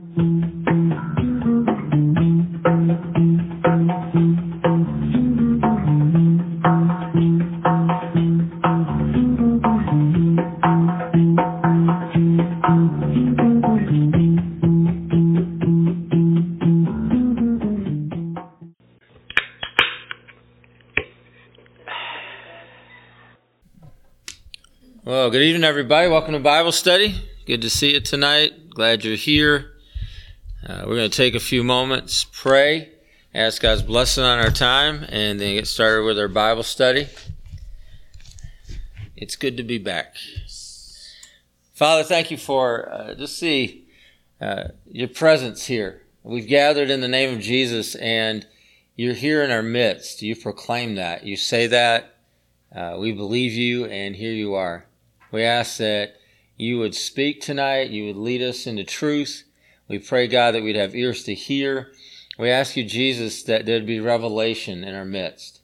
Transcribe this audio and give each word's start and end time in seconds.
Well, 0.00 0.06
good 25.30 25.42
evening, 25.42 25.64
everybody. 25.64 26.06
Welcome 26.06 26.34
to 26.34 26.38
Bible 26.38 26.70
study. 26.70 27.16
Good 27.46 27.62
to 27.62 27.70
see 27.70 27.94
you 27.94 28.00
tonight. 28.00 28.70
Glad 28.70 29.04
you're 29.04 29.16
here. 29.16 29.72
Uh, 30.68 30.84
we're 30.86 30.96
going 30.96 31.10
to 31.10 31.16
take 31.16 31.34
a 31.34 31.40
few 31.40 31.64
moments, 31.64 32.26
pray, 32.30 32.90
ask 33.34 33.62
God's 33.62 33.80
blessing 33.80 34.22
on 34.22 34.38
our 34.38 34.50
time, 34.50 35.06
and 35.08 35.40
then 35.40 35.54
get 35.54 35.66
started 35.66 36.04
with 36.04 36.18
our 36.18 36.28
Bible 36.28 36.62
study. 36.62 37.08
It's 39.16 39.34
good 39.34 39.56
to 39.56 39.62
be 39.62 39.78
back. 39.78 40.14
Father, 41.72 42.04
thank 42.04 42.30
you 42.30 42.36
for 42.36 42.92
uh, 42.92 43.14
just 43.14 43.38
see 43.38 43.88
uh, 44.42 44.64
your 44.84 45.08
presence 45.08 45.64
here. 45.64 46.02
We've 46.22 46.46
gathered 46.46 46.90
in 46.90 47.00
the 47.00 47.08
name 47.08 47.34
of 47.34 47.40
Jesus, 47.40 47.94
and 47.94 48.46
you're 48.94 49.14
here 49.14 49.42
in 49.42 49.50
our 49.50 49.62
midst. 49.62 50.20
You 50.20 50.36
proclaim 50.36 50.96
that. 50.96 51.24
You 51.24 51.38
say 51.38 51.66
that. 51.68 52.16
Uh, 52.76 52.96
we 52.98 53.12
believe 53.12 53.52
you, 53.52 53.86
and 53.86 54.14
here 54.14 54.34
you 54.34 54.52
are. 54.52 54.84
We 55.32 55.44
ask 55.44 55.78
that 55.78 56.16
you 56.58 56.78
would 56.78 56.94
speak 56.94 57.40
tonight, 57.40 57.88
you 57.88 58.04
would 58.04 58.16
lead 58.16 58.42
us 58.42 58.66
into 58.66 58.84
truth. 58.84 59.44
We 59.88 59.98
pray, 59.98 60.26
God, 60.26 60.54
that 60.54 60.62
we'd 60.62 60.76
have 60.76 60.94
ears 60.94 61.24
to 61.24 61.34
hear. 61.34 61.92
We 62.38 62.50
ask 62.50 62.76
you, 62.76 62.84
Jesus, 62.84 63.42
that 63.44 63.64
there'd 63.64 63.86
be 63.86 64.00
revelation 64.00 64.84
in 64.84 64.94
our 64.94 65.06
midst. 65.06 65.62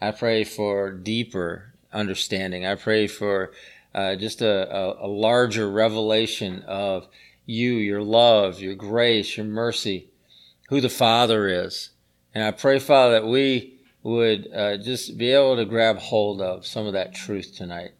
I 0.00 0.12
pray 0.12 0.44
for 0.44 0.92
deeper 0.92 1.74
understanding. 1.92 2.64
I 2.64 2.76
pray 2.76 3.08
for 3.08 3.52
uh, 3.94 4.14
just 4.14 4.42
a, 4.42 4.72
a, 4.72 5.06
a 5.06 5.08
larger 5.08 5.68
revelation 5.68 6.62
of 6.62 7.08
you, 7.46 7.74
your 7.74 8.02
love, 8.02 8.60
your 8.60 8.74
grace, 8.74 9.36
your 9.36 9.46
mercy, 9.46 10.10
who 10.68 10.80
the 10.80 10.88
Father 10.88 11.48
is. 11.48 11.90
And 12.32 12.44
I 12.44 12.52
pray, 12.52 12.78
Father, 12.78 13.20
that 13.20 13.26
we 13.26 13.80
would 14.02 14.48
uh, 14.54 14.76
just 14.76 15.18
be 15.18 15.30
able 15.32 15.56
to 15.56 15.64
grab 15.64 15.98
hold 15.98 16.40
of 16.40 16.66
some 16.66 16.86
of 16.86 16.92
that 16.92 17.14
truth 17.14 17.54
tonight. 17.56 17.92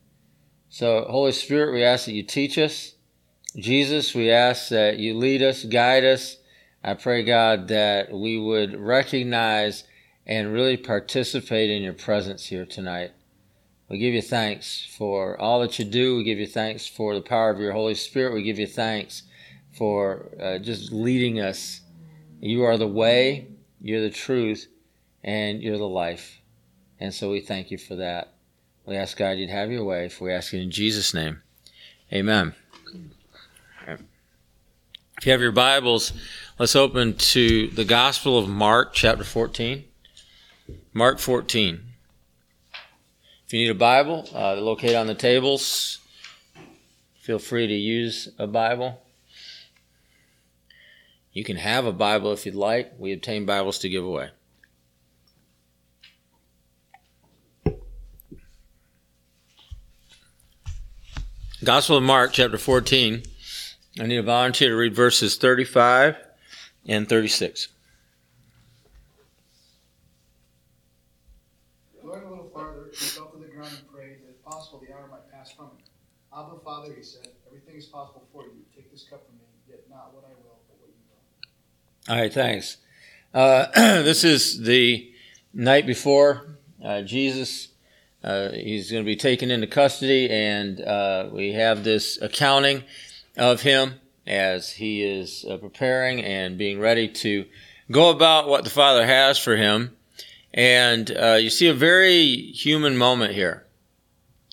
So, 0.69 1.05
Holy 1.09 1.33
Spirit, 1.33 1.73
we 1.73 1.83
ask 1.83 2.07
that 2.07 2.13
you 2.13 2.23
teach 2.23 2.59
us. 2.59 2.94
Jesus, 3.57 4.15
we 4.15 4.31
ask 4.31 4.69
that 4.71 4.99
you 4.99 5.15
lead 5.15 5.43
us, 5.43 5.65
guide 5.65 6.05
us. 6.05 6.39
I 6.83 6.95
pray, 6.95 7.23
God, 7.23 7.69
that 7.69 8.13
we 8.13 8.39
would 8.39 8.79
recognize 8.79 9.85
and 10.27 10.53
really 10.53 10.77
participate 10.77 11.71
in 11.71 11.83
your 11.83 11.93
presence 11.93 12.47
here 12.47 12.67
tonight. 12.67 13.13
We 13.89 13.99
give 13.99 14.15
you 14.15 14.23
thanks 14.23 14.85
for 14.99 15.41
all 15.41 15.61
that 15.61 15.79
you 15.79 15.85
do. 15.85 16.17
We 16.17 16.25
give 16.25 16.39
you 16.39 16.47
thanks 16.47 16.87
for 16.87 17.15
the 17.15 17.21
power 17.21 17.51
of 17.51 17.61
your 17.61 17.73
Holy 17.73 17.95
Spirit. 17.95 18.35
We 18.35 18.43
give 18.43 18.59
you 18.59 18.67
thanks 18.67 19.23
for 19.73 20.31
uh, 20.41 20.59
just 20.59 20.93
leading 20.93 21.41
us. 21.41 21.81
You 22.41 22.65
are 22.65 22.77
the 22.77 22.89
way, 22.89 23.49
you're 23.81 24.03
the 24.03 24.11
truth, 24.11 24.67
and 25.23 25.63
you're 25.63 25.79
the 25.79 25.85
life. 25.85 26.41
And 26.99 27.15
so 27.15 27.31
we 27.31 27.41
thank 27.41 27.71
you 27.71 27.79
for 27.79 27.97
that. 27.97 28.35
We 28.85 28.97
ask 28.97 29.17
God 29.17 29.33
you'd 29.33 29.51
have 29.51 29.71
your 29.71 29.85
way. 29.85 30.11
We 30.21 30.33
ask 30.33 30.53
it 30.53 30.61
in 30.61 30.71
Jesus' 30.71 31.15
name, 31.15 31.43
Amen. 32.13 32.55
If 35.19 35.27
you 35.27 35.33
have 35.33 35.41
your 35.41 35.53
Bibles, 35.53 36.13
let's 36.59 36.75
open 36.75 37.15
to 37.15 37.69
the 37.69 37.85
Gospel 37.85 38.37
of 38.37 38.49
Mark, 38.49 38.93
chapter 38.93 39.23
14. 39.23 39.85
Mark 40.93 41.21
14. 41.21 41.81
If 43.47 43.53
you 43.53 43.61
need 43.61 43.71
a 43.71 43.75
Bible, 43.75 44.29
uh, 44.35 44.55
located 44.57 44.97
on 44.97 45.07
the 45.07 45.15
tables. 45.15 46.01
Feel 47.21 47.39
free 47.39 47.67
to 47.69 47.75
use 47.75 48.29
a 48.39 48.49
Bible. 48.49 49.03
You 51.33 51.45
can 51.45 51.57
have 51.57 51.87
a 51.87 51.93
Bible 51.93 52.33
if 52.33 52.45
you'd 52.45 52.57
like. 52.57 52.93
We 52.99 53.13
obtain 53.13 53.47
Bibles 53.47 53.79
to 53.79 53.89
give 53.89 54.05
away. 54.05 54.31
Gospel 61.63 61.99
of 61.99 62.03
Mark, 62.03 62.33
chapter 62.33 62.59
14. 62.59 63.23
I 64.01 64.07
need 64.07 64.17
a 64.17 64.23
volunteer 64.23 64.71
to 64.71 64.77
read 64.77 64.95
verses 64.95 65.37
35 65.37 66.17
and 66.87 67.09
36. 67.09 67.69
Going 72.03 72.23
a 72.23 72.29
little 72.29 72.51
farther, 72.53 72.91
he 72.91 72.97
fell 72.97 73.27
to 73.27 73.39
the 73.39 73.47
ground 73.47 73.73
and 73.79 73.93
prayed 73.93 74.19
that 74.25 74.31
if 74.31 74.45
possible 74.45 74.83
the 74.87 74.93
hour 74.93 75.09
might 75.11 75.31
pass 75.31 75.53
from 75.53 75.67
him. 75.67 75.77
Abba, 76.37 76.59
Father, 76.65 76.93
he 76.93 77.03
said, 77.03 77.29
everything 77.47 77.77
is 77.77 77.87
possible 77.87 78.27
for 78.33 78.43
you. 78.45 78.65
Take 78.75 78.91
this 78.91 79.05
cup 79.09 79.25
from 79.27 79.37
me, 79.37 79.45
yet 79.69 79.81
not 79.89 80.13
what 80.13 80.25
I 80.25 80.35
will, 80.43 80.59
but 80.69 80.77
what 80.81 80.89
you 80.89 80.95
will. 82.09 82.15
All 82.15 82.21
right, 82.21 82.33
thanks. 82.33 82.79
Uh, 83.33 83.67
this 84.03 84.25
is 84.25 84.61
the 84.61 85.13
night 85.53 85.87
before 85.87 86.59
uh, 86.85 87.03
Jesus 87.03 87.69
uh, 88.25 88.53
he's 88.53 88.91
going 88.91 89.05
to 89.05 89.07
be 89.07 89.17
taken 89.17 89.51
into 89.51 89.67
custody, 89.67 90.31
and 90.31 90.81
uh, 90.81 91.29
we 91.31 91.53
have 91.53 91.85
this 91.85 92.19
accounting 92.23 92.83
of 93.37 93.63
him 93.63 94.01
as 94.27 94.73
he 94.73 95.03
is 95.03 95.45
uh, 95.49 95.57
preparing 95.57 96.23
and 96.23 96.57
being 96.57 96.81
ready 96.81 97.09
to 97.09 97.45
go 97.91 98.11
about 98.11 98.49
what 98.49 98.65
the 98.65 98.71
Father 98.71 99.07
has 99.07 99.39
for 99.39 99.57
him. 99.57 99.97
And 100.53 101.11
uh, 101.11 101.35
you 101.35 101.51
see 101.51 101.69
a 101.69 101.75
very 101.75 102.37
human 102.37 102.97
moment 102.97 103.35
here. 103.35 103.67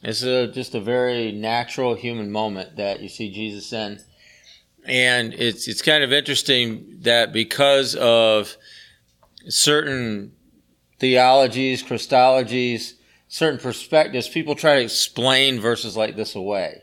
It's 0.03 0.24
a, 0.24 0.47
just 0.47 0.74
a 0.74 0.81
very 0.81 1.31
natural 1.31 1.94
human 1.94 2.31
moment 2.31 2.78
that 2.78 3.02
you 3.02 3.09
see 3.09 3.31
Jesus 3.31 3.72
in. 3.72 4.00
And 4.84 5.34
it's, 5.36 5.68
it's 5.68 5.84
kind 5.84 6.03
of 6.03 6.12
interesting 6.12 6.97
that 7.02 7.31
because 7.31 7.96
of 7.96 8.58
certain 9.47 10.34
theologies, 11.00 11.84
Christologies, 11.84 12.94
certain 13.28 13.59
perspectives, 13.59 14.28
people 14.28 14.56
try 14.56 14.75
to 14.75 14.81
explain 14.81 15.59
verses 15.59 15.96
like 15.96 16.16
this 16.16 16.36
away. 16.36 16.81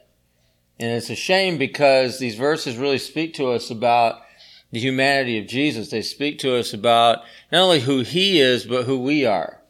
And 0.80 0.92
it's 0.92 1.10
a 1.10 1.16
shame 1.16 1.58
because 1.58 2.18
these 2.18 2.36
verses 2.36 2.76
really 2.76 2.98
speak 2.98 3.34
to 3.34 3.50
us 3.50 3.70
about 3.70 4.22
the 4.70 4.78
humanity 4.78 5.38
of 5.38 5.46
Jesus. 5.46 5.90
They 5.90 6.02
speak 6.02 6.38
to 6.40 6.56
us 6.56 6.72
about 6.72 7.18
not 7.50 7.62
only 7.62 7.80
who 7.80 8.02
he 8.02 8.40
is, 8.40 8.64
but 8.64 8.84
who 8.84 8.98
we 8.98 9.24
are. 9.24 9.60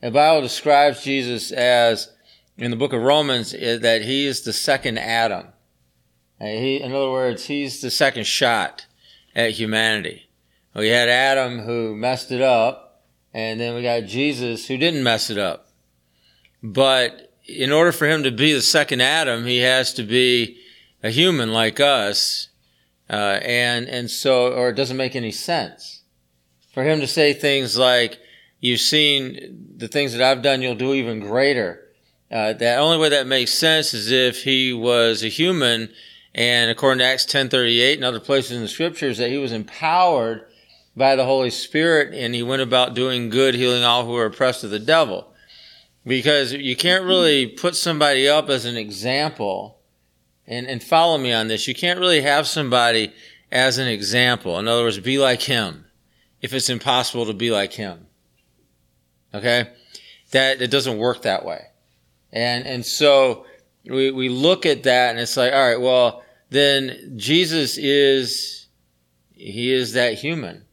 The 0.00 0.10
Bible 0.10 0.42
describes 0.42 1.04
Jesus 1.04 1.52
as, 1.52 2.10
in 2.58 2.70
the 2.70 2.76
book 2.76 2.92
of 2.92 3.02
Romans, 3.02 3.54
eh, 3.54 3.78
that 3.78 4.02
he 4.02 4.26
is 4.26 4.42
the 4.42 4.52
second 4.52 4.98
Adam. 4.98 5.46
Eh, 6.40 6.60
he, 6.60 6.82
in 6.82 6.92
other 6.92 7.10
words, 7.10 7.46
he's 7.46 7.80
the 7.80 7.90
second 7.90 8.26
shot 8.26 8.86
at 9.34 9.52
humanity. 9.52 10.28
We 10.74 10.88
had 10.88 11.08
Adam 11.08 11.60
who 11.60 11.94
messed 11.94 12.32
it 12.32 12.40
up, 12.40 13.04
and 13.32 13.60
then 13.60 13.74
we 13.74 13.82
got 13.82 14.04
Jesus 14.04 14.66
who 14.66 14.76
didn't 14.76 15.02
mess 15.02 15.30
it 15.30 15.38
up. 15.38 15.68
But 16.62 17.31
in 17.52 17.72
order 17.72 17.92
for 17.92 18.06
him 18.06 18.22
to 18.22 18.30
be 18.30 18.52
the 18.52 18.62
second 18.62 19.00
Adam, 19.00 19.44
he 19.46 19.58
has 19.58 19.92
to 19.94 20.02
be 20.02 20.58
a 21.02 21.10
human 21.10 21.52
like 21.52 21.80
us. 21.80 22.48
Uh, 23.10 23.38
and, 23.42 23.86
and 23.88 24.10
so, 24.10 24.52
or 24.52 24.70
it 24.70 24.74
doesn't 24.74 24.96
make 24.96 25.14
any 25.14 25.32
sense 25.32 26.02
for 26.72 26.82
him 26.82 27.00
to 27.00 27.06
say 27.06 27.32
things 27.32 27.76
like, 27.76 28.18
you've 28.60 28.80
seen 28.80 29.74
the 29.76 29.88
things 29.88 30.12
that 30.12 30.22
I've 30.22 30.42
done, 30.42 30.62
you'll 30.62 30.74
do 30.74 30.94
even 30.94 31.20
greater. 31.20 31.80
Uh, 32.30 32.54
the 32.54 32.76
only 32.76 32.96
way 32.96 33.10
that 33.10 33.26
makes 33.26 33.52
sense 33.52 33.92
is 33.92 34.10
if 34.10 34.44
he 34.44 34.72
was 34.72 35.22
a 35.22 35.28
human 35.28 35.90
and 36.34 36.70
according 36.70 37.00
to 37.00 37.04
Acts 37.04 37.26
10:38 37.26 37.96
and 37.96 38.04
other 38.04 38.20
places 38.20 38.52
in 38.52 38.62
the 38.62 38.68
scriptures 38.68 39.18
that 39.18 39.28
he 39.28 39.36
was 39.36 39.52
empowered 39.52 40.46
by 40.96 41.14
the 41.14 41.26
Holy 41.26 41.50
Spirit 41.50 42.14
and 42.14 42.34
he 42.34 42.42
went 42.42 42.62
about 42.62 42.94
doing 42.94 43.28
good, 43.28 43.54
healing 43.54 43.84
all 43.84 44.06
who 44.06 44.12
were 44.12 44.24
oppressed 44.24 44.64
of 44.64 44.70
the 44.70 44.78
devil 44.78 45.31
because 46.06 46.52
you 46.52 46.76
can't 46.76 47.04
really 47.04 47.46
put 47.46 47.76
somebody 47.76 48.28
up 48.28 48.48
as 48.48 48.64
an 48.64 48.76
example 48.76 49.78
and, 50.46 50.66
and 50.66 50.82
follow 50.82 51.18
me 51.18 51.32
on 51.32 51.48
this. 51.48 51.68
You 51.68 51.74
can't 51.74 52.00
really 52.00 52.22
have 52.22 52.46
somebody 52.46 53.12
as 53.50 53.78
an 53.78 53.88
example. 53.88 54.58
In 54.58 54.68
other 54.68 54.82
words, 54.82 54.98
be 54.98 55.18
like 55.18 55.42
him 55.42 55.84
if 56.40 56.52
it's 56.52 56.68
impossible 56.68 57.26
to 57.26 57.32
be 57.32 57.50
like 57.50 57.72
him. 57.72 58.06
Okay? 59.32 59.70
That 60.32 60.60
it 60.60 60.70
doesn't 60.70 60.98
work 60.98 61.22
that 61.22 61.44
way. 61.44 61.66
And 62.32 62.66
and 62.66 62.84
so 62.84 63.46
we, 63.84 64.10
we 64.10 64.28
look 64.28 64.64
at 64.66 64.84
that 64.84 65.10
and 65.10 65.20
it's 65.20 65.36
like, 65.36 65.52
all 65.52 65.68
right, 65.68 65.80
well, 65.80 66.24
then 66.50 67.14
Jesus 67.16 67.76
is 67.78 68.66
he 69.32 69.72
is 69.72 69.92
that 69.92 70.14
human. 70.14 70.64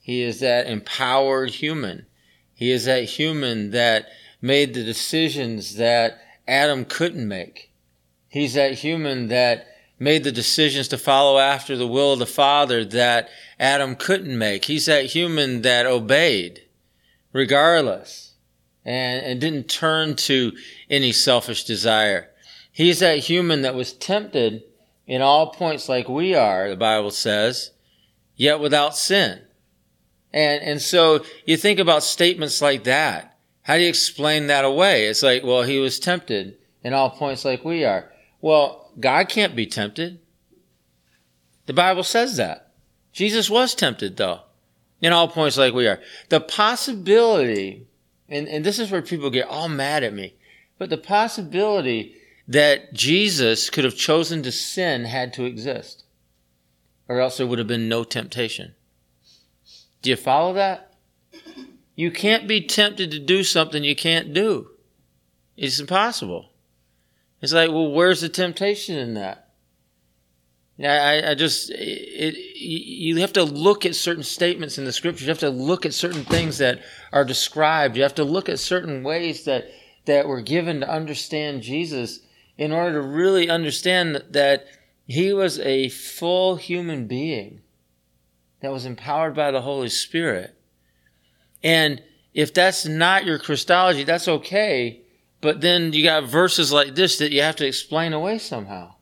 He 0.00 0.22
is 0.22 0.40
that 0.40 0.66
empowered 0.66 1.50
human. 1.50 2.06
He 2.54 2.70
is 2.70 2.84
that 2.84 3.04
human 3.04 3.70
that 3.70 4.08
made 4.44 4.74
the 4.74 4.84
decisions 4.84 5.76
that 5.76 6.20
Adam 6.46 6.84
couldn't 6.84 7.26
make. 7.26 7.72
He's 8.28 8.52
that 8.52 8.74
human 8.74 9.28
that 9.28 9.66
made 9.98 10.22
the 10.22 10.32
decisions 10.32 10.86
to 10.88 10.98
follow 10.98 11.38
after 11.38 11.78
the 11.78 11.86
will 11.86 12.12
of 12.12 12.18
the 12.18 12.26
Father 12.26 12.84
that 12.84 13.30
Adam 13.58 13.96
couldn't 13.96 14.36
make. 14.36 14.66
He's 14.66 14.84
that 14.84 15.06
human 15.06 15.62
that 15.62 15.86
obeyed 15.86 16.60
regardless 17.32 18.34
and, 18.84 19.24
and 19.24 19.40
didn't 19.40 19.70
turn 19.70 20.14
to 20.14 20.52
any 20.90 21.10
selfish 21.10 21.64
desire. 21.64 22.28
He's 22.70 22.98
that 22.98 23.20
human 23.20 23.62
that 23.62 23.74
was 23.74 23.94
tempted 23.94 24.62
in 25.06 25.22
all 25.22 25.54
points 25.54 25.88
like 25.88 26.06
we 26.06 26.34
are, 26.34 26.68
the 26.68 26.76
Bible 26.76 27.12
says, 27.12 27.70
yet 28.36 28.60
without 28.60 28.94
sin. 28.94 29.40
And, 30.34 30.62
and 30.62 30.82
so 30.82 31.24
you 31.46 31.56
think 31.56 31.78
about 31.78 32.02
statements 32.02 32.60
like 32.60 32.84
that. 32.84 33.33
How 33.64 33.76
do 33.76 33.82
you 33.82 33.88
explain 33.88 34.46
that 34.46 34.64
away? 34.64 35.06
It's 35.06 35.22
like, 35.22 35.42
well, 35.42 35.62
he 35.62 35.78
was 35.78 35.98
tempted 35.98 36.56
in 36.82 36.92
all 36.92 37.10
points 37.10 37.44
like 37.44 37.64
we 37.64 37.84
are. 37.84 38.10
Well, 38.40 38.92
God 39.00 39.28
can't 39.28 39.56
be 39.56 39.66
tempted. 39.66 40.20
The 41.66 41.72
Bible 41.72 42.04
says 42.04 42.36
that. 42.36 42.72
Jesus 43.12 43.48
was 43.48 43.74
tempted 43.74 44.16
though, 44.18 44.40
in 45.00 45.12
all 45.12 45.28
points 45.28 45.56
like 45.56 45.72
we 45.72 45.86
are. 45.86 46.00
The 46.28 46.40
possibility, 46.40 47.86
and, 48.28 48.46
and 48.48 48.64
this 48.64 48.78
is 48.78 48.90
where 48.90 49.00
people 49.00 49.30
get 49.30 49.48
all 49.48 49.68
mad 49.68 50.04
at 50.04 50.12
me, 50.12 50.34
but 50.76 50.90
the 50.90 50.98
possibility 50.98 52.16
that 52.46 52.92
Jesus 52.92 53.70
could 53.70 53.84
have 53.84 53.96
chosen 53.96 54.42
to 54.42 54.52
sin 54.52 55.04
had 55.04 55.32
to 55.34 55.44
exist, 55.44 56.04
or 57.08 57.18
else 57.18 57.38
there 57.38 57.46
would 57.46 57.58
have 57.58 57.68
been 57.68 57.88
no 57.88 58.04
temptation. 58.04 58.74
Do 60.02 60.10
you 60.10 60.16
follow 60.16 60.52
that? 60.52 60.93
You 61.94 62.10
can't 62.10 62.48
be 62.48 62.60
tempted 62.60 63.10
to 63.12 63.18
do 63.18 63.44
something 63.44 63.84
you 63.84 63.94
can't 63.94 64.32
do. 64.32 64.70
It's 65.56 65.78
impossible. 65.78 66.50
It's 67.40 67.52
like, 67.52 67.70
well, 67.70 67.90
where's 67.90 68.20
the 68.20 68.28
temptation 68.28 68.96
in 68.96 69.14
that? 69.14 69.44
I, 70.82 71.30
I 71.30 71.34
just, 71.36 71.70
it, 71.70 72.36
you 72.56 73.18
have 73.18 73.32
to 73.34 73.44
look 73.44 73.86
at 73.86 73.94
certain 73.94 74.24
statements 74.24 74.76
in 74.76 74.84
the 74.84 74.92
scriptures. 74.92 75.22
You 75.22 75.28
have 75.28 75.38
to 75.38 75.50
look 75.50 75.86
at 75.86 75.94
certain 75.94 76.24
things 76.24 76.58
that 76.58 76.80
are 77.12 77.24
described. 77.24 77.96
You 77.96 78.02
have 78.02 78.16
to 78.16 78.24
look 78.24 78.48
at 78.48 78.58
certain 78.58 79.04
ways 79.04 79.44
that, 79.44 79.68
that 80.06 80.26
were 80.26 80.40
given 80.40 80.80
to 80.80 80.90
understand 80.90 81.62
Jesus 81.62 82.20
in 82.58 82.72
order 82.72 83.00
to 83.00 83.06
really 83.06 83.48
understand 83.48 84.24
that 84.30 84.66
he 85.06 85.32
was 85.32 85.60
a 85.60 85.90
full 85.90 86.56
human 86.56 87.06
being 87.06 87.60
that 88.60 88.72
was 88.72 88.86
empowered 88.86 89.36
by 89.36 89.52
the 89.52 89.60
Holy 89.60 89.88
Spirit. 89.88 90.56
And 91.64 92.02
if 92.34 92.52
that's 92.52 92.84
not 92.84 93.24
your 93.24 93.38
Christology, 93.38 94.04
that's 94.04 94.28
okay. 94.28 95.00
But 95.40 95.62
then 95.62 95.92
you 95.92 96.04
got 96.04 96.24
verses 96.24 96.72
like 96.72 96.94
this 96.94 97.18
that 97.18 97.32
you 97.32 97.40
have 97.40 97.56
to 97.56 97.66
explain 97.66 98.12
away 98.12 98.38
somehow. 98.38 98.94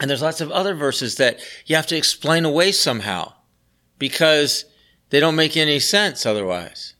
And 0.00 0.08
there's 0.08 0.22
lots 0.22 0.40
of 0.40 0.50
other 0.50 0.74
verses 0.74 1.16
that 1.16 1.40
you 1.66 1.76
have 1.76 1.86
to 1.88 1.96
explain 1.96 2.44
away 2.44 2.72
somehow 2.72 3.32
because 3.98 4.64
they 5.10 5.20
don't 5.20 5.36
make 5.36 5.56
any 5.56 5.78
sense 5.78 6.26
otherwise. 6.26 6.94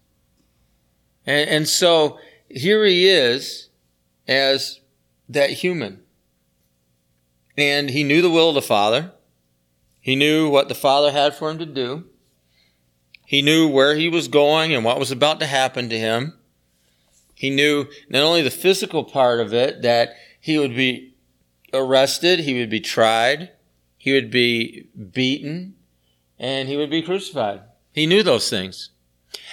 And, 1.27 1.49
and 1.49 1.69
so 1.69 2.19
here 2.49 2.85
he 2.85 3.09
is 3.09 3.69
as 4.29 4.81
that 5.29 5.51
human. 5.51 6.03
And 7.57 7.91
he 7.91 8.05
knew 8.05 8.23
the 8.23 8.31
will 8.31 8.51
of 8.51 8.55
the 8.55 8.63
Father. 8.63 9.13
He 10.01 10.17
knew 10.17 10.49
what 10.49 10.69
the 10.69 10.75
Father 10.75 11.13
had 11.13 11.35
for 11.35 11.51
him 11.51 11.59
to 11.59 11.67
do. 11.67 12.05
He 13.27 13.43
knew 13.43 13.69
where 13.69 13.95
he 13.95 14.09
was 14.09 14.29
going 14.29 14.75
and 14.75 14.85
what 14.85 14.99
was 14.99 15.11
about 15.11 15.41
to 15.41 15.47
happen 15.47 15.89
to 15.89 15.99
him. 15.99 16.35
He 17.35 17.51
knew 17.51 17.87
not 18.09 18.23
only 18.23 18.43
the 18.43 18.51
physical 18.51 19.05
part 19.05 19.41
of 19.41 19.53
it, 19.53 19.83
that 19.83 20.15
he 20.41 20.59
would 20.59 20.77
be 20.77 21.15
arrested, 21.73 22.41
he 22.41 22.59
would 22.59 22.71
be 22.71 22.81
tried, 22.81 23.51
he 23.97 24.13
would 24.13 24.31
be 24.31 24.89
beaten, 25.13 25.75
and 26.39 26.69
he 26.69 26.77
would 26.77 26.91
be 26.91 27.03
crucified. 27.03 27.63
He 27.93 28.07
knew 28.07 28.23
those 28.23 28.51
things. 28.51 28.91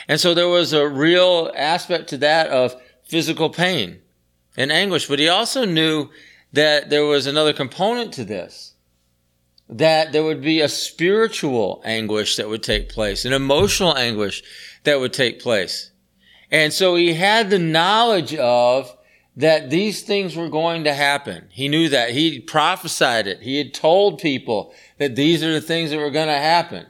And 0.07 0.19
so 0.19 0.33
there 0.33 0.47
was 0.47 0.73
a 0.73 0.87
real 0.87 1.51
aspect 1.55 2.09
to 2.09 2.17
that 2.17 2.47
of 2.47 2.75
physical 3.03 3.49
pain 3.49 4.01
and 4.57 4.71
anguish, 4.71 5.07
but 5.07 5.19
he 5.19 5.27
also 5.27 5.65
knew 5.65 6.09
that 6.53 6.89
there 6.89 7.05
was 7.05 7.25
another 7.25 7.53
component 7.53 8.13
to 8.13 8.25
this. 8.25 8.70
That 9.71 10.11
there 10.11 10.23
would 10.23 10.41
be 10.41 10.59
a 10.59 10.67
spiritual 10.67 11.81
anguish 11.85 12.35
that 12.35 12.49
would 12.49 12.63
take 12.63 12.89
place, 12.89 13.23
an 13.23 13.33
emotional 13.33 13.97
anguish 13.97 14.43
that 14.83 14.99
would 14.99 15.13
take 15.13 15.39
place. 15.39 15.91
And 16.51 16.73
so 16.73 16.95
he 16.95 17.13
had 17.13 17.49
the 17.49 17.59
knowledge 17.59 18.35
of 18.35 18.95
that 19.37 19.69
these 19.69 20.03
things 20.03 20.35
were 20.35 20.49
going 20.49 20.83
to 20.83 20.93
happen. 20.93 21.47
He 21.49 21.69
knew 21.69 21.87
that. 21.89 22.11
He 22.11 22.39
prophesied 22.39 23.27
it. 23.27 23.39
He 23.41 23.57
had 23.57 23.73
told 23.73 24.19
people 24.19 24.73
that 24.97 25.15
these 25.15 25.41
are 25.41 25.53
the 25.53 25.61
things 25.61 25.91
that 25.91 25.97
were 25.97 26.11
going 26.11 26.27
to 26.27 26.33
happen. 26.33 26.85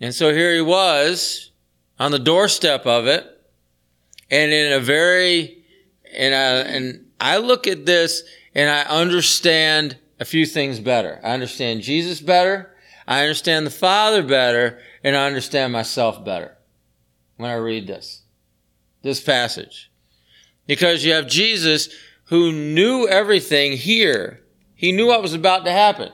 And 0.00 0.12
so 0.12 0.32
here 0.32 0.52
he 0.52 0.60
was 0.60 1.52
on 1.98 2.10
the 2.10 2.18
doorstep 2.18 2.86
of 2.86 3.06
it 3.06 3.24
and 4.30 4.52
in 4.52 4.72
a 4.72 4.80
very 4.80 5.64
and 6.14 6.34
I, 6.34 6.48
and 6.70 7.06
I 7.20 7.38
look 7.38 7.66
at 7.66 7.86
this 7.86 8.22
and 8.54 8.70
I 8.70 8.82
understand 8.82 9.96
a 10.18 10.24
few 10.24 10.46
things 10.46 10.80
better. 10.80 11.20
I 11.22 11.32
understand 11.32 11.82
Jesus 11.82 12.20
better. 12.20 12.74
I 13.06 13.22
understand 13.22 13.66
the 13.66 13.70
Father 13.70 14.22
better 14.22 14.78
and 15.04 15.16
I 15.16 15.26
understand 15.26 15.72
myself 15.72 16.24
better 16.24 16.56
when 17.36 17.50
I 17.50 17.54
read 17.54 17.86
this, 17.86 18.22
this 19.02 19.20
passage. 19.20 19.90
Because 20.66 21.04
you 21.04 21.12
have 21.12 21.28
Jesus 21.28 21.88
who 22.24 22.52
knew 22.52 23.06
everything 23.06 23.76
here. 23.76 24.42
He 24.74 24.90
knew 24.92 25.06
what 25.06 25.22
was 25.22 25.34
about 25.34 25.64
to 25.64 25.72
happen. 25.72 26.10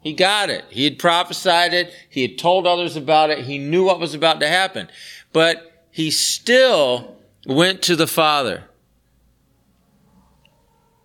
He 0.00 0.12
got 0.12 0.50
it. 0.50 0.64
He 0.68 0.84
had 0.84 0.98
prophesied 0.98 1.72
it. 1.72 1.92
He 2.08 2.22
had 2.22 2.38
told 2.38 2.66
others 2.66 2.94
about 2.94 3.30
it. 3.30 3.40
He 3.40 3.58
knew 3.58 3.84
what 3.84 3.98
was 3.98 4.14
about 4.14 4.40
to 4.40 4.48
happen. 4.48 4.88
But 5.32 5.86
he 5.90 6.10
still 6.10 7.16
went 7.46 7.82
to 7.82 7.96
the 7.96 8.06
Father. 8.06 8.64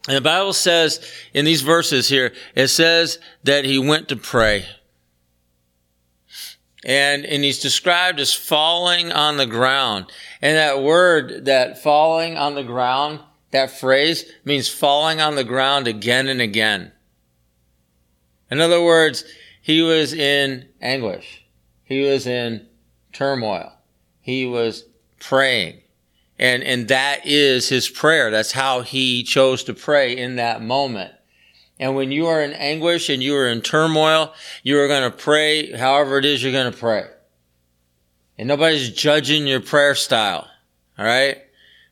And 0.09 0.17
the 0.17 0.21
Bible 0.21 0.53
says 0.53 1.07
in 1.35 1.45
these 1.45 1.61
verses 1.61 2.09
here, 2.09 2.33
it 2.55 2.69
says 2.69 3.19
that 3.43 3.63
he 3.63 3.77
went 3.77 4.09
to 4.09 4.15
pray. 4.15 4.65
And, 6.83 7.23
and 7.27 7.43
he's 7.43 7.59
described 7.59 8.19
as 8.19 8.33
falling 8.33 9.11
on 9.11 9.37
the 9.37 9.45
ground. 9.45 10.11
And 10.41 10.57
that 10.57 10.81
word, 10.81 11.45
that 11.45 11.83
falling 11.83 12.39
on 12.39 12.55
the 12.55 12.63
ground, 12.63 13.19
that 13.51 13.69
phrase 13.69 14.25
means 14.43 14.67
falling 14.67 15.21
on 15.21 15.35
the 15.35 15.43
ground 15.43 15.87
again 15.87 16.27
and 16.27 16.41
again. 16.41 16.91
In 18.49 18.61
other 18.61 18.83
words, 18.83 19.23
he 19.61 19.83
was 19.83 20.11
in 20.11 20.69
anguish. 20.81 21.45
He 21.83 22.01
was 22.01 22.25
in 22.25 22.65
turmoil. 23.13 23.73
He 24.21 24.47
was 24.47 24.85
praying. 25.19 25.81
And, 26.39 26.63
and 26.63 26.87
that 26.87 27.25
is 27.25 27.67
his 27.67 27.89
prayer. 27.89 28.31
That's 28.31 28.53
how 28.53 28.81
he 28.81 29.23
chose 29.23 29.63
to 29.65 29.73
pray 29.73 30.15
in 30.17 30.37
that 30.37 30.61
moment. 30.61 31.11
And 31.79 31.95
when 31.95 32.11
you 32.11 32.27
are 32.27 32.41
in 32.41 32.53
anguish 32.53 33.09
and 33.09 33.21
you 33.21 33.35
are 33.35 33.47
in 33.47 33.61
turmoil, 33.61 34.33
you 34.63 34.79
are 34.79 34.87
going 34.87 35.09
to 35.09 35.15
pray 35.15 35.71
however 35.73 36.17
it 36.17 36.25
is 36.25 36.41
you're 36.41 36.51
going 36.51 36.71
to 36.71 36.77
pray. 36.77 37.05
And 38.37 38.47
nobody's 38.47 38.89
judging 38.89 39.47
your 39.47 39.59
prayer 39.59 39.95
style. 39.95 40.47
All 40.97 41.05
right. 41.05 41.37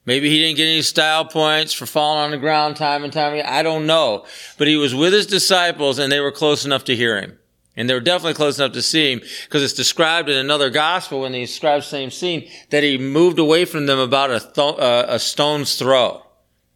Maybe 0.06 0.30
he 0.30 0.40
didn't 0.40 0.56
get 0.56 0.64
any 0.64 0.82
style 0.82 1.26
points 1.26 1.74
for 1.74 1.86
falling 1.86 2.24
on 2.24 2.32
the 2.32 2.38
ground 2.38 2.78
time 2.78 3.04
and 3.04 3.12
time 3.12 3.34
again. 3.34 3.46
I 3.46 3.64
don't 3.64 3.86
know. 3.86 4.26
But 4.58 4.68
he 4.68 4.78
was 4.78 4.96
with 4.96 5.12
his 5.12 5.28
disciples 5.28 6.00
and 6.00 6.10
they 6.10 6.22
were 6.22 6.32
close 6.32 6.66
enough 6.66 6.86
to 6.86 6.96
hear 6.96 7.20
him. 7.20 7.38
And 7.78 7.88
they 7.88 7.94
were 7.94 8.00
definitely 8.00 8.34
close 8.34 8.58
enough 8.58 8.74
to 8.74 8.82
see 8.82 9.14
him 9.14 9.22
because 9.44 9.62
it's 9.64 9.74
described 9.74 10.30
in 10.30 10.38
another 10.38 10.72
gospel 10.72 11.22
when 11.22 11.34
he 11.36 11.42
describes 11.42 11.86
the 11.86 11.92
same 11.92 12.10
scene 12.10 12.50
that 12.72 12.82
he 12.82 12.98
moved 12.98 13.38
away 13.38 13.66
from 13.66 13.86
them 13.86 14.00
about 14.00 14.32
a, 14.32 14.40
th- 14.40 14.80
uh, 14.80 15.06
a 15.08 15.20
stone's 15.20 15.78
throw. 15.78 16.24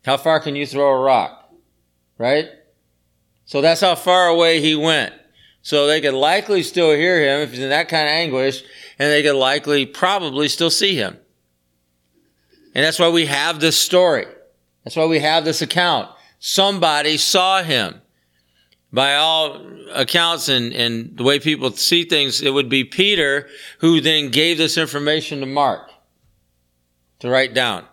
How 0.05 0.17
far 0.17 0.39
can 0.39 0.55
you 0.55 0.67
throw 0.67 0.89
a 0.91 1.01
rock? 1.01 1.51
Right? 2.19 2.49
So 3.45 3.61
that's 3.61 3.81
how 3.81 3.95
far 3.95 4.27
away 4.27 4.61
he 4.61 4.75
went. 4.75 5.13
So 5.63 5.87
they 5.87 6.01
could 6.01 6.13
likely 6.13 6.61
still 6.61 6.91
hear 6.91 7.19
him 7.19 7.41
if 7.41 7.51
he's 7.51 7.59
in 7.59 7.69
that 7.69 7.89
kind 7.89 8.07
of 8.07 8.13
anguish, 8.13 8.63
and 8.97 9.11
they 9.11 9.23
could 9.23 9.35
likely 9.35 9.87
probably 9.87 10.47
still 10.47 10.69
see 10.69 10.95
him. 10.95 11.17
And 12.73 12.85
that's 12.85 12.99
why 12.99 13.09
we 13.09 13.25
have 13.25 13.59
this 13.59 13.77
story. 13.77 14.25
That's 14.83 14.95
why 14.95 15.05
we 15.05 15.19
have 15.19 15.45
this 15.45 15.61
account. 15.61 16.09
Somebody 16.39 17.17
saw 17.17 17.61
him 17.63 18.01
by 18.93 19.15
all 19.15 19.61
accounts 19.93 20.49
and, 20.49 20.73
and 20.73 21.17
the 21.17 21.23
way 21.23 21.39
people 21.39 21.71
see 21.71 22.03
things, 22.03 22.41
it 22.41 22.51
would 22.51 22.69
be 22.69 22.83
Peter 22.83 23.47
who 23.79 24.01
then 24.01 24.29
gave 24.29 24.57
this 24.57 24.77
information 24.77 25.39
to 25.39 25.45
Mark 25.45 25.89
to 27.19 27.29
write 27.29 27.53
down. 27.53 27.85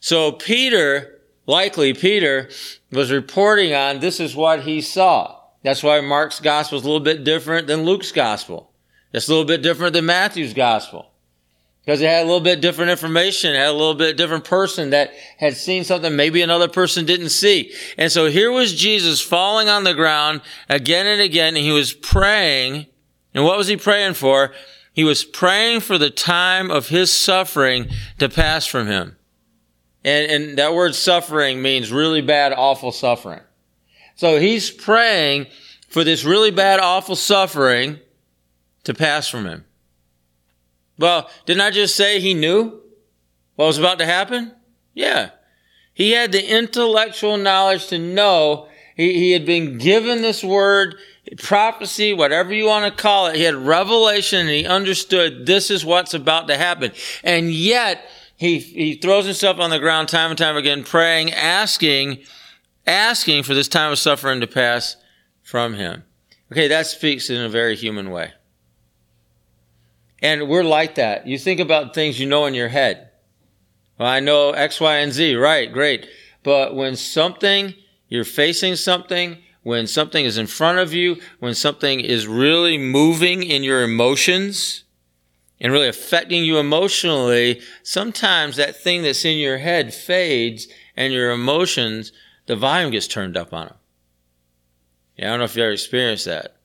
So 0.00 0.32
Peter, 0.32 1.20
likely 1.46 1.94
Peter, 1.94 2.48
was 2.90 3.12
reporting 3.12 3.74
on 3.74 4.00
this 4.00 4.18
is 4.18 4.34
what 4.34 4.62
he 4.62 4.80
saw. 4.80 5.36
That's 5.62 5.82
why 5.82 6.00
Mark's 6.00 6.40
gospel 6.40 6.78
is 6.78 6.84
a 6.84 6.86
little 6.86 7.04
bit 7.04 7.22
different 7.22 7.66
than 7.66 7.84
Luke's 7.84 8.12
gospel. 8.12 8.72
It's 9.12 9.28
a 9.28 9.30
little 9.30 9.44
bit 9.44 9.62
different 9.62 9.92
than 9.92 10.06
Matthew's 10.06 10.54
gospel. 10.54 11.09
Because 11.90 12.02
it 12.02 12.08
had 12.08 12.22
a 12.22 12.24
little 12.24 12.38
bit 12.38 12.60
different 12.60 12.92
information, 12.92 13.52
had 13.52 13.66
a 13.66 13.72
little 13.72 13.96
bit 13.96 14.16
different 14.16 14.44
person 14.44 14.90
that 14.90 15.12
had 15.38 15.56
seen 15.56 15.82
something 15.82 16.14
maybe 16.14 16.40
another 16.40 16.68
person 16.68 17.04
didn't 17.04 17.30
see. 17.30 17.74
And 17.98 18.12
so 18.12 18.26
here 18.26 18.52
was 18.52 18.76
Jesus 18.76 19.20
falling 19.20 19.68
on 19.68 19.82
the 19.82 19.92
ground 19.92 20.40
again 20.68 21.08
and 21.08 21.20
again, 21.20 21.56
and 21.56 21.64
he 21.64 21.72
was 21.72 21.92
praying. 21.92 22.86
And 23.34 23.42
what 23.42 23.58
was 23.58 23.66
he 23.66 23.76
praying 23.76 24.14
for? 24.14 24.52
He 24.92 25.02
was 25.02 25.24
praying 25.24 25.80
for 25.80 25.98
the 25.98 26.10
time 26.10 26.70
of 26.70 26.90
his 26.90 27.10
suffering 27.10 27.88
to 28.20 28.28
pass 28.28 28.66
from 28.66 28.86
him. 28.86 29.16
And, 30.04 30.30
and 30.30 30.58
that 30.58 30.72
word 30.72 30.94
suffering 30.94 31.60
means 31.60 31.90
really 31.90 32.22
bad, 32.22 32.52
awful 32.52 32.92
suffering. 32.92 33.40
So 34.14 34.38
he's 34.38 34.70
praying 34.70 35.48
for 35.88 36.04
this 36.04 36.22
really 36.22 36.52
bad, 36.52 36.78
awful 36.78 37.16
suffering 37.16 37.98
to 38.84 38.94
pass 38.94 39.26
from 39.26 39.44
him. 39.44 39.64
Well, 41.00 41.30
didn't 41.46 41.62
I 41.62 41.70
just 41.70 41.96
say 41.96 42.20
he 42.20 42.34
knew 42.34 42.82
what 43.56 43.66
was 43.66 43.78
about 43.78 43.98
to 43.98 44.06
happen? 44.06 44.52
Yeah. 44.92 45.30
He 45.94 46.12
had 46.12 46.30
the 46.30 46.46
intellectual 46.46 47.38
knowledge 47.38 47.86
to 47.88 47.98
know 47.98 48.68
he, 48.96 49.14
he 49.14 49.32
had 49.32 49.46
been 49.46 49.78
given 49.78 50.20
this 50.20 50.44
word, 50.44 50.96
prophecy, 51.38 52.12
whatever 52.12 52.52
you 52.52 52.66
want 52.66 52.84
to 52.84 53.02
call 53.02 53.28
it. 53.28 53.36
He 53.36 53.42
had 53.42 53.54
revelation 53.54 54.40
and 54.40 54.50
he 54.50 54.66
understood 54.66 55.46
this 55.46 55.70
is 55.70 55.84
what's 55.86 56.12
about 56.12 56.48
to 56.48 56.58
happen. 56.58 56.92
And 57.24 57.50
yet, 57.50 58.06
he, 58.36 58.58
he 58.58 58.94
throws 58.94 59.24
himself 59.24 59.58
on 59.58 59.70
the 59.70 59.78
ground 59.78 60.08
time 60.08 60.30
and 60.30 60.38
time 60.38 60.56
again, 60.56 60.84
praying, 60.84 61.32
asking, 61.32 62.18
asking 62.86 63.42
for 63.44 63.54
this 63.54 63.68
time 63.68 63.92
of 63.92 63.98
suffering 63.98 64.40
to 64.40 64.46
pass 64.46 64.96
from 65.42 65.74
him. 65.74 66.04
Okay, 66.52 66.68
that 66.68 66.86
speaks 66.86 67.30
in 67.30 67.40
a 67.40 67.48
very 67.48 67.76
human 67.76 68.10
way. 68.10 68.32
And 70.22 70.48
we're 70.48 70.64
like 70.64 70.96
that. 70.96 71.26
You 71.26 71.38
think 71.38 71.60
about 71.60 71.94
things 71.94 72.20
you 72.20 72.26
know 72.26 72.46
in 72.46 72.54
your 72.54 72.68
head. 72.68 73.10
Well, 73.98 74.08
I 74.08 74.20
know 74.20 74.50
X, 74.50 74.80
Y, 74.80 74.96
and 74.96 75.12
Z. 75.12 75.34
Right, 75.34 75.72
great. 75.72 76.06
But 76.42 76.74
when 76.74 76.96
something, 76.96 77.74
you're 78.08 78.24
facing 78.24 78.76
something, 78.76 79.38
when 79.62 79.86
something 79.86 80.24
is 80.24 80.38
in 80.38 80.46
front 80.46 80.78
of 80.78 80.92
you, 80.92 81.20
when 81.38 81.54
something 81.54 82.00
is 82.00 82.26
really 82.26 82.78
moving 82.78 83.42
in 83.42 83.62
your 83.62 83.82
emotions 83.82 84.84
and 85.60 85.72
really 85.72 85.88
affecting 85.88 86.44
you 86.44 86.58
emotionally, 86.58 87.60
sometimes 87.82 88.56
that 88.56 88.76
thing 88.76 89.02
that's 89.02 89.24
in 89.24 89.38
your 89.38 89.58
head 89.58 89.92
fades 89.92 90.66
and 90.96 91.12
your 91.12 91.30
emotions, 91.30 92.12
the 92.46 92.56
volume 92.56 92.90
gets 92.90 93.06
turned 93.06 93.36
up 93.36 93.52
on 93.52 93.66
them. 93.66 93.76
Yeah, 95.16 95.26
I 95.26 95.30
don't 95.30 95.40
know 95.40 95.44
if 95.44 95.56
you 95.56 95.62
ever 95.62 95.72
experienced 95.72 96.24
that. 96.24 96.56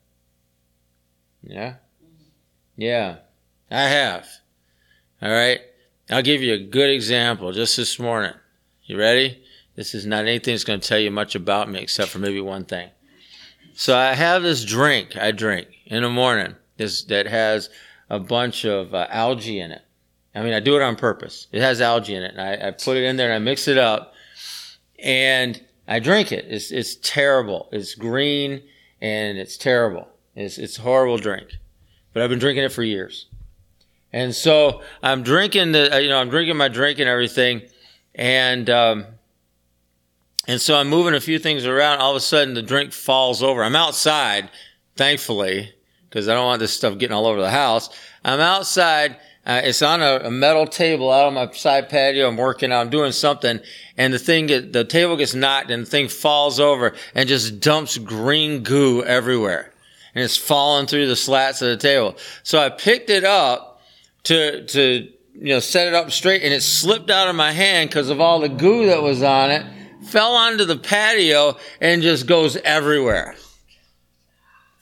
Yeah? 1.42 1.74
Yeah. 2.76 3.16
I 3.70 3.82
have. 3.82 4.26
All 5.20 5.30
right. 5.30 5.60
I'll 6.10 6.22
give 6.22 6.42
you 6.42 6.54
a 6.54 6.58
good 6.58 6.90
example 6.90 7.52
just 7.52 7.76
this 7.76 7.98
morning. 7.98 8.34
You 8.84 8.98
ready? 8.98 9.42
This 9.74 9.94
is 9.94 10.06
not 10.06 10.24
anything 10.24 10.54
that's 10.54 10.64
going 10.64 10.80
to 10.80 10.88
tell 10.88 10.98
you 10.98 11.10
much 11.10 11.34
about 11.34 11.68
me 11.68 11.80
except 11.80 12.10
for 12.10 12.18
maybe 12.18 12.40
one 12.40 12.64
thing. 12.64 12.90
So 13.74 13.96
I 13.96 14.14
have 14.14 14.42
this 14.42 14.64
drink 14.64 15.16
I 15.16 15.32
drink 15.32 15.68
in 15.84 16.02
the 16.02 16.08
morning 16.08 16.54
this, 16.76 17.02
that 17.04 17.26
has 17.26 17.68
a 18.08 18.18
bunch 18.18 18.64
of 18.64 18.94
uh, 18.94 19.06
algae 19.10 19.60
in 19.60 19.72
it. 19.72 19.82
I 20.34 20.42
mean, 20.42 20.54
I 20.54 20.60
do 20.60 20.76
it 20.76 20.82
on 20.82 20.96
purpose. 20.96 21.48
It 21.50 21.60
has 21.60 21.80
algae 21.80 22.14
in 22.14 22.22
it. 22.22 22.34
And 22.36 22.40
I, 22.40 22.68
I 22.68 22.70
put 22.70 22.96
it 22.96 23.04
in 23.04 23.16
there 23.16 23.32
and 23.32 23.34
I 23.34 23.38
mix 23.38 23.68
it 23.68 23.78
up 23.78 24.14
and 24.98 25.60
I 25.88 25.98
drink 25.98 26.30
it. 26.30 26.46
It's, 26.48 26.70
it's 26.70 26.96
terrible. 26.96 27.68
It's 27.72 27.94
green 27.94 28.62
and 29.00 29.38
it's 29.38 29.56
terrible. 29.56 30.08
It's, 30.34 30.56
it's 30.56 30.78
a 30.78 30.82
horrible 30.82 31.18
drink. 31.18 31.48
But 32.12 32.22
I've 32.22 32.30
been 32.30 32.38
drinking 32.38 32.64
it 32.64 32.72
for 32.72 32.82
years. 32.82 33.26
And 34.16 34.34
so 34.34 34.80
I'm 35.02 35.22
drinking 35.22 35.72
the, 35.72 35.94
uh, 35.94 35.98
you 35.98 36.08
know, 36.08 36.18
I'm 36.18 36.30
drinking 36.30 36.56
my 36.56 36.68
drink 36.68 37.00
and 37.00 37.06
everything. 37.06 37.60
And, 38.14 38.70
um, 38.70 39.04
and 40.48 40.58
so 40.58 40.74
I'm 40.74 40.88
moving 40.88 41.12
a 41.12 41.20
few 41.20 41.38
things 41.38 41.66
around. 41.66 41.98
All 41.98 42.12
of 42.12 42.16
a 42.16 42.20
sudden 42.20 42.54
the 42.54 42.62
drink 42.62 42.94
falls 42.94 43.42
over. 43.42 43.62
I'm 43.62 43.76
outside, 43.76 44.48
thankfully, 44.96 45.70
because 46.08 46.30
I 46.30 46.34
don't 46.34 46.46
want 46.46 46.60
this 46.60 46.72
stuff 46.72 46.96
getting 46.96 47.14
all 47.14 47.26
over 47.26 47.42
the 47.42 47.50
house. 47.50 47.90
I'm 48.24 48.40
outside. 48.40 49.18
Uh, 49.44 49.60
it's 49.62 49.82
on 49.82 50.00
a, 50.00 50.20
a, 50.24 50.30
metal 50.30 50.66
table 50.66 51.12
out 51.12 51.26
on 51.26 51.34
my 51.34 51.52
side 51.52 51.90
patio. 51.90 52.26
I'm 52.26 52.38
working 52.38 52.72
out, 52.72 52.80
I'm 52.80 52.90
doing 52.90 53.12
something. 53.12 53.60
And 53.98 54.14
the 54.14 54.18
thing, 54.18 54.46
get, 54.46 54.72
the 54.72 54.84
table 54.84 55.18
gets 55.18 55.34
knocked 55.34 55.70
and 55.70 55.82
the 55.82 55.90
thing 55.90 56.08
falls 56.08 56.58
over 56.58 56.94
and 57.14 57.28
just 57.28 57.60
dumps 57.60 57.98
green 57.98 58.62
goo 58.62 59.04
everywhere. 59.04 59.74
And 60.14 60.24
it's 60.24 60.38
falling 60.38 60.86
through 60.86 61.06
the 61.06 61.16
slats 61.16 61.60
of 61.60 61.68
the 61.68 61.76
table. 61.76 62.16
So 62.44 62.58
I 62.58 62.70
picked 62.70 63.10
it 63.10 63.22
up 63.22 63.74
to 64.26 64.66
to 64.66 65.08
you 65.34 65.48
know 65.48 65.60
set 65.60 65.88
it 65.88 65.94
up 65.94 66.10
straight, 66.10 66.42
and 66.42 66.52
it 66.52 66.62
slipped 66.62 67.10
out 67.10 67.28
of 67.28 67.36
my 67.36 67.52
hand 67.52 67.88
because 67.88 68.10
of 68.10 68.20
all 68.20 68.40
the 68.40 68.48
goo 68.48 68.86
that 68.86 69.02
was 69.02 69.22
on 69.22 69.50
it. 69.50 69.64
Fell 70.04 70.34
onto 70.34 70.64
the 70.64 70.76
patio 70.76 71.56
and 71.80 72.02
just 72.02 72.26
goes 72.26 72.56
everywhere. 72.56 73.34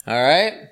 All 0.07 0.23
right. 0.23 0.69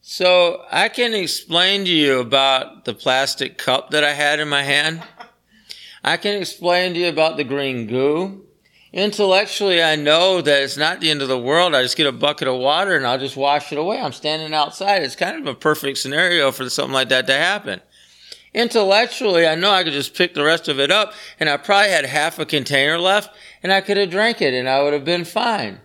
So 0.00 0.64
I 0.70 0.88
can 0.88 1.14
explain 1.14 1.84
to 1.84 1.90
you 1.90 2.20
about 2.20 2.84
the 2.84 2.94
plastic 2.94 3.58
cup 3.58 3.90
that 3.90 4.04
I 4.04 4.12
had 4.12 4.38
in 4.38 4.48
my 4.48 4.62
hand. 4.62 5.02
I 6.04 6.16
can 6.16 6.40
explain 6.40 6.94
to 6.94 7.00
you 7.00 7.08
about 7.08 7.36
the 7.36 7.42
green 7.42 7.88
goo. 7.88 8.45
Intellectually, 8.96 9.82
I 9.82 9.94
know 9.94 10.40
that 10.40 10.62
it's 10.62 10.78
not 10.78 11.00
the 11.00 11.10
end 11.10 11.20
of 11.20 11.28
the 11.28 11.38
world. 11.38 11.74
I 11.74 11.82
just 11.82 11.98
get 11.98 12.06
a 12.06 12.12
bucket 12.12 12.48
of 12.48 12.58
water 12.58 12.96
and 12.96 13.06
I'll 13.06 13.18
just 13.18 13.36
wash 13.36 13.70
it 13.70 13.76
away. 13.76 14.00
I'm 14.00 14.14
standing 14.14 14.54
outside. 14.54 15.02
It's 15.02 15.14
kind 15.14 15.38
of 15.38 15.46
a 15.46 15.54
perfect 15.54 15.98
scenario 15.98 16.50
for 16.50 16.70
something 16.70 16.94
like 16.94 17.10
that 17.10 17.26
to 17.26 17.34
happen. 17.34 17.82
Intellectually, 18.54 19.46
I 19.46 19.54
know 19.54 19.70
I 19.70 19.84
could 19.84 19.92
just 19.92 20.14
pick 20.14 20.32
the 20.32 20.42
rest 20.42 20.68
of 20.68 20.80
it 20.80 20.90
up 20.90 21.12
and 21.38 21.50
I 21.50 21.58
probably 21.58 21.90
had 21.90 22.06
half 22.06 22.38
a 22.38 22.46
container 22.46 22.98
left 22.98 23.36
and 23.62 23.70
I 23.70 23.82
could 23.82 23.98
have 23.98 24.08
drank 24.08 24.40
it 24.40 24.54
and 24.54 24.66
I 24.66 24.82
would 24.82 24.94
have 24.94 25.04
been 25.04 25.26
fine. 25.26 25.78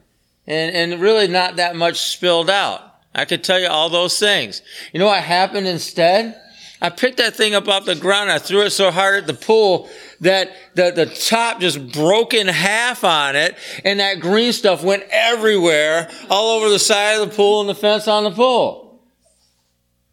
And, 0.47 0.73
and 0.73 1.01
really 1.01 1.27
not 1.27 1.57
that 1.57 1.75
much 1.75 1.99
spilled 1.99 2.49
out. 2.49 2.81
I 3.13 3.25
could 3.25 3.43
tell 3.43 3.59
you 3.59 3.67
all 3.67 3.89
those 3.89 4.17
things. 4.19 4.61
You 4.93 5.01
know 5.01 5.07
what 5.07 5.21
happened 5.21 5.67
instead? 5.67 6.41
I 6.81 6.89
picked 6.89 7.17
that 7.17 7.35
thing 7.35 7.55
up 7.55 7.67
off 7.67 7.85
the 7.85 7.93
ground. 7.93 8.31
I 8.31 8.39
threw 8.39 8.61
it 8.61 8.71
so 8.71 8.89
hard 8.89 9.15
at 9.15 9.27
the 9.27 9.33
pool 9.33 9.89
that 10.21 10.51
the, 10.75 10.91
the 10.91 11.07
top 11.07 11.59
just 11.59 11.91
broke 11.91 12.33
in 12.33 12.47
half 12.47 13.03
on 13.03 13.35
it 13.35 13.57
and 13.83 13.99
that 13.99 14.19
green 14.19 14.53
stuff 14.53 14.83
went 14.83 15.03
everywhere, 15.11 16.09
all 16.29 16.57
over 16.57 16.69
the 16.69 16.79
side 16.79 17.19
of 17.19 17.29
the 17.29 17.35
pool 17.35 17.61
and 17.61 17.69
the 17.69 17.75
fence 17.75 18.07
on 18.07 18.23
the 18.23 18.31
pool. 18.31 19.03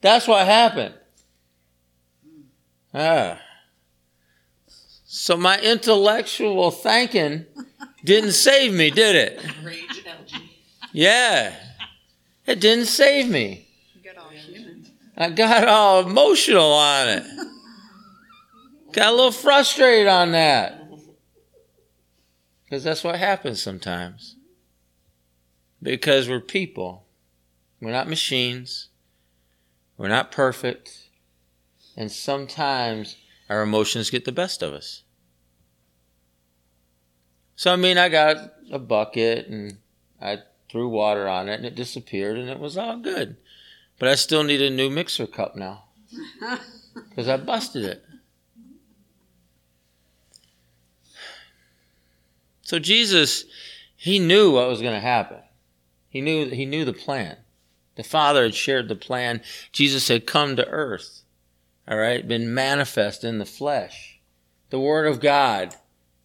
That's 0.00 0.26
what 0.26 0.46
happened. 0.46 0.94
Ah. 2.92 3.40
So 5.04 5.36
my 5.36 5.60
intellectual 5.60 6.70
thinking 6.70 7.44
didn't 8.04 8.32
save 8.32 8.72
me, 8.72 8.90
did 8.90 9.14
it? 9.14 9.44
Yeah. 10.92 11.54
It 12.46 12.60
didn't 12.60 12.86
save 12.86 13.28
me. 13.28 13.66
I 15.16 15.30
got 15.30 15.68
all 15.68 16.06
emotional 16.06 16.72
on 16.72 17.08
it. 17.08 17.24
Got 18.98 19.12
a 19.12 19.16
little 19.16 19.30
frustrated 19.30 20.08
on 20.08 20.32
that. 20.32 20.82
Because 22.64 22.82
that's 22.82 23.04
what 23.04 23.14
happens 23.14 23.62
sometimes. 23.62 24.34
Because 25.80 26.28
we're 26.28 26.40
people. 26.40 27.06
We're 27.80 27.92
not 27.92 28.08
machines. 28.08 28.88
We're 29.96 30.08
not 30.08 30.32
perfect. 30.32 31.10
And 31.96 32.10
sometimes 32.10 33.14
our 33.48 33.62
emotions 33.62 34.10
get 34.10 34.24
the 34.24 34.32
best 34.32 34.64
of 34.64 34.72
us. 34.72 35.04
So, 37.54 37.72
I 37.72 37.76
mean, 37.76 37.98
I 37.98 38.08
got 38.08 38.52
a 38.72 38.80
bucket 38.80 39.46
and 39.46 39.78
I 40.20 40.38
threw 40.68 40.88
water 40.88 41.28
on 41.28 41.48
it 41.48 41.54
and 41.54 41.66
it 41.66 41.76
disappeared 41.76 42.36
and 42.36 42.48
it 42.48 42.58
was 42.58 42.76
all 42.76 42.96
good. 42.96 43.36
But 44.00 44.08
I 44.08 44.16
still 44.16 44.42
need 44.42 44.60
a 44.60 44.70
new 44.70 44.90
mixer 44.90 45.28
cup 45.28 45.54
now 45.54 45.84
because 47.10 47.28
I 47.28 47.36
busted 47.36 47.84
it. 47.84 48.04
So 52.68 52.78
Jesus, 52.78 53.46
he 53.96 54.18
knew 54.18 54.50
what 54.50 54.68
was 54.68 54.82
going 54.82 54.92
to 54.92 55.00
happen. 55.00 55.38
He 56.10 56.20
knew 56.20 56.50
he 56.50 56.66
knew 56.66 56.84
the 56.84 56.92
plan. 56.92 57.38
The 57.94 58.02
Father 58.02 58.42
had 58.42 58.54
shared 58.54 58.88
the 58.88 58.94
plan. 58.94 59.40
Jesus 59.72 60.08
had 60.08 60.26
come 60.26 60.54
to 60.54 60.68
earth. 60.68 61.22
All 61.88 61.96
right, 61.96 62.28
been 62.28 62.52
manifest 62.52 63.24
in 63.24 63.38
the 63.38 63.46
flesh. 63.46 64.20
The 64.68 64.78
Word 64.78 65.06
of 65.06 65.18
God, 65.18 65.76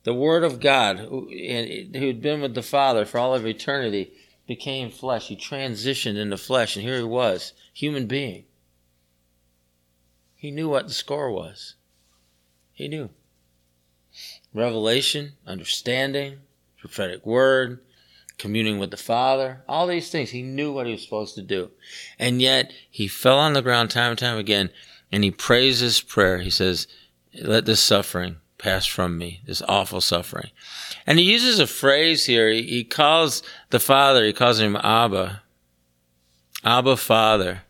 the 0.03 0.13
Word 0.13 0.43
of 0.43 0.59
God, 0.59 0.99
who 0.99 1.29
had 1.29 2.21
been 2.21 2.41
with 2.41 2.55
the 2.55 2.61
Father 2.61 3.05
for 3.05 3.19
all 3.19 3.33
of 3.33 3.47
eternity, 3.47 4.11
became 4.45 4.91
flesh. 4.91 5.29
He 5.29 5.37
transitioned 5.37 6.17
into 6.17 6.35
flesh, 6.35 6.75
and 6.75 6.83
here 6.83 6.97
he 6.97 7.03
was, 7.03 7.53
human 7.71 8.05
being. 8.05 8.43
He 10.35 10.51
knew 10.51 10.67
what 10.67 10.89
the 10.89 10.93
score 10.93 11.31
was. 11.31 11.75
He 12.73 12.89
knew. 12.89 13.11
Revelation, 14.53 15.33
understanding, 15.47 16.39
prophetic 16.79 17.25
word, 17.25 17.79
communing 18.37 18.77
with 18.77 18.91
the 18.91 18.97
Father, 18.97 19.63
all 19.67 19.87
these 19.87 20.09
things. 20.09 20.31
He 20.31 20.41
knew 20.41 20.71
what 20.71 20.85
he 20.85 20.91
was 20.91 21.03
supposed 21.03 21.35
to 21.35 21.41
do. 21.41 21.71
And 22.19 22.41
yet, 22.41 22.71
he 22.89 23.07
fell 23.07 23.39
on 23.39 23.53
the 23.53 23.61
ground 23.61 23.89
time 23.89 24.11
and 24.11 24.19
time 24.19 24.37
again, 24.37 24.69
and 25.11 25.23
he 25.23 25.31
prays 25.31 25.79
this 25.79 26.01
prayer. 26.01 26.39
He 26.39 26.49
says, 26.49 26.87
Let 27.41 27.65
this 27.65 27.81
suffering 27.81 28.37
pass 28.57 28.85
from 28.85 29.17
me, 29.17 29.41
this 29.45 29.61
awful 29.67 30.01
suffering. 30.01 30.49
And 31.05 31.19
he 31.19 31.31
uses 31.31 31.59
a 31.59 31.67
phrase 31.67 32.25
here. 32.25 32.49
He, 32.49 32.63
he 32.63 32.83
calls 32.83 33.43
the 33.69 33.79
Father, 33.79 34.25
he 34.25 34.33
calls 34.33 34.59
him 34.59 34.75
Abba. 34.75 35.43
Abba 36.63 36.97
Father. 36.97 37.63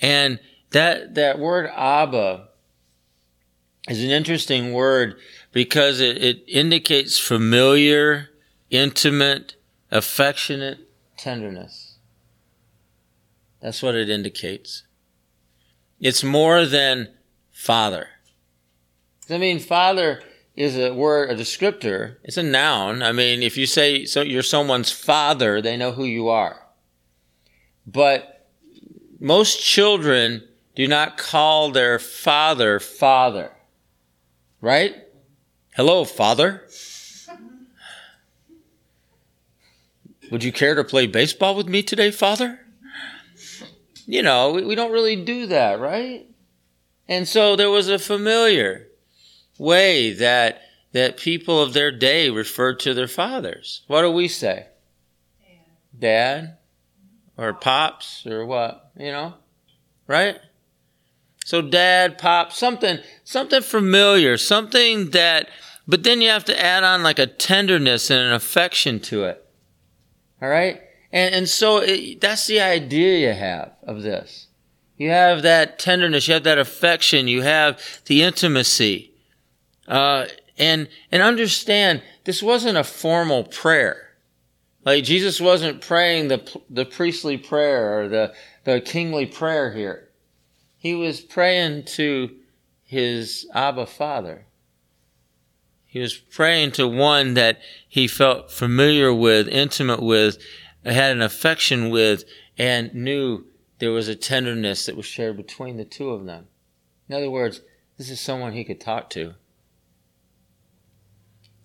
And 0.00 0.40
that, 0.70 1.14
that 1.14 1.38
word 1.38 1.70
Abba 1.74 2.48
is 3.88 4.02
an 4.02 4.10
interesting 4.10 4.72
word 4.72 5.16
because 5.52 6.00
it, 6.00 6.22
it 6.22 6.44
indicates 6.46 7.18
familiar, 7.18 8.30
intimate, 8.70 9.56
affectionate 9.90 10.78
tenderness. 11.16 11.96
That's 13.60 13.82
what 13.82 13.94
it 13.94 14.08
indicates. 14.08 14.84
It's 16.00 16.22
more 16.22 16.64
than 16.64 17.08
father. 17.50 18.08
I 19.28 19.38
mean, 19.38 19.58
father 19.58 20.22
is 20.54 20.76
a 20.76 20.92
word, 20.92 21.30
a 21.30 21.34
descriptor. 21.34 22.16
It's 22.22 22.36
a 22.36 22.42
noun. 22.42 23.02
I 23.02 23.12
mean, 23.12 23.42
if 23.42 23.56
you 23.56 23.66
say 23.66 24.04
so 24.04 24.22
you're 24.22 24.42
someone's 24.42 24.92
father, 24.92 25.60
they 25.60 25.76
know 25.76 25.92
who 25.92 26.04
you 26.04 26.28
are. 26.28 26.66
But 27.86 28.46
most 29.18 29.60
children 29.60 30.44
do 30.74 30.86
not 30.86 31.18
call 31.18 31.70
their 31.70 31.98
father 31.98 32.78
father. 32.78 33.52
Right? 34.60 34.96
Hello, 35.78 36.04
father. 36.04 36.64
Would 40.28 40.42
you 40.42 40.50
care 40.50 40.74
to 40.74 40.82
play 40.82 41.06
baseball 41.06 41.54
with 41.54 41.68
me 41.68 41.84
today, 41.84 42.10
father? 42.10 42.58
You 44.04 44.24
know, 44.24 44.50
we, 44.50 44.64
we 44.64 44.74
don't 44.74 44.90
really 44.90 45.14
do 45.14 45.46
that, 45.46 45.78
right? 45.78 46.26
And 47.06 47.28
so 47.28 47.54
there 47.54 47.70
was 47.70 47.88
a 47.88 48.00
familiar 48.00 48.88
way 49.56 50.12
that 50.14 50.62
that 50.94 51.16
people 51.16 51.62
of 51.62 51.74
their 51.74 51.92
day 51.92 52.28
referred 52.28 52.80
to 52.80 52.92
their 52.92 53.06
fathers. 53.06 53.82
What 53.86 54.02
do 54.02 54.10
we 54.10 54.26
say? 54.26 54.66
Dad. 55.96 56.56
Or 57.36 57.52
pops 57.52 58.26
or 58.26 58.44
what? 58.44 58.90
You 58.98 59.12
know? 59.12 59.34
Right? 60.08 60.40
So 61.44 61.62
dad, 61.62 62.18
pop, 62.18 62.52
something 62.52 62.98
something 63.22 63.62
familiar, 63.62 64.36
something 64.36 65.10
that 65.10 65.48
but 65.88 66.04
then 66.04 66.20
you 66.20 66.28
have 66.28 66.44
to 66.44 66.62
add 66.62 66.84
on 66.84 67.02
like 67.02 67.18
a 67.18 67.26
tenderness 67.26 68.10
and 68.10 68.20
an 68.20 68.32
affection 68.34 69.00
to 69.00 69.24
it. 69.24 69.44
All 70.40 70.48
right? 70.48 70.82
And 71.10 71.34
and 71.34 71.48
so 71.48 71.78
it, 71.78 72.20
that's 72.20 72.46
the 72.46 72.60
idea 72.60 73.26
you 73.26 73.34
have 73.34 73.72
of 73.82 74.02
this. 74.02 74.48
You 74.98 75.10
have 75.10 75.42
that 75.42 75.78
tenderness, 75.78 76.28
you 76.28 76.34
have 76.34 76.44
that 76.44 76.58
affection, 76.58 77.26
you 77.26 77.42
have 77.42 77.80
the 78.06 78.22
intimacy. 78.22 79.12
Uh, 79.86 80.26
and 80.58 80.88
and 81.10 81.22
understand 81.22 82.02
this 82.24 82.42
wasn't 82.42 82.76
a 82.76 82.84
formal 82.84 83.44
prayer. 83.44 84.08
Like 84.84 85.04
Jesus 85.04 85.40
wasn't 85.40 85.80
praying 85.80 86.28
the 86.28 86.60
the 86.68 86.84
priestly 86.84 87.38
prayer 87.38 87.98
or 87.98 88.08
the 88.08 88.34
the 88.64 88.82
kingly 88.82 89.24
prayer 89.24 89.72
here. 89.72 90.10
He 90.76 90.94
was 90.94 91.20
praying 91.20 91.84
to 91.96 92.30
his 92.84 93.46
Abba 93.54 93.86
Father. 93.86 94.44
He 95.90 96.00
was 96.00 96.14
praying 96.14 96.72
to 96.72 96.86
one 96.86 97.32
that 97.34 97.58
he 97.88 98.06
felt 98.06 98.52
familiar 98.52 99.12
with, 99.12 99.48
intimate 99.48 100.02
with, 100.02 100.36
had 100.84 101.12
an 101.12 101.22
affection 101.22 101.88
with, 101.88 102.24
and 102.58 102.94
knew 102.94 103.46
there 103.78 103.90
was 103.90 104.06
a 104.06 104.14
tenderness 104.14 104.84
that 104.84 104.96
was 104.96 105.06
shared 105.06 105.38
between 105.38 105.78
the 105.78 105.86
two 105.86 106.10
of 106.10 106.26
them. 106.26 106.48
In 107.08 107.14
other 107.14 107.30
words, 107.30 107.62
this 107.96 108.10
is 108.10 108.20
someone 108.20 108.52
he 108.52 108.64
could 108.64 108.82
talk 108.82 109.08
to. 109.10 109.34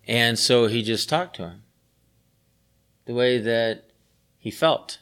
And 0.08 0.40
so 0.40 0.68
he 0.68 0.84
just 0.84 1.10
talked 1.10 1.36
to 1.36 1.44
him 1.44 1.64
the 3.06 3.14
way 3.14 3.40
that 3.40 3.90
he 4.38 4.52
felt. 4.52 5.00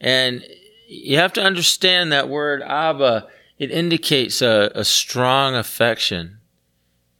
And 0.00 0.44
you 0.86 1.16
have 1.16 1.32
to 1.32 1.42
understand 1.42 2.12
that 2.12 2.28
word 2.28 2.62
Abba, 2.62 3.26
it 3.58 3.72
indicates 3.72 4.40
a, 4.40 4.70
a 4.76 4.84
strong 4.84 5.56
affection. 5.56 6.38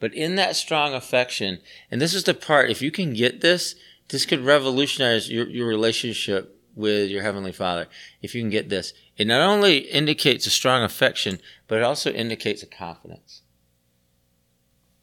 But 0.05 0.13
in 0.13 0.37
that 0.37 0.55
strong 0.55 0.93
affection, 0.93 1.61
and 1.91 1.99
this 1.99 2.13
is 2.13 2.25
the 2.25 2.35
part, 2.35 2.69
if 2.69 2.83
you 2.83 2.91
can 2.91 3.15
get 3.15 3.41
this, 3.41 3.75
this 4.11 4.27
could 4.27 4.45
revolutionize 4.45 5.31
your, 5.31 5.49
your 5.49 5.67
relationship 5.67 6.61
with 6.75 7.09
your 7.09 7.23
Heavenly 7.23 7.53
Father. 7.53 7.87
If 8.21 8.35
you 8.35 8.43
can 8.43 8.51
get 8.51 8.69
this, 8.69 8.93
it 9.17 9.27
not 9.27 9.41
only 9.41 9.79
indicates 9.79 10.47
a 10.47 10.51
strong 10.51 10.83
affection, 10.83 11.41
but 11.69 11.79
it 11.79 11.85
also 11.85 12.13
indicates 12.13 12.63
a 12.63 12.67
confidence 12.67 13.41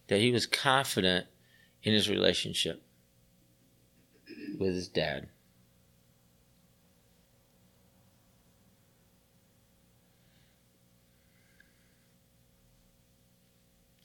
that 0.07 0.19
he 0.19 0.31
was 0.31 0.45
confident 0.45 1.25
in 1.81 1.93
his 1.93 2.07
relationship 2.07 2.83
with 4.59 4.75
his 4.75 4.87
dad. 4.87 5.29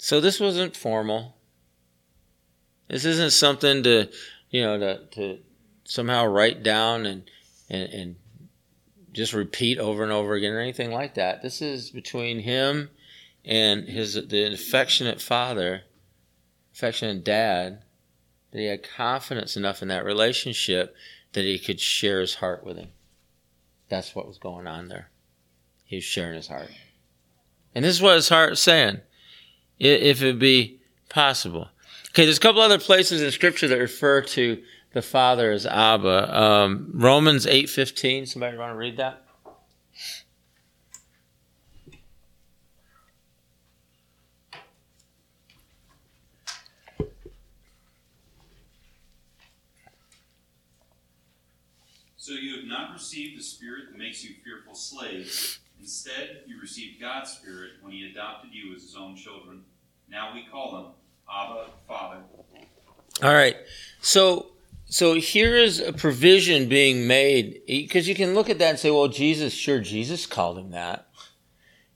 So 0.06 0.20
this 0.20 0.38
wasn't 0.38 0.76
formal. 0.76 1.34
This 2.86 3.04
isn't 3.04 3.32
something 3.32 3.82
to, 3.82 4.08
you 4.50 4.62
know, 4.62 4.78
to, 4.78 5.04
to 5.06 5.38
somehow 5.82 6.26
write 6.26 6.62
down 6.62 7.06
and, 7.06 7.24
and, 7.68 7.92
and 7.92 8.16
just 9.10 9.32
repeat 9.32 9.78
over 9.78 10.04
and 10.04 10.12
over 10.12 10.34
again 10.34 10.52
or 10.52 10.60
anything 10.60 10.92
like 10.92 11.14
that. 11.14 11.42
This 11.42 11.60
is 11.60 11.90
between 11.90 12.38
him 12.38 12.90
and 13.44 13.88
his 13.88 14.14
the 14.14 14.54
affectionate 14.54 15.20
father, 15.20 15.82
affectionate 16.72 17.24
dad, 17.24 17.82
that 18.52 18.60
he 18.60 18.66
had 18.66 18.88
confidence 18.88 19.56
enough 19.56 19.82
in 19.82 19.88
that 19.88 20.04
relationship 20.04 20.94
that 21.32 21.42
he 21.42 21.58
could 21.58 21.80
share 21.80 22.20
his 22.20 22.36
heart 22.36 22.62
with 22.64 22.76
him. 22.76 22.90
That's 23.88 24.14
what 24.14 24.28
was 24.28 24.38
going 24.38 24.68
on 24.68 24.86
there. 24.86 25.10
He 25.84 25.96
was 25.96 26.04
sharing 26.04 26.36
his 26.36 26.46
heart. 26.46 26.70
And 27.74 27.84
this 27.84 27.96
is 27.96 28.02
what 28.02 28.14
his 28.14 28.28
heart 28.28 28.52
is 28.52 28.60
saying, 28.60 29.00
if 29.78 30.22
it 30.22 30.38
be 30.38 30.80
possible. 31.08 31.68
Okay, 32.10 32.24
there's 32.24 32.38
a 32.38 32.40
couple 32.40 32.62
other 32.62 32.78
places 32.78 33.22
in 33.22 33.30
Scripture 33.30 33.68
that 33.68 33.78
refer 33.78 34.22
to 34.22 34.62
the 34.92 35.02
Father 35.02 35.52
as 35.52 35.66
Abba. 35.66 36.42
Um, 36.42 36.90
Romans 36.94 37.44
8.15, 37.44 38.26
somebody 38.26 38.56
want 38.56 38.72
to 38.72 38.76
read 38.76 38.96
that? 38.96 39.22
So 52.16 52.32
you 52.32 52.56
have 52.56 52.64
not 52.64 52.92
received 52.92 53.38
the 53.38 53.42
Spirit 53.42 53.84
that 53.92 53.98
makes 53.98 54.24
you 54.24 54.34
fearful 54.42 54.74
slaves. 54.74 55.60
Instead, 55.80 56.42
you 56.46 56.60
received 56.60 57.00
God's 57.00 57.30
Spirit 57.30 57.72
when 57.82 57.92
He 57.92 58.10
adopted 58.10 58.50
you 58.52 58.74
as 58.74 58.82
His 58.82 58.96
own 58.96 59.16
children. 59.16 59.62
Now 60.08 60.32
we 60.34 60.46
call 60.50 60.72
them 60.72 60.86
Abba, 61.32 61.66
Father. 61.88 62.22
All 63.22 63.34
right. 63.34 63.56
So 64.00 64.48
so 64.88 65.14
here 65.14 65.56
is 65.56 65.80
a 65.80 65.92
provision 65.92 66.68
being 66.68 67.06
made 67.06 67.60
because 67.66 68.08
you 68.08 68.14
can 68.14 68.34
look 68.34 68.48
at 68.48 68.58
that 68.60 68.70
and 68.70 68.78
say, 68.78 68.90
well, 68.90 69.08
Jesus, 69.08 69.52
sure, 69.52 69.80
Jesus 69.80 70.26
called 70.26 70.58
him 70.58 70.70
that. 70.70 71.08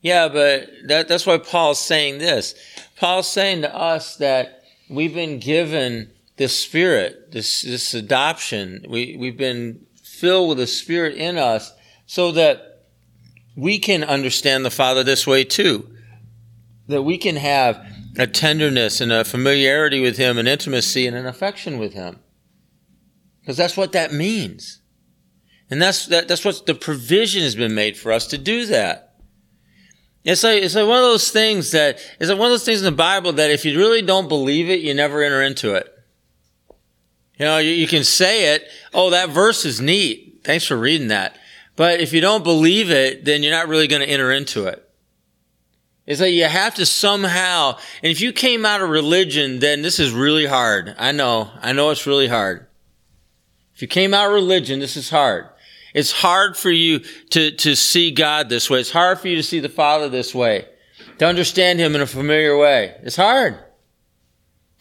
Yeah, 0.01 0.29
but 0.29 0.69
that, 0.87 1.09
that's 1.09 1.27
why 1.27 1.39
Paul's 1.39 1.79
saying 1.79 2.19
this. 2.19 2.55
Paul's 2.97 3.29
saying 3.29 3.63
to 3.63 3.75
us 3.75 4.17
that 4.17 4.65
we've 4.89 5.15
been 5.15 5.39
given 5.39 6.11
this 6.37 6.57
spirit, 6.57 7.31
this, 7.33 7.63
this 7.63 7.95
adoption. 7.95 8.85
We, 8.89 9.17
we've 9.17 9.37
been 9.37 9.87
filled 10.03 10.49
with 10.49 10.59
the 10.59 10.67
spirit 10.67 11.17
in 11.17 11.39
us 11.39 11.73
so 12.07 12.33
that 12.33 12.70
we 13.61 13.79
can 13.79 14.03
understand 14.03 14.65
the 14.65 14.71
Father 14.71 15.05
this 15.05 15.27
way 15.27 15.45
too. 15.45 15.89
That 16.89 17.03
we 17.03 17.19
can 17.19 17.37
have 17.37 17.87
a 18.17 18.27
tenderness 18.27 19.01
and 19.01 19.13
a 19.13 19.25
familiarity 19.25 20.01
with 20.01 20.17
Him, 20.17 20.39
an 20.39 20.49
intimacy 20.49 21.07
and 21.07 21.17
an 21.17 21.27
affection 21.27 21.79
with 21.79 21.93
Him. 21.93 22.19
Because 23.41 23.57
that's 23.57 23.77
what 23.77 23.93
that 23.93 24.13
means. 24.13 24.81
And 25.71 25.81
that's, 25.81 26.07
that, 26.07 26.27
that's 26.27 26.45
what 26.45 26.67
the 26.67 26.75
provision 26.75 27.43
has 27.43 27.55
been 27.55 27.75
made 27.75 27.97
for 27.97 28.11
us 28.11 28.27
to 28.29 28.39
do 28.39 28.67
that. 28.67 29.15
It's 30.25 30.43
like, 30.43 30.63
it's 30.63 30.75
like 30.75 30.89
one 30.89 30.99
of 30.99 31.05
those 31.05 31.31
things 31.31 31.71
that, 31.71 31.99
it's 32.19 32.29
like 32.29 32.39
one 32.39 32.49
of 32.49 32.53
those 32.53 32.65
things 32.65 32.81
in 32.81 32.85
the 32.85 32.97
Bible 32.97 33.33
that 33.35 33.51
if 33.51 33.65
you 33.65 33.79
really 33.79 34.03
don't 34.03 34.29
believe 34.29 34.69
it, 34.69 34.81
you 34.81 34.93
never 34.95 35.23
enter 35.23 35.43
into 35.43 35.75
it. 35.75 35.87
You 37.39 37.47
know, 37.47 37.59
you, 37.59 37.71
you 37.71 37.87
can 37.87 38.05
say 38.05 38.55
it, 38.55 38.69
oh, 38.93 39.11
that 39.11 39.31
verse 39.31 39.65
is 39.65 39.81
neat. 39.81 40.41
Thanks 40.45 40.67
for 40.67 40.77
reading 40.77 41.09
that. 41.09 41.37
But 41.81 42.03
if 42.03 42.13
you 42.13 42.21
don't 42.21 42.45
believe 42.45 42.91
it, 42.91 43.25
then 43.25 43.43
you're 43.43 43.55
not 43.55 43.67
really 43.67 43.87
going 43.87 44.03
to 44.03 44.07
enter 44.07 44.31
into 44.31 44.67
it. 44.67 44.87
It's 46.05 46.21
like 46.21 46.35
you 46.35 46.45
have 46.45 46.75
to 46.75 46.85
somehow, 46.85 47.79
and 48.03 48.13
if 48.13 48.21
you 48.21 48.35
came 48.35 48.67
out 48.67 48.83
of 48.83 48.91
religion, 48.91 49.61
then 49.61 49.81
this 49.81 49.99
is 49.99 50.13
really 50.13 50.45
hard. 50.45 50.95
I 50.99 51.13
know. 51.13 51.49
I 51.63 51.73
know 51.73 51.89
it's 51.89 52.07
really 52.07 52.29
hard. 52.29 52.67
If 53.75 53.81
you 53.81 53.89
came 53.89 54.13
out 54.13 54.27
of 54.27 54.35
religion, 54.35 54.79
this 54.79 54.95
is 54.95 55.09
hard. 55.09 55.47
It's 55.95 56.13
hard 56.13 56.55
for 56.55 56.71
you 56.71 56.99
to, 57.31 57.51
to 57.53 57.75
see 57.75 58.11
God 58.11 58.51
this 58.51 58.69
way. 58.69 58.81
It's 58.81 58.91
hard 58.91 59.19
for 59.19 59.29
you 59.29 59.37
to 59.37 59.43
see 59.43 59.61
the 59.61 59.71
Father 59.71 60.11
this 60.11 60.35
way, 60.35 60.67
to 61.17 61.25
understand 61.25 61.79
Him 61.79 61.95
in 61.95 62.03
a 62.03 62.07
familiar 62.07 62.59
way. 62.59 62.95
It's 63.05 63.17
hard. 63.17 63.59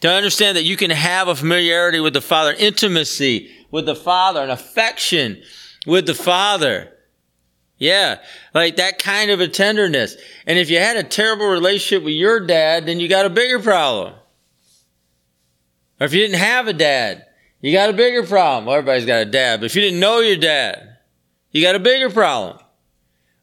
To 0.02 0.10
understand 0.10 0.58
that 0.58 0.64
you 0.64 0.76
can 0.76 0.90
have 0.90 1.28
a 1.28 1.34
familiarity 1.34 2.00
with 2.00 2.12
the 2.12 2.20
Father, 2.20 2.52
intimacy 2.52 3.50
with 3.70 3.86
the 3.86 3.96
Father, 3.96 4.42
an 4.42 4.50
affection 4.50 5.40
with 5.90 6.06
the 6.06 6.14
Father. 6.14 6.96
Yeah, 7.76 8.20
like 8.54 8.76
that 8.76 8.98
kind 8.98 9.30
of 9.30 9.40
a 9.40 9.48
tenderness. 9.48 10.16
And 10.46 10.58
if 10.58 10.70
you 10.70 10.78
had 10.78 10.96
a 10.96 11.02
terrible 11.02 11.46
relationship 11.46 12.04
with 12.04 12.14
your 12.14 12.46
dad, 12.46 12.86
then 12.86 13.00
you 13.00 13.08
got 13.08 13.26
a 13.26 13.30
bigger 13.30 13.58
problem. 13.58 14.14
Or 15.98 16.06
if 16.06 16.12
you 16.12 16.20
didn't 16.20 16.38
have 16.38 16.68
a 16.68 16.72
dad, 16.72 17.26
you 17.60 17.72
got 17.72 17.90
a 17.90 17.94
bigger 17.94 18.22
problem. 18.22 18.66
Well, 18.66 18.76
everybody's 18.76 19.06
got 19.06 19.22
a 19.22 19.24
dad, 19.24 19.60
but 19.60 19.66
if 19.66 19.74
you 19.74 19.82
didn't 19.82 19.98
know 19.98 20.20
your 20.20 20.36
dad, 20.36 20.98
you 21.50 21.62
got 21.62 21.74
a 21.74 21.80
bigger 21.80 22.10
problem. 22.10 22.58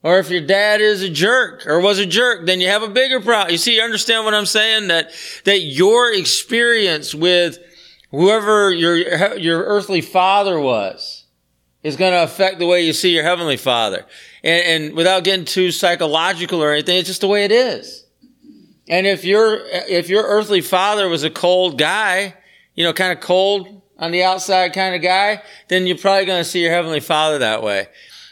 Or 0.03 0.19
if 0.19 0.29
your 0.29 0.41
dad 0.41 0.79
is 0.79 1.01
a 1.01 1.09
jerk 1.09 1.65
or 1.65 1.81
was 1.81 1.99
a 1.99 2.05
jerk, 2.05 2.45
then 2.45 2.61
you 2.61 2.67
have 2.67 2.83
a 2.83 2.87
bigger 2.87 3.19
problem. 3.19 3.51
You 3.51 3.57
see, 3.57 3.75
you 3.75 3.81
understand 3.81 4.23
what 4.23 4.35
I'm 4.35 4.45
saying? 4.45 4.87
That, 4.87 5.11
that 5.43 5.61
your 5.61 6.13
experience 6.13 7.13
with 7.13 7.57
whoever 8.11 8.71
your, 8.71 8.95
your 9.35 9.63
earthly 9.63 10.01
father 10.01 10.59
was 10.59 11.16
is 11.87 11.95
going 11.95 12.11
to 12.11 12.21
affect 12.21 12.59
the 12.59 12.65
way 12.65 12.85
you 12.85 12.91
see 12.91 13.13
your 13.13 13.23
heavenly 13.23 13.55
father. 13.55 14.05
And, 14.43 14.83
and 14.87 14.93
without 14.93 15.23
getting 15.23 15.45
too 15.45 15.71
psychological 15.71 16.61
or 16.61 16.73
anything, 16.73 16.97
it's 16.97 17.07
just 17.07 17.21
the 17.21 17.29
way 17.29 17.45
it 17.45 17.51
is. 17.51 18.05
And 18.89 19.07
if 19.07 19.23
your, 19.23 19.61
if 19.71 20.09
your 20.09 20.23
earthly 20.23 20.59
father 20.59 21.07
was 21.07 21.23
a 21.23 21.29
cold 21.29 21.77
guy, 21.77 22.33
you 22.75 22.83
know, 22.83 22.91
kind 22.91 23.13
of 23.13 23.23
cold 23.23 23.81
on 23.97 24.11
the 24.11 24.23
outside 24.23 24.73
kind 24.73 24.95
of 24.95 25.01
guy, 25.01 25.41
then 25.69 25.87
you're 25.87 25.97
probably 25.97 26.25
going 26.25 26.43
to 26.43 26.49
see 26.49 26.61
your 26.61 26.71
heavenly 26.71 26.99
father 26.99 27.37
that 27.37 27.63
way. 27.63 27.87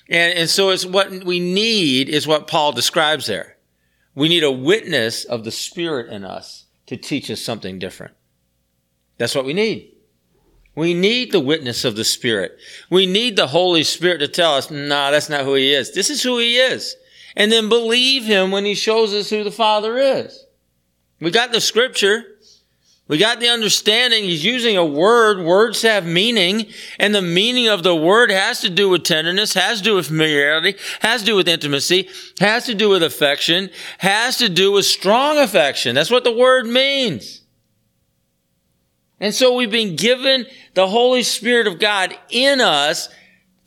And, 0.09 0.37
and 0.37 0.49
so 0.49 0.71
it's 0.71 0.85
what 0.85 1.09
we 1.23 1.39
need 1.39 2.09
is 2.09 2.27
what 2.27 2.47
Paul 2.47 2.73
describes 2.73 3.25
there. 3.25 3.55
We 4.15 4.27
need 4.27 4.43
a 4.43 4.51
witness 4.51 5.23
of 5.23 5.45
the 5.45 5.51
Spirit 5.51 6.11
in 6.11 6.25
us 6.25 6.65
to 6.87 6.97
teach 6.97 7.31
us 7.31 7.41
something 7.41 7.79
different. 7.79 8.15
That's 9.17 9.33
what 9.33 9.45
we 9.45 9.53
need. 9.53 9.94
We 10.75 10.93
need 10.93 11.31
the 11.31 11.39
witness 11.39 11.85
of 11.85 11.95
the 11.95 12.03
Spirit. 12.03 12.57
We 12.89 13.05
need 13.05 13.35
the 13.35 13.47
Holy 13.47 13.83
Spirit 13.83 14.19
to 14.19 14.27
tell 14.27 14.55
us, 14.55 14.69
nah, 14.69 15.11
that's 15.11 15.29
not 15.29 15.45
who 15.45 15.55
He 15.55 15.73
is. 15.73 15.93
This 15.93 16.09
is 16.09 16.21
who 16.21 16.37
He 16.37 16.57
is. 16.57 16.95
And 17.35 17.51
then 17.51 17.69
believe 17.69 18.25
Him 18.25 18.51
when 18.51 18.65
He 18.65 18.75
shows 18.75 19.13
us 19.13 19.29
who 19.29 19.43
the 19.43 19.51
Father 19.51 19.97
is. 19.97 20.45
We 21.21 21.31
got 21.31 21.51
the 21.51 21.61
scripture. 21.61 22.25
We 23.07 23.19
got 23.19 23.39
the 23.39 23.49
understanding 23.49 24.23
he's 24.23 24.43
using 24.43 24.77
a 24.77 24.85
word. 24.85 25.45
Words 25.45 25.83
have 25.83 26.07
meaning, 26.07 26.65
and 26.97 27.13
the 27.13 27.21
meaning 27.21 27.67
of 27.67 27.83
the 27.83 27.95
word 27.95 28.31
has 28.31 28.61
to 28.61 28.69
do 28.69 28.89
with 28.89 29.03
tenderness, 29.03 29.53
has 29.53 29.77
to 29.77 29.83
do 29.83 29.95
with 29.95 30.07
familiarity, 30.07 30.75
has 31.01 31.21
to 31.21 31.27
do 31.27 31.35
with 31.35 31.47
intimacy, 31.47 32.09
has 32.39 32.65
to 32.65 32.73
do 32.73 32.89
with 32.89 33.03
affection, 33.03 33.69
has 33.99 34.37
to 34.39 34.49
do 34.49 34.71
with 34.71 34.85
strong 34.85 35.37
affection. 35.37 35.93
That's 35.93 36.09
what 36.09 36.23
the 36.23 36.35
word 36.35 36.65
means. 36.65 37.41
And 39.19 39.33
so 39.33 39.53
we've 39.53 39.71
been 39.71 39.95
given 39.95 40.45
the 40.73 40.87
Holy 40.87 41.23
Spirit 41.23 41.67
of 41.67 41.79
God 41.79 42.17
in 42.29 42.61
us 42.61 43.09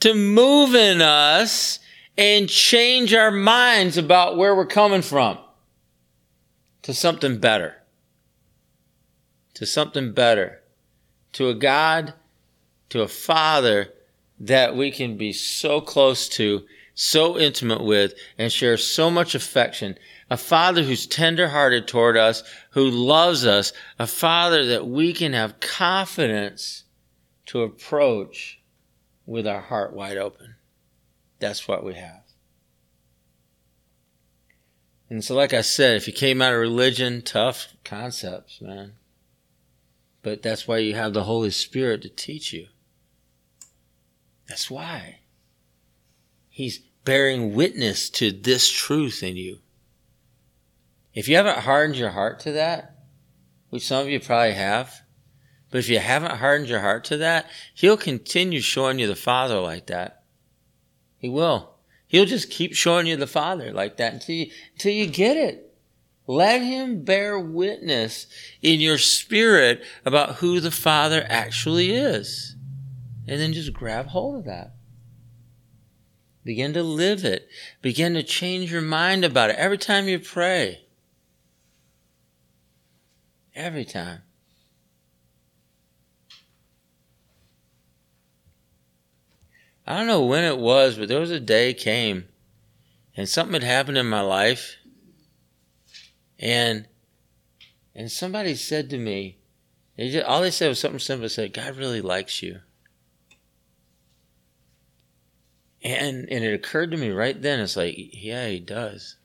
to 0.00 0.14
move 0.14 0.74
in 0.74 1.00
us 1.00 1.78
and 2.16 2.48
change 2.48 3.14
our 3.14 3.30
minds 3.30 3.96
about 3.96 4.37
where 4.37 4.54
we're 4.54 4.66
coming 4.66 5.02
from 5.02 5.38
to 6.82 6.92
something 6.92 7.38
better 7.38 7.78
to 9.58 9.66
something 9.66 10.12
better, 10.12 10.61
to 11.32 11.48
a 11.48 11.54
God, 11.54 12.14
to 12.90 13.02
a 13.02 13.08
Father 13.08 13.92
that 14.38 14.76
we 14.76 14.92
can 14.92 15.16
be 15.16 15.32
so 15.32 15.80
close 15.80 16.28
to, 16.28 16.62
so 16.94 17.37
intimate 17.37 17.82
with, 17.82 18.14
and 18.38 18.52
share 18.52 18.76
so 18.76 19.11
much 19.11 19.34
affection. 19.34 19.98
A 20.30 20.36
Father 20.36 20.82
who's 20.82 21.06
tenderhearted 21.06 21.88
toward 21.88 22.16
us, 22.16 22.42
who 22.70 22.88
loves 22.88 23.46
us, 23.46 23.72
a 23.98 24.06
Father 24.06 24.66
that 24.66 24.86
we 24.86 25.12
can 25.12 25.32
have 25.32 25.60
confidence 25.60 26.84
to 27.46 27.62
approach 27.62 28.60
with 29.24 29.46
our 29.46 29.60
heart 29.60 29.94
wide 29.94 30.18
open. 30.18 30.56
That's 31.38 31.66
what 31.66 31.84
we 31.84 31.94
have. 31.94 32.22
And 35.10 35.24
so, 35.24 35.34
like 35.34 35.54
I 35.54 35.62
said, 35.62 35.96
if 35.96 36.06
you 36.06 36.12
came 36.12 36.42
out 36.42 36.52
of 36.52 36.60
religion, 36.60 37.22
tough 37.22 37.68
concepts, 37.84 38.60
man. 38.60 38.94
But 40.22 40.42
that's 40.42 40.68
why 40.68 40.78
you 40.78 40.94
have 40.94 41.14
the 41.14 41.24
Holy 41.24 41.50
Spirit 41.50 42.02
to 42.02 42.10
teach 42.10 42.52
you. 42.52 42.66
That's 44.48 44.70
why. 44.70 45.20
He's 46.48 46.78
bearing 47.04 47.54
witness 47.54 48.10
to 48.10 48.30
this 48.32 48.70
truth 48.70 49.22
in 49.22 49.36
you. 49.36 49.60
If 51.18 51.26
you 51.26 51.35
haven't 51.35 51.59
hardened 51.59 51.96
your 51.96 52.11
heart 52.11 52.38
to 52.40 52.52
that, 52.52 52.94
which 53.70 53.85
some 53.85 54.02
of 54.02 54.09
you 54.09 54.20
probably 54.20 54.52
have, 54.52 55.02
but 55.68 55.78
if 55.78 55.88
you 55.88 55.98
haven't 55.98 56.37
hardened 56.37 56.68
your 56.68 56.78
heart 56.78 57.02
to 57.07 57.16
that, 57.16 57.50
He'll 57.74 57.96
continue 57.96 58.61
showing 58.61 59.00
you 59.00 59.09
the 59.09 59.16
Father 59.16 59.59
like 59.59 59.88
that. 59.88 60.22
He 61.16 61.28
will. 61.28 61.74
He'll 62.07 62.24
just 62.24 62.50
keep 62.50 62.72
showing 62.72 63.09
you 63.09 63.16
the 63.16 63.26
Father 63.26 63.72
like 63.72 63.96
that 63.96 64.12
until 64.12 64.37
you, 64.37 64.52
until 64.74 64.92
you 64.92 65.09
get 65.09 65.37
it. 65.37 65.74
Let 66.28 66.62
him 66.62 67.02
bear 67.02 67.37
witness 67.37 68.28
in 68.62 68.78
your 68.78 68.98
spirit 68.98 69.83
about 70.04 70.37
who 70.37 70.61
the 70.61 70.70
Father 70.70 71.26
actually 71.28 71.96
is. 71.96 72.54
And 73.26 73.40
then 73.40 73.52
just 73.52 73.72
grab 73.72 74.07
hold 74.07 74.37
of 74.37 74.44
that. 74.44 74.70
Begin 76.44 76.74
to 76.74 76.85
live 76.85 77.24
it. 77.24 77.48
Begin 77.83 78.14
to 78.14 78.22
change 78.22 78.70
your 78.70 78.83
mind 78.83 79.24
about 79.24 79.50
it 79.50 79.57
every 79.57 79.78
time 79.78 80.07
you 80.07 80.20
pray. 80.20 80.85
Every 83.58 83.84
time. 83.84 84.20
I 89.84 89.98
don't 89.98 90.06
know 90.06 90.24
when 90.24 90.44
it 90.44 90.58
was, 90.58 90.96
but 90.96 91.08
there 91.08 91.18
was 91.18 91.32
a 91.32 91.40
day 91.40 91.74
came 91.74 92.28
and 93.16 93.28
something 93.28 93.54
had 93.54 93.64
happened 93.64 93.98
in 93.98 94.06
my 94.06 94.20
life 94.20 94.76
and 96.38 96.86
and 97.96 98.12
somebody 98.12 98.54
said 98.54 98.90
to 98.90 98.96
me, 98.96 99.38
they 99.96 100.10
just, 100.10 100.24
all 100.24 100.42
they 100.42 100.52
said 100.52 100.68
was 100.68 100.78
something 100.78 101.00
simple. 101.00 101.28
Said, 101.28 101.52
"God 101.52 101.74
really 101.74 102.00
likes 102.00 102.40
you." 102.40 102.60
And 105.82 106.28
and 106.30 106.44
it 106.44 106.54
occurred 106.54 106.92
to 106.92 106.96
me 106.96 107.10
right 107.10 107.42
then. 107.42 107.58
It's 107.58 107.76
like, 107.76 107.96
yeah, 107.98 108.46
He 108.46 108.60
does. 108.60 109.16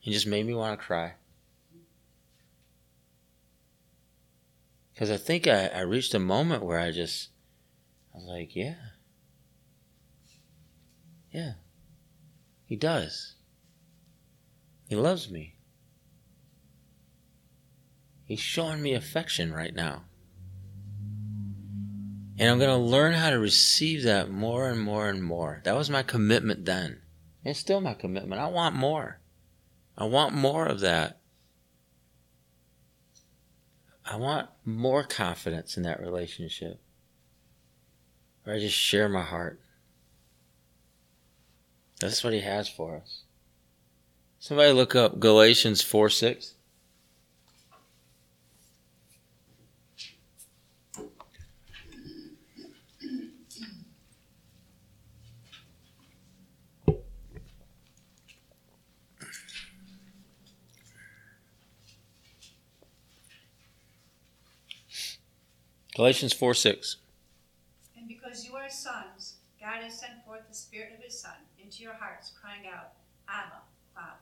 He 0.00 0.12
just 0.12 0.26
made 0.26 0.44
me 0.44 0.52
want 0.52 0.78
to 0.78 0.84
cry. 0.84 1.14
Because 4.98 5.12
I 5.12 5.16
think 5.16 5.46
I, 5.46 5.68
I 5.68 5.82
reached 5.82 6.12
a 6.12 6.18
moment 6.18 6.64
where 6.64 6.80
I 6.80 6.90
just, 6.90 7.28
I 8.12 8.18
was 8.18 8.26
like, 8.26 8.56
yeah. 8.56 8.74
Yeah. 11.30 11.52
He 12.64 12.74
does. 12.74 13.36
He 14.88 14.96
loves 14.96 15.30
me. 15.30 15.54
He's 18.24 18.40
showing 18.40 18.82
me 18.82 18.92
affection 18.92 19.52
right 19.52 19.72
now. 19.72 20.02
And 22.36 22.50
I'm 22.50 22.58
going 22.58 22.68
to 22.68 22.76
learn 22.76 23.12
how 23.12 23.30
to 23.30 23.38
receive 23.38 24.02
that 24.02 24.32
more 24.32 24.68
and 24.68 24.80
more 24.80 25.08
and 25.08 25.22
more. 25.22 25.60
That 25.62 25.76
was 25.76 25.88
my 25.88 26.02
commitment 26.02 26.64
then. 26.64 27.02
It's 27.44 27.60
still 27.60 27.80
my 27.80 27.94
commitment. 27.94 28.40
I 28.40 28.48
want 28.48 28.74
more. 28.74 29.20
I 29.96 30.06
want 30.06 30.34
more 30.34 30.66
of 30.66 30.80
that. 30.80 31.17
I 34.10 34.16
want 34.16 34.48
more 34.64 35.02
confidence 35.02 35.76
in 35.76 35.82
that 35.82 36.00
relationship. 36.00 36.80
Where 38.42 38.56
I 38.56 38.58
just 38.58 38.76
share 38.76 39.08
my 39.08 39.22
heart. 39.22 39.60
That's 42.00 42.24
what 42.24 42.32
he 42.32 42.40
has 42.40 42.68
for 42.68 42.96
us. 42.96 43.22
Somebody 44.38 44.72
look 44.72 44.94
up 44.94 45.20
Galatians 45.20 45.82
4 45.82 46.08
6. 46.08 46.54
Galatians 65.98 66.32
4 66.32 66.54
6. 66.54 66.96
And 67.96 68.06
because 68.06 68.46
you 68.46 68.54
are 68.54 68.70
sons, 68.70 69.38
God 69.60 69.82
has 69.82 69.98
sent 69.98 70.24
forth 70.24 70.42
the 70.48 70.54
Spirit 70.54 70.92
of 70.96 71.02
His 71.02 71.18
Son 71.18 71.32
into 71.60 71.82
your 71.82 71.94
hearts, 71.94 72.30
crying 72.40 72.68
out, 72.72 72.92
Abba, 73.28 73.62
Father. 73.92 74.20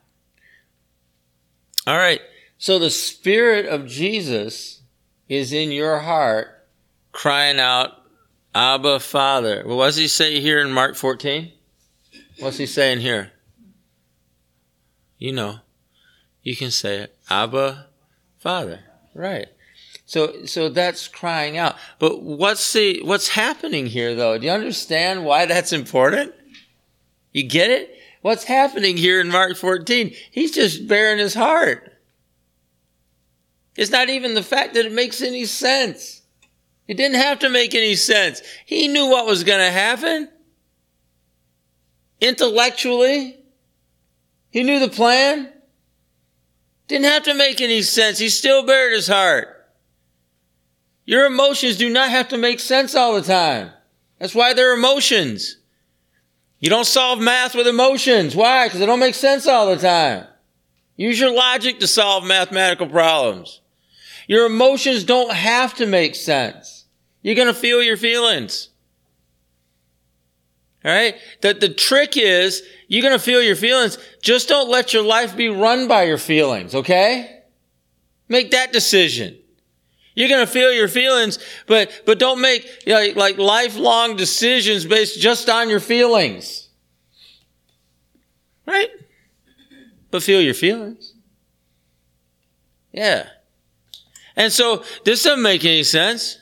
All 1.85 1.97
right. 1.97 2.19
So 2.57 2.79
the 2.79 2.89
Spirit 2.89 3.67
of 3.67 3.85
Jesus 3.85 4.81
is 5.29 5.53
in 5.53 5.71
your 5.71 5.99
heart, 5.99 6.47
crying 7.11 7.59
out, 7.59 7.91
Abba, 8.55 8.99
Father. 8.99 9.61
Well, 9.63 9.77
what 9.77 9.85
does 9.85 9.97
he 9.97 10.07
say 10.07 10.39
here 10.41 10.57
in 10.57 10.71
Mark 10.71 10.95
14? 10.95 11.51
What's 12.39 12.57
he 12.57 12.65
saying 12.65 13.01
here? 13.01 13.33
You 15.19 15.31
know. 15.31 15.59
You 16.41 16.55
can 16.55 16.71
say 16.71 17.01
it. 17.01 17.15
Abba, 17.29 17.85
Father. 18.39 18.79
Right. 19.13 19.49
So, 20.07 20.45
so 20.45 20.69
that's 20.69 21.09
crying 21.09 21.57
out. 21.57 21.75
But 21.99 22.23
what's 22.23 22.71
the, 22.71 23.01
what's 23.03 23.27
happening 23.27 23.87
here 23.87 24.15
though? 24.15 24.37
Do 24.37 24.45
you 24.45 24.51
understand 24.53 25.25
why 25.25 25.45
that's 25.45 25.73
important? 25.73 26.33
You 27.33 27.43
get 27.43 27.69
it? 27.69 27.93
What's 28.21 28.45
happening 28.45 28.95
here 28.95 29.19
in 29.19 29.27
Mark 29.27 29.57
14? 29.57 30.13
He's 30.31 30.51
just 30.51 30.87
baring 30.87 31.19
his 31.19 31.33
heart. 31.33 31.93
It's 33.75 33.91
not 33.91 34.09
even 34.09 34.33
the 34.33 34.41
fact 34.41 34.75
that 34.75 34.85
it 34.85 34.93
makes 34.93 35.21
any 35.21 35.43
sense. 35.43 36.21
It 36.87 36.95
didn't 36.95 37.19
have 37.19 37.39
to 37.39 37.49
make 37.49 37.75
any 37.75 37.95
sense. 37.95 38.41
He 38.65 38.87
knew 38.87 39.07
what 39.07 39.25
was 39.25 39.43
going 39.43 39.59
to 39.59 39.71
happen. 39.71 40.29
Intellectually, 42.21 43.37
he 44.51 44.63
knew 44.63 44.79
the 44.79 44.87
plan. 44.87 45.51
Didn't 46.87 47.05
have 47.05 47.23
to 47.23 47.33
make 47.33 47.59
any 47.59 47.81
sense. 47.81 48.19
He 48.19 48.29
still 48.29 48.65
bared 48.65 48.93
his 48.93 49.09
heart. 49.09 49.56
Your 51.07 51.25
emotions 51.25 51.77
do 51.77 51.89
not 51.89 52.09
have 52.09 52.27
to 52.27 52.37
make 52.37 52.59
sense 52.59 52.93
all 52.93 53.15
the 53.15 53.21
time. 53.21 53.71
That's 54.19 54.35
why 54.35 54.53
they're 54.53 54.73
emotions. 54.73 55.55
You 56.59 56.69
don't 56.69 56.85
solve 56.85 57.19
math 57.21 57.55
with 57.55 57.65
emotions. 57.65 58.35
Why? 58.35 58.67
Because 58.67 58.81
they 58.81 58.85
don't 58.85 58.99
make 58.99 59.15
sense 59.15 59.47
all 59.47 59.73
the 59.73 59.81
time. 59.81 60.27
Use 60.97 61.17
your 61.17 61.31
logic 61.31 61.79
to 61.79 61.87
solve 61.87 62.25
mathematical 62.25 62.87
problems. 62.87 63.61
Your 64.27 64.47
emotions 64.47 65.05
don't 65.05 65.31
have 65.31 65.73
to 65.75 65.85
make 65.85 66.13
sense. 66.13 66.85
You're 67.21 67.35
going 67.35 67.47
to 67.47 67.53
feel 67.53 67.81
your 67.81 67.95
feelings. 67.95 68.69
All 70.83 70.91
right? 70.91 71.15
The, 71.39 71.53
the 71.53 71.69
trick 71.69 72.17
is 72.17 72.63
you're 72.89 73.01
going 73.01 73.17
to 73.17 73.23
feel 73.23 73.41
your 73.41 73.55
feelings. 73.55 73.97
Just 74.21 74.49
don't 74.49 74.69
let 74.69 74.93
your 74.93 75.03
life 75.03 75.37
be 75.37 75.47
run 75.47 75.87
by 75.87 76.03
your 76.03 76.17
feelings, 76.17 76.75
okay? 76.75 77.43
Make 78.27 78.51
that 78.51 78.73
decision. 78.73 79.37
You're 80.17 80.29
going 80.29 80.43
to 80.43 80.51
feel 80.51 80.73
your 80.73 80.87
feelings, 80.87 81.37
but, 81.67 82.01
but 82.07 82.17
don't 82.17 82.41
make 82.41 82.87
you 82.87 82.93
know, 82.93 83.13
like 83.15 83.37
lifelong 83.37 84.15
decisions 84.15 84.83
based 84.83 85.19
just 85.19 85.47
on 85.47 85.69
your 85.69 85.79
feelings. 85.79 86.69
Right? 88.65 88.89
But 90.09 90.23
feel 90.23 90.41
your 90.41 90.55
feelings. 90.55 91.13
Yeah. 92.91 93.27
And 94.35 94.51
so 94.51 94.83
this 95.05 95.21
doesn't 95.21 95.43
make 95.43 95.63
any 95.63 95.83
sense 95.83 96.39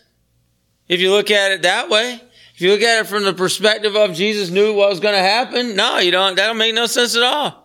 if 0.88 1.02
you 1.02 1.12
look 1.12 1.30
at 1.30 1.52
it 1.52 1.64
that 1.64 1.90
way. 1.90 2.22
If 2.54 2.62
you 2.62 2.72
look 2.72 2.82
at 2.82 3.02
it 3.02 3.08
from 3.08 3.26
the 3.26 3.34
perspective 3.34 3.98
of 3.98 4.14
Jesus 4.14 4.50
knew 4.50 4.74
what 4.74 4.90
was 4.90 5.02
going 5.02 5.16
to 5.16 5.20
happen, 5.20 5.76
no, 5.76 5.98
you 5.98 6.12
don't, 6.12 6.38
that'll 6.38 6.56
make 6.56 6.76
no 6.76 6.86
sense 6.86 7.18
at 7.18 7.24
all. 7.24 7.65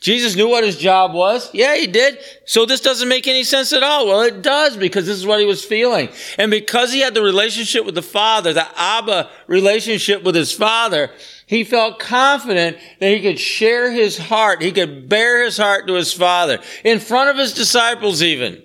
Jesus 0.00 0.34
knew 0.34 0.48
what 0.48 0.64
his 0.64 0.78
job 0.78 1.12
was. 1.12 1.52
Yeah, 1.52 1.76
he 1.76 1.86
did. 1.86 2.18
So 2.46 2.64
this 2.64 2.80
doesn't 2.80 3.08
make 3.08 3.28
any 3.28 3.44
sense 3.44 3.70
at 3.74 3.82
all. 3.82 4.06
Well, 4.06 4.22
it 4.22 4.40
does 4.40 4.78
because 4.78 5.04
this 5.06 5.18
is 5.18 5.26
what 5.26 5.40
he 5.40 5.46
was 5.46 5.62
feeling. 5.62 6.08
And 6.38 6.50
because 6.50 6.90
he 6.90 7.00
had 7.00 7.12
the 7.12 7.22
relationship 7.22 7.84
with 7.84 7.94
the 7.94 8.02
Father, 8.02 8.54
the 8.54 8.66
Abba 8.80 9.28
relationship 9.46 10.22
with 10.22 10.34
his 10.34 10.52
Father, 10.52 11.10
he 11.46 11.64
felt 11.64 11.98
confident 11.98 12.78
that 12.98 13.10
he 13.10 13.20
could 13.20 13.38
share 13.38 13.92
his 13.92 14.16
heart. 14.16 14.62
He 14.62 14.72
could 14.72 15.06
bare 15.06 15.44
his 15.44 15.58
heart 15.58 15.86
to 15.88 15.94
his 15.94 16.14
Father 16.14 16.60
in 16.82 16.98
front 16.98 17.28
of 17.28 17.36
his 17.36 17.52
disciples 17.52 18.22
even. 18.22 18.62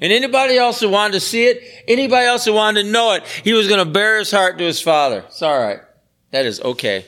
And 0.00 0.12
anybody 0.12 0.56
else 0.56 0.80
who 0.80 0.90
wanted 0.90 1.14
to 1.14 1.20
see 1.20 1.46
it, 1.46 1.62
anybody 1.88 2.26
else 2.26 2.44
who 2.44 2.52
wanted 2.52 2.84
to 2.84 2.90
know 2.90 3.14
it, 3.14 3.26
he 3.42 3.52
was 3.52 3.66
going 3.66 3.84
to 3.84 3.90
bare 3.90 4.18
his 4.18 4.30
heart 4.30 4.58
to 4.58 4.64
his 4.64 4.80
father. 4.80 5.24
It's 5.26 5.42
all 5.42 5.58
right. 5.58 5.80
That 6.30 6.46
is 6.46 6.60
okay. 6.60 7.06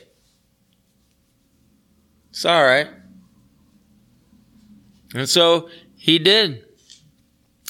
It's 2.31 2.43
all 2.43 2.63
right. 2.63 2.87
And 5.13 5.27
so 5.27 5.69
he 5.95 6.19
did. 6.19 6.63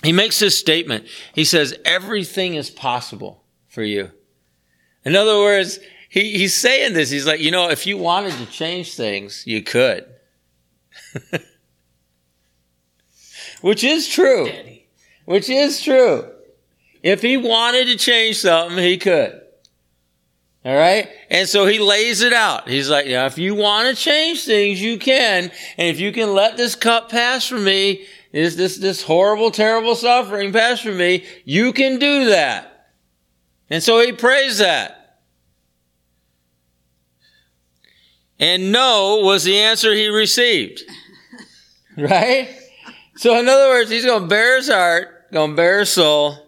He 0.04 0.12
makes 0.12 0.39
this 0.39 0.58
statement. 0.58 1.08
He 1.34 1.43
says, 1.43 1.78
everything 1.86 2.56
is 2.56 2.69
possible 2.69 3.43
for 3.67 3.84
you. 3.84 4.12
In 5.04 5.15
other 5.15 5.38
words, 5.38 5.80
he, 6.10 6.38
he's 6.38 6.56
saying 6.56 6.93
this. 6.93 7.10
He's 7.10 7.26
like, 7.26 7.39
you 7.39 7.52
know, 7.52 7.69
if 7.69 7.88
you 7.88 7.97
wanted 7.97 8.34
to 8.34 8.45
change 8.45 8.95
things, 8.95 9.45
you 9.45 9.63
could. 9.63 10.06
Which 13.62 13.84
is 13.84 14.08
true. 14.08 14.52
Which 15.26 15.50
is 15.50 15.82
true. 15.82 16.32
If 17.02 17.21
he 17.21 17.38
wanted 17.38 17.86
to 17.86 17.97
change 17.97 18.38
something, 18.38 18.78
he 18.78 18.97
could. 18.97 19.41
All 20.67 20.75
right. 20.75 21.08
And 21.30 21.47
so 21.47 21.65
he 21.65 21.80
lays 21.80 22.21
it 22.21 22.34
out. 22.34 22.67
He's 22.67 22.89
like, 22.89 23.06
yeah, 23.06 23.25
if 23.25 23.38
you 23.38 23.56
want 23.56 23.88
to 23.88 23.95
change 23.95 24.43
things, 24.43 24.82
you 24.82 24.99
can. 24.99 25.49
And 25.77 25.88
if 25.88 25.97
you 25.97 26.12
can 26.12 26.34
let 26.34 26.58
this 26.58 26.75
cup 26.75 27.10
pass 27.10 27.47
from 27.47 27.63
me, 27.63 28.06
this, 28.34 28.56
this, 28.56 28.75
this 28.75 29.01
horrible, 29.01 29.49
terrible 29.49 29.95
suffering 29.95 30.51
pass 30.51 30.82
from 30.82 30.97
me, 30.97 31.23
you 31.45 31.71
can 31.71 31.99
do 31.99 32.25
that. 32.25 32.89
And 33.69 33.82
so 33.82 34.01
he 34.01 34.12
prays 34.12 34.58
that. 34.58 35.21
And 38.38 38.73
no 38.73 39.21
was 39.23 39.45
the 39.45 39.58
answer 39.58 39.93
he 39.93 40.10
received. 40.10 40.84
right? 41.97 42.49
So 43.15 43.39
in 43.39 43.47
other 43.47 43.69
words, 43.69 43.89
he's 43.89 44.03
going 44.03 44.23
to 44.23 44.27
bare 44.27 44.58
his 44.58 44.67
heart, 44.67 45.32
going 45.32 45.51
to 45.51 45.56
bare 45.56 45.80
his 45.80 45.93
soul, 45.93 46.46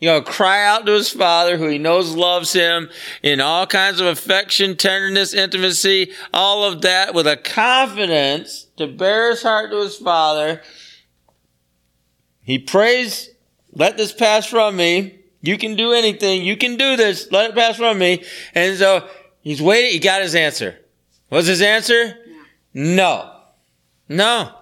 you 0.00 0.08
know, 0.08 0.22
cry 0.22 0.64
out 0.64 0.86
to 0.86 0.92
his 0.92 1.10
father 1.10 1.58
who 1.58 1.68
he 1.68 1.78
knows 1.78 2.14
loves 2.14 2.54
him 2.54 2.88
in 3.22 3.40
all 3.40 3.66
kinds 3.66 4.00
of 4.00 4.06
affection, 4.06 4.76
tenderness, 4.76 5.34
intimacy, 5.34 6.10
all 6.32 6.64
of 6.64 6.80
that 6.82 7.12
with 7.12 7.26
a 7.26 7.36
confidence 7.36 8.66
to 8.78 8.86
bare 8.86 9.30
his 9.30 9.42
heart 9.42 9.70
to 9.70 9.76
his 9.82 9.96
father. 9.96 10.62
He 12.42 12.58
prays, 12.58 13.30
let 13.72 13.98
this 13.98 14.12
pass 14.12 14.46
from 14.46 14.76
me. 14.76 15.20
You 15.42 15.58
can 15.58 15.76
do 15.76 15.92
anything. 15.92 16.44
You 16.44 16.56
can 16.56 16.76
do 16.76 16.96
this. 16.96 17.30
Let 17.30 17.50
it 17.50 17.56
pass 17.56 17.76
from 17.76 17.98
me. 17.98 18.24
And 18.54 18.76
so 18.78 19.06
he's 19.42 19.60
waiting. 19.60 19.92
He 19.92 19.98
got 19.98 20.22
his 20.22 20.34
answer. 20.34 20.78
What's 21.28 21.46
his 21.46 21.62
answer? 21.62 22.14
No. 22.72 23.30
No. 24.08 24.54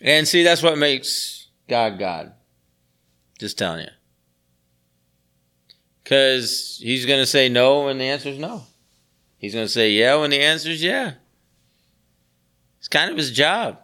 And 0.00 0.26
see, 0.26 0.44
that's 0.44 0.62
what 0.62 0.78
makes 0.78 1.48
God 1.68 1.98
God. 1.98 2.32
Just 3.38 3.58
telling 3.58 3.80
you. 3.80 3.90
Because 6.02 6.78
he's 6.82 7.06
going 7.06 7.20
to 7.20 7.26
say 7.26 7.48
no 7.48 7.86
when 7.86 7.98
the 7.98 8.04
answer 8.04 8.28
is 8.28 8.38
no. 8.38 8.62
He's 9.38 9.54
going 9.54 9.66
to 9.66 9.72
say 9.72 9.90
yeah 9.90 10.16
when 10.16 10.30
the 10.30 10.40
answer 10.40 10.70
is 10.70 10.82
yeah. 10.82 11.14
It's 12.78 12.88
kind 12.88 13.10
of 13.10 13.16
his 13.16 13.30
job. 13.30 13.78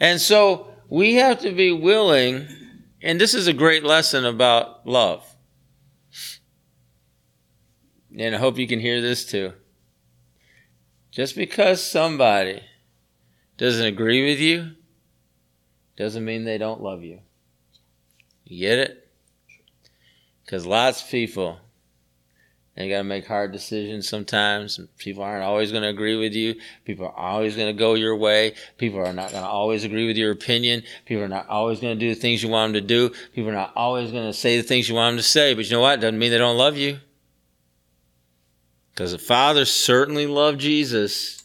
And 0.00 0.20
so 0.20 0.68
we 0.88 1.14
have 1.14 1.40
to 1.40 1.52
be 1.52 1.72
willing, 1.72 2.48
and 3.00 3.20
this 3.20 3.34
is 3.34 3.46
a 3.46 3.52
great 3.52 3.84
lesson 3.84 4.24
about 4.24 4.86
love. 4.86 5.24
And 8.18 8.34
I 8.34 8.38
hope 8.38 8.58
you 8.58 8.66
can 8.66 8.80
hear 8.80 9.00
this 9.00 9.24
too. 9.24 9.52
Just 11.10 11.34
because 11.34 11.82
somebody 11.82 12.62
doesn't 13.56 13.86
agree 13.86 14.28
with 14.28 14.38
you 14.38 14.72
doesn't 15.96 16.24
mean 16.24 16.44
they 16.44 16.58
don't 16.58 16.82
love 16.82 17.02
you. 17.02 17.20
You 18.46 18.60
get 18.60 18.78
it? 18.78 19.08
Because 20.44 20.64
lots 20.64 21.02
of 21.02 21.10
people, 21.10 21.58
they 22.76 22.88
got 22.88 22.98
to 22.98 23.04
make 23.04 23.26
hard 23.26 23.50
decisions 23.50 24.08
sometimes. 24.08 24.78
People 24.98 25.24
aren't 25.24 25.42
always 25.42 25.72
going 25.72 25.82
to 25.82 25.88
agree 25.88 26.16
with 26.16 26.32
you. 26.32 26.54
People 26.84 27.06
are 27.06 27.16
always 27.16 27.56
going 27.56 27.66
to 27.66 27.78
go 27.78 27.94
your 27.94 28.14
way. 28.14 28.54
People 28.78 29.00
are 29.00 29.12
not 29.12 29.32
going 29.32 29.42
to 29.42 29.48
always 29.48 29.82
agree 29.82 30.06
with 30.06 30.16
your 30.16 30.30
opinion. 30.30 30.84
People 31.04 31.24
are 31.24 31.28
not 31.28 31.48
always 31.48 31.80
going 31.80 31.98
to 31.98 32.00
do 32.00 32.14
the 32.14 32.20
things 32.20 32.42
you 32.44 32.48
want 32.48 32.72
them 32.72 32.80
to 32.80 32.86
do. 32.86 33.12
People 33.34 33.50
are 33.50 33.54
not 33.54 33.72
always 33.74 34.12
going 34.12 34.26
to 34.26 34.32
say 34.32 34.56
the 34.56 34.62
things 34.62 34.88
you 34.88 34.94
want 34.94 35.14
them 35.14 35.18
to 35.18 35.24
say. 35.24 35.54
But 35.54 35.64
you 35.64 35.72
know 35.72 35.80
what? 35.80 36.00
Doesn't 36.00 36.18
mean 36.18 36.30
they 36.30 36.38
don't 36.38 36.56
love 36.56 36.76
you. 36.76 37.00
Because 38.92 39.10
the 39.10 39.18
Father 39.18 39.64
certainly 39.64 40.28
loved 40.28 40.60
Jesus. 40.60 41.42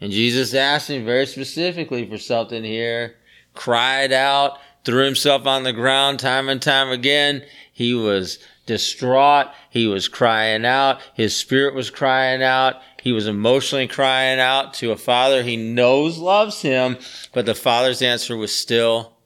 And 0.00 0.12
Jesus 0.12 0.54
asked 0.54 0.88
him 0.88 1.04
very 1.04 1.26
specifically 1.26 2.08
for 2.08 2.18
something 2.18 2.62
here, 2.62 3.16
cried 3.54 4.12
out, 4.12 4.58
threw 4.84 5.04
himself 5.04 5.46
on 5.46 5.62
the 5.62 5.72
ground 5.72 6.20
time 6.20 6.48
and 6.48 6.60
time 6.60 6.90
again. 6.90 7.42
He 7.72 7.94
was 7.94 8.38
distraught. 8.66 9.48
He 9.70 9.86
was 9.86 10.08
crying 10.08 10.64
out. 10.64 11.00
His 11.14 11.36
spirit 11.36 11.74
was 11.74 11.90
crying 11.90 12.42
out. 12.42 12.76
He 13.02 13.12
was 13.12 13.26
emotionally 13.26 13.88
crying 13.88 14.38
out 14.38 14.74
to 14.74 14.92
a 14.92 14.96
father 14.96 15.42
he 15.42 15.56
knows 15.56 16.18
loves 16.18 16.62
him, 16.62 16.96
but 17.32 17.46
the 17.46 17.54
father's 17.54 18.02
answer 18.02 18.36
was 18.36 18.54
still 18.54 19.16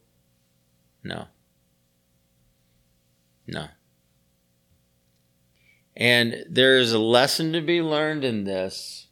no. 1.02 1.26
No. 3.46 3.68
And 5.96 6.44
there 6.50 6.78
is 6.78 6.92
a 6.92 6.98
lesson 6.98 7.52
to 7.52 7.60
be 7.60 7.80
learned 7.80 8.24
in 8.24 8.44
this 8.44 9.06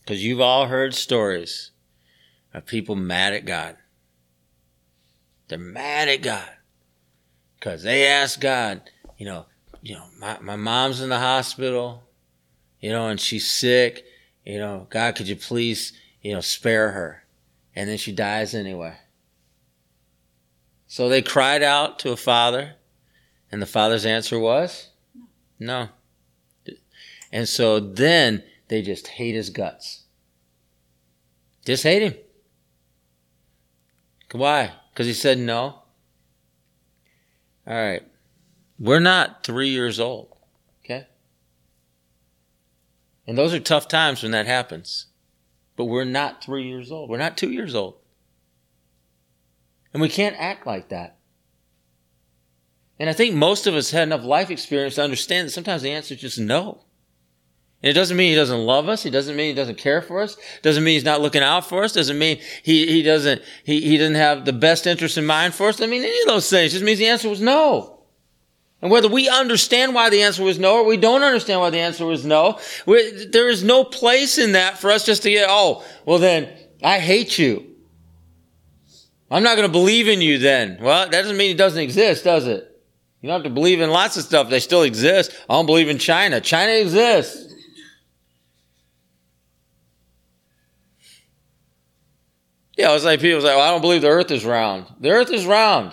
because 0.00 0.24
you've 0.24 0.40
all 0.40 0.66
heard 0.66 0.94
stories 0.94 1.72
of 2.54 2.64
people 2.64 2.96
mad 2.96 3.34
at 3.34 3.44
God. 3.44 3.76
They're 5.48 5.58
mad 5.58 6.08
at 6.08 6.22
God. 6.22 6.48
Because 7.58 7.82
they 7.82 8.06
asked 8.06 8.40
God, 8.40 8.82
you 9.16 9.26
know, 9.26 9.46
you 9.82 9.94
know, 9.94 10.06
my, 10.18 10.38
my 10.40 10.56
mom's 10.56 11.00
in 11.00 11.08
the 11.08 11.18
hospital, 11.18 12.04
you 12.80 12.90
know, 12.90 13.08
and 13.08 13.20
she's 13.20 13.50
sick. 13.50 14.04
You 14.44 14.58
know, 14.58 14.86
God, 14.90 15.16
could 15.16 15.28
you 15.28 15.36
please, 15.36 15.92
you 16.22 16.32
know, 16.32 16.40
spare 16.40 16.92
her? 16.92 17.24
And 17.74 17.88
then 17.88 17.98
she 17.98 18.12
dies 18.12 18.54
anyway. 18.54 18.96
So 20.86 21.08
they 21.08 21.20
cried 21.20 21.62
out 21.62 21.98
to 22.00 22.12
a 22.12 22.16
father, 22.16 22.76
and 23.52 23.60
the 23.60 23.66
father's 23.66 24.06
answer 24.06 24.38
was 24.38 24.88
no. 25.58 25.88
And 27.30 27.48
so 27.48 27.78
then 27.78 28.42
they 28.68 28.80
just 28.82 29.06
hate 29.08 29.34
his 29.34 29.50
guts. 29.50 30.04
Just 31.64 31.82
hate 31.82 32.02
him. 32.02 32.14
Why? 34.32 34.72
Because 34.98 35.06
he 35.06 35.14
said 35.14 35.38
no. 35.38 35.82
All 37.68 37.74
right. 37.76 38.02
We're 38.80 38.98
not 38.98 39.44
three 39.44 39.68
years 39.68 40.00
old. 40.00 40.36
Okay? 40.84 41.06
And 43.24 43.38
those 43.38 43.54
are 43.54 43.60
tough 43.60 43.86
times 43.86 44.24
when 44.24 44.32
that 44.32 44.46
happens. 44.46 45.06
But 45.76 45.84
we're 45.84 46.02
not 46.02 46.42
three 46.42 46.66
years 46.66 46.90
old. 46.90 47.10
We're 47.10 47.16
not 47.16 47.36
two 47.36 47.52
years 47.52 47.76
old. 47.76 47.94
And 49.92 50.02
we 50.02 50.08
can't 50.08 50.34
act 50.36 50.66
like 50.66 50.88
that. 50.88 51.18
And 52.98 53.08
I 53.08 53.12
think 53.12 53.36
most 53.36 53.68
of 53.68 53.76
us 53.76 53.92
had 53.92 54.08
enough 54.08 54.24
life 54.24 54.50
experience 54.50 54.96
to 54.96 55.04
understand 55.04 55.46
that 55.46 55.52
sometimes 55.52 55.82
the 55.82 55.92
answer 55.92 56.14
is 56.14 56.20
just 56.20 56.40
no. 56.40 56.86
It 57.80 57.92
doesn't 57.92 58.16
mean 58.16 58.30
he 58.30 58.36
doesn't 58.36 58.58
love 58.58 58.88
us. 58.88 59.06
It 59.06 59.10
doesn't 59.10 59.36
mean 59.36 59.50
he 59.50 59.54
doesn't 59.54 59.78
care 59.78 60.02
for 60.02 60.20
us. 60.20 60.36
Doesn't 60.62 60.82
mean 60.82 60.94
he's 60.94 61.04
not 61.04 61.20
looking 61.20 61.42
out 61.42 61.64
for 61.64 61.84
us. 61.84 61.92
Doesn't 61.92 62.18
mean 62.18 62.40
he, 62.64 62.86
he 62.88 63.02
doesn't, 63.02 63.40
he, 63.62 63.80
he 63.80 63.96
doesn't 63.96 64.16
have 64.16 64.44
the 64.44 64.52
best 64.52 64.86
interest 64.86 65.16
in 65.16 65.24
mind 65.24 65.54
for 65.54 65.68
us. 65.68 65.80
I 65.80 65.86
mean, 65.86 66.02
any 66.02 66.20
of 66.22 66.26
those 66.26 66.50
things. 66.50 66.72
It 66.72 66.78
just 66.78 66.84
means 66.84 66.98
the 66.98 67.06
answer 67.06 67.28
was 67.28 67.40
no. 67.40 68.00
And 68.82 68.90
whether 68.90 69.08
we 69.08 69.28
understand 69.28 69.94
why 69.94 70.10
the 70.10 70.22
answer 70.22 70.42
was 70.42 70.58
no 70.58 70.78
or 70.78 70.84
we 70.84 70.96
don't 70.96 71.22
understand 71.22 71.60
why 71.60 71.70
the 71.70 71.78
answer 71.78 72.04
was 72.04 72.24
no, 72.24 72.58
there 72.86 73.48
is 73.48 73.64
no 73.64 73.84
place 73.84 74.38
in 74.38 74.52
that 74.52 74.78
for 74.78 74.90
us 74.90 75.04
just 75.04 75.22
to 75.24 75.30
get, 75.30 75.46
oh, 75.48 75.84
well 76.04 76.18
then, 76.18 76.48
I 76.82 76.98
hate 76.98 77.38
you. 77.38 77.64
I'm 79.30 79.42
not 79.42 79.56
going 79.56 79.68
to 79.68 79.72
believe 79.72 80.08
in 80.08 80.20
you 80.20 80.38
then. 80.38 80.78
Well, 80.80 81.04
that 81.04 81.10
doesn't 81.10 81.36
mean 81.36 81.50
it 81.50 81.58
doesn't 81.58 81.82
exist, 81.82 82.24
does 82.24 82.46
it? 82.46 82.64
You 83.20 83.28
don't 83.28 83.42
have 83.42 83.50
to 83.50 83.54
believe 83.54 83.80
in 83.80 83.90
lots 83.90 84.16
of 84.16 84.22
stuff. 84.22 84.48
They 84.48 84.60
still 84.60 84.82
exist. 84.82 85.36
I 85.50 85.54
don't 85.54 85.66
believe 85.66 85.88
in 85.88 85.98
China. 85.98 86.40
China 86.40 86.72
exists. 86.72 87.47
Yeah, 92.78 92.94
it's 92.94 93.04
like 93.04 93.20
people 93.20 93.40
say, 93.40 93.48
well, 93.48 93.60
I 93.60 93.70
don't 93.70 93.80
believe 93.80 94.02
the 94.02 94.08
earth 94.08 94.30
is 94.30 94.44
round. 94.44 94.86
The 95.00 95.10
earth 95.10 95.32
is 95.32 95.44
round. 95.44 95.92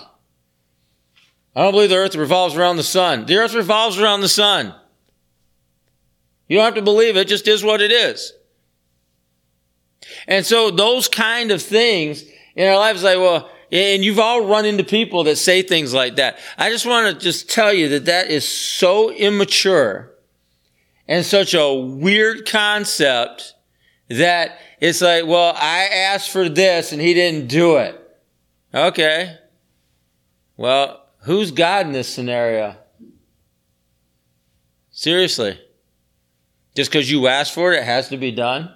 I 1.56 1.64
don't 1.64 1.72
believe 1.72 1.90
the 1.90 1.96
earth 1.96 2.16
revolves 2.16 2.56
around 2.56 2.78
the 2.78 2.84
sun. 2.84 3.26
The 3.26 3.38
earth 3.38 3.56
revolves 3.56 4.00
around 4.00 4.22
the 4.22 4.30
sun. 4.30 4.76
You 6.48 6.58
don't 6.58 6.66
have 6.66 6.76
to 6.76 6.84
believe 6.84 7.18
it, 7.18 7.22
it 7.22 7.28
just 7.28 7.48
is 7.48 7.64
what 7.64 7.82
it 7.82 7.92
is. 7.92 8.34
And 10.28 10.46
so 10.46 10.70
those 10.70 11.10
kind 11.10 11.50
of 11.50 11.60
things 11.60 12.24
in 12.56 12.68
our 12.68 12.78
lives, 12.78 13.02
like, 13.02 13.18
well, 13.18 13.50
and 13.72 14.06
you've 14.06 14.20
all 14.20 14.46
run 14.46 14.66
into 14.66 14.84
people 14.84 15.24
that 15.24 15.38
say 15.38 15.64
things 15.64 15.92
like 15.92 16.18
that. 16.18 16.38
I 16.56 16.70
just 16.70 16.86
want 16.86 17.12
to 17.12 17.20
just 17.20 17.50
tell 17.50 17.74
you 17.74 17.90
that 17.90 18.06
that 18.06 18.30
is 18.30 18.48
so 18.48 19.12
immature 19.12 20.14
and 21.08 21.26
such 21.26 21.56
a 21.56 21.74
weird 21.74 22.48
concept 22.48 23.55
that 24.10 24.60
it's 24.80 25.02
like, 25.02 25.26
well, 25.26 25.54
I 25.56 25.86
asked 25.86 26.32
for 26.32 26.48
this 26.50 26.92
and 26.92 27.02
he 27.02 27.14
didn't 27.14 27.48
do 27.48 27.78
it. 27.78 28.00
Okay. 28.74 29.38
Well, 30.58 31.06
who's 31.20 31.52
God 31.52 31.88
in 31.88 31.92
this 31.92 32.08
scenario? 32.08 32.76
Seriously. 34.92 35.60
Just 36.76 36.92
because 36.92 37.10
you 37.10 37.28
asked 37.28 37.54
for 37.54 37.74
it, 37.74 37.80
it 37.80 37.86
has 37.86 38.10
to 38.10 38.18
be 38.18 38.32
done? 38.32 38.74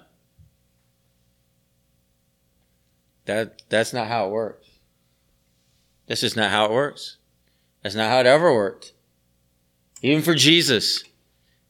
That, 3.26 3.62
that's 3.68 3.92
not 3.92 4.08
how 4.08 4.26
it 4.26 4.30
works. 4.30 4.68
That's 6.06 6.20
just 6.20 6.36
not 6.36 6.50
how 6.50 6.64
it 6.64 6.72
works. 6.72 7.18
That's 7.82 7.94
not 7.94 8.10
how 8.10 8.20
it 8.20 8.26
ever 8.26 8.52
worked. 8.52 8.92
Even 10.02 10.22
for 10.22 10.34
Jesus. 10.34 11.04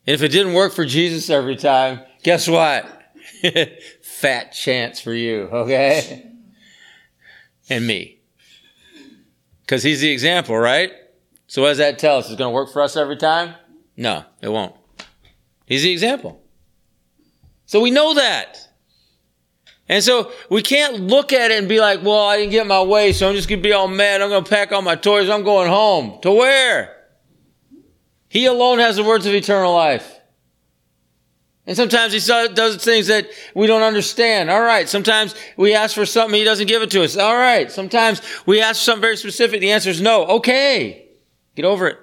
And 0.06 0.14
if 0.14 0.22
it 0.22 0.28
didn't 0.28 0.54
work 0.54 0.72
for 0.72 0.86
Jesus 0.86 1.28
every 1.28 1.56
time, 1.56 2.00
guess 2.22 2.48
what? 2.48 2.99
fat 4.02 4.52
chance 4.52 5.00
for 5.00 5.12
you, 5.12 5.42
okay? 5.52 6.30
And 7.68 7.86
me. 7.86 8.20
Because 9.62 9.82
he's 9.82 10.00
the 10.00 10.10
example, 10.10 10.56
right? 10.56 10.92
So 11.46 11.62
what 11.62 11.68
does 11.68 11.78
that 11.78 11.98
tell 11.98 12.18
us? 12.18 12.26
Is 12.26 12.32
it 12.32 12.38
going 12.38 12.50
to 12.50 12.54
work 12.54 12.72
for 12.72 12.82
us 12.82 12.96
every 12.96 13.16
time? 13.16 13.54
No, 13.96 14.24
it 14.40 14.48
won't. 14.48 14.74
He's 15.66 15.82
the 15.82 15.92
example. 15.92 16.42
So 17.66 17.80
we 17.80 17.90
know 17.90 18.14
that. 18.14 18.58
And 19.88 20.04
so 20.04 20.32
we 20.48 20.62
can't 20.62 21.00
look 21.00 21.32
at 21.32 21.50
it 21.50 21.58
and 21.58 21.68
be 21.68 21.80
like, 21.80 22.02
well, 22.04 22.26
I 22.26 22.36
didn't 22.36 22.52
get 22.52 22.66
my 22.66 22.82
way, 22.82 23.12
so 23.12 23.28
I'm 23.28 23.34
just 23.34 23.48
going 23.48 23.60
to 23.60 23.68
be 23.68 23.72
all 23.72 23.88
mad. 23.88 24.22
I'm 24.22 24.28
going 24.28 24.44
to 24.44 24.50
pack 24.50 24.70
all 24.70 24.82
my 24.82 24.94
toys. 24.94 25.28
I'm 25.28 25.42
going 25.42 25.68
home. 25.68 26.20
To 26.22 26.30
where? 26.30 26.96
He 28.28 28.46
alone 28.46 28.78
has 28.78 28.94
the 28.94 29.02
words 29.02 29.26
of 29.26 29.34
eternal 29.34 29.74
life. 29.74 30.19
And 31.66 31.76
sometimes 31.76 32.12
he 32.12 32.18
does 32.18 32.82
things 32.82 33.06
that 33.08 33.28
we 33.54 33.66
don't 33.66 33.82
understand. 33.82 34.50
All 34.50 34.62
right. 34.62 34.88
Sometimes 34.88 35.34
we 35.56 35.74
ask 35.74 35.94
for 35.94 36.06
something, 36.06 36.38
he 36.38 36.44
doesn't 36.44 36.66
give 36.66 36.82
it 36.82 36.90
to 36.92 37.04
us. 37.04 37.16
All 37.16 37.36
right. 37.36 37.70
Sometimes 37.70 38.22
we 38.46 38.60
ask 38.60 38.80
for 38.80 38.84
something 38.84 39.02
very 39.02 39.16
specific. 39.16 39.60
The 39.60 39.70
answer 39.70 39.90
is 39.90 40.00
no. 40.00 40.26
Okay. 40.26 41.08
Get 41.54 41.64
over 41.64 41.86
it. 41.88 41.98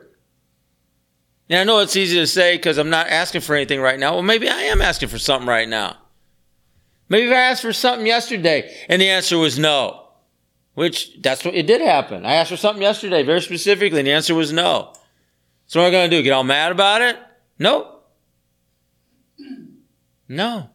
And 1.49 1.59
I 1.59 1.63
know 1.63 1.79
it's 1.79 1.95
easy 1.95 2.17
to 2.17 2.27
say 2.27 2.55
because 2.55 2.77
I'm 2.77 2.89
not 2.89 3.07
asking 3.07 3.41
for 3.41 3.55
anything 3.55 3.81
right 3.81 3.99
now. 3.99 4.13
Well, 4.13 4.23
maybe 4.23 4.49
I 4.49 4.63
am 4.63 4.81
asking 4.81 5.09
for 5.09 5.17
something 5.17 5.47
right 5.47 5.67
now. 5.67 5.97
Maybe 7.09 7.31
I 7.31 7.39
asked 7.39 7.61
for 7.61 7.73
something 7.73 8.05
yesterday 8.05 8.73
and 8.89 9.01
the 9.01 9.09
answer 9.09 9.37
was 9.37 9.57
no. 9.57 10.03
Which, 10.75 11.19
that's 11.21 11.43
what, 11.43 11.55
it 11.55 11.65
did 11.65 11.81
happen. 11.81 12.25
I 12.25 12.35
asked 12.35 12.51
for 12.51 12.57
something 12.57 12.83
yesterday 12.83 13.23
very 13.23 13.41
specifically 13.41 13.99
and 13.99 14.07
the 14.07 14.11
answer 14.11 14.35
was 14.35 14.53
no. 14.53 14.93
So 15.65 15.79
what 15.79 15.87
am 15.87 15.89
I 15.89 15.91
going 15.91 16.09
to 16.11 16.17
do? 16.17 16.21
Get 16.21 16.31
all 16.31 16.43
mad 16.43 16.71
about 16.71 17.01
it? 17.01 17.17
Nope. 17.57 17.96
No. 20.27 20.69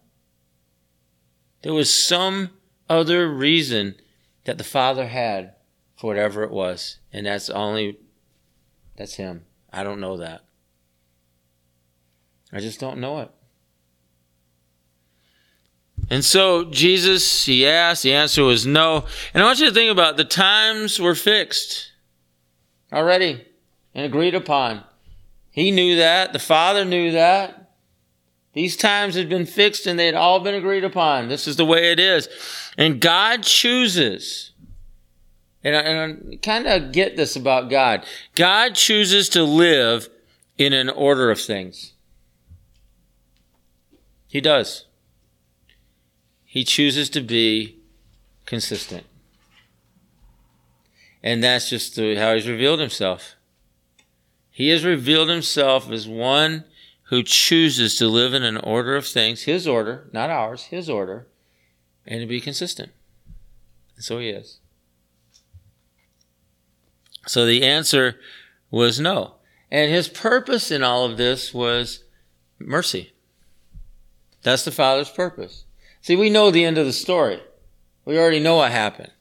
There 1.62 1.74
was 1.74 1.92
some 1.92 2.50
other 2.88 3.28
reason 3.28 3.96
that 4.44 4.58
the 4.58 4.64
Father 4.64 5.06
had 5.06 5.54
for 5.96 6.08
whatever 6.08 6.42
it 6.42 6.50
was. 6.50 6.98
And 7.12 7.26
that's 7.26 7.50
only, 7.50 7.98
that's 8.96 9.14
Him. 9.14 9.44
I 9.72 9.84
don't 9.84 10.00
know 10.00 10.16
that. 10.16 10.44
I 12.52 12.60
just 12.60 12.80
don't 12.80 12.98
know 12.98 13.20
it. 13.20 13.30
And 16.10 16.24
so 16.24 16.64
Jesus, 16.64 17.46
he 17.46 17.66
asked, 17.66 18.02
the 18.02 18.12
answer 18.12 18.42
was 18.42 18.66
no. 18.66 19.06
And 19.32 19.42
I 19.42 19.46
want 19.46 19.60
you 19.60 19.68
to 19.68 19.72
think 19.72 19.90
about 19.90 20.16
the 20.16 20.24
times 20.24 21.00
were 21.00 21.14
fixed 21.14 21.92
already 22.92 23.46
and 23.94 24.04
agreed 24.04 24.34
upon. 24.34 24.84
He 25.50 25.70
knew 25.70 25.96
that. 25.96 26.32
The 26.32 26.38
Father 26.38 26.84
knew 26.84 27.12
that. 27.12 27.61
These 28.54 28.76
times 28.76 29.14
had 29.14 29.28
been 29.28 29.46
fixed 29.46 29.86
and 29.86 29.98
they 29.98 30.06
had 30.06 30.14
all 30.14 30.40
been 30.40 30.54
agreed 30.54 30.84
upon. 30.84 31.28
This 31.28 31.48
is 31.48 31.56
the 31.56 31.64
way 31.64 31.90
it 31.90 31.98
is. 31.98 32.28
And 32.76 33.00
God 33.00 33.42
chooses. 33.44 34.52
And 35.64 35.74
I, 35.74 35.80
and 35.80 36.32
I 36.32 36.36
kind 36.36 36.66
of 36.66 36.92
get 36.92 37.16
this 37.16 37.34
about 37.34 37.70
God. 37.70 38.04
God 38.34 38.74
chooses 38.74 39.28
to 39.30 39.42
live 39.42 40.08
in 40.58 40.72
an 40.72 40.90
order 40.90 41.30
of 41.30 41.40
things. 41.40 41.92
He 44.26 44.40
does. 44.40 44.86
He 46.44 46.64
chooses 46.64 47.08
to 47.10 47.20
be 47.20 47.78
consistent. 48.44 49.06
And 51.22 51.42
that's 51.42 51.70
just 51.70 51.96
how 51.96 52.34
he's 52.34 52.48
revealed 52.48 52.80
himself. 52.80 53.36
He 54.50 54.68
has 54.68 54.84
revealed 54.84 55.30
himself 55.30 55.90
as 55.90 56.06
one 56.06 56.64
who 57.12 57.22
chooses 57.22 57.96
to 57.98 58.08
live 58.08 58.32
in 58.32 58.42
an 58.42 58.56
order 58.56 58.96
of 58.96 59.06
things, 59.06 59.42
his 59.42 59.68
order, 59.68 60.08
not 60.14 60.30
ours, 60.30 60.62
his 60.64 60.88
order, 60.88 61.26
and 62.06 62.22
to 62.22 62.26
be 62.26 62.40
consistent. 62.40 62.90
And 63.96 64.02
so 64.02 64.18
he 64.18 64.30
is. 64.30 64.60
So 67.26 67.44
the 67.44 67.64
answer 67.64 68.18
was 68.70 68.98
no. 68.98 69.34
And 69.70 69.92
his 69.92 70.08
purpose 70.08 70.70
in 70.70 70.82
all 70.82 71.04
of 71.04 71.18
this 71.18 71.52
was 71.52 72.04
mercy. 72.58 73.12
That's 74.42 74.64
the 74.64 74.70
Father's 74.70 75.10
purpose. 75.10 75.66
See, 76.00 76.16
we 76.16 76.30
know 76.30 76.50
the 76.50 76.64
end 76.64 76.78
of 76.78 76.86
the 76.86 76.94
story. 76.94 77.42
We 78.06 78.18
already 78.18 78.40
know 78.40 78.56
what 78.56 78.72
happened. 78.72 79.12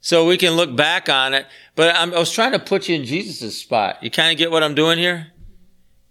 So 0.00 0.26
we 0.26 0.38
can 0.38 0.54
look 0.54 0.74
back 0.74 1.10
on 1.10 1.34
it, 1.34 1.44
but 1.74 1.94
I'm, 1.94 2.14
i 2.14 2.18
was 2.18 2.32
trying 2.32 2.52
to 2.52 2.58
put 2.58 2.88
you 2.88 2.96
in 2.96 3.04
Jesus' 3.04 3.58
spot. 3.58 4.02
You 4.02 4.10
kind 4.10 4.32
of 4.32 4.38
get 4.38 4.50
what 4.50 4.62
I'm 4.62 4.74
doing 4.74 4.96
here? 4.96 5.32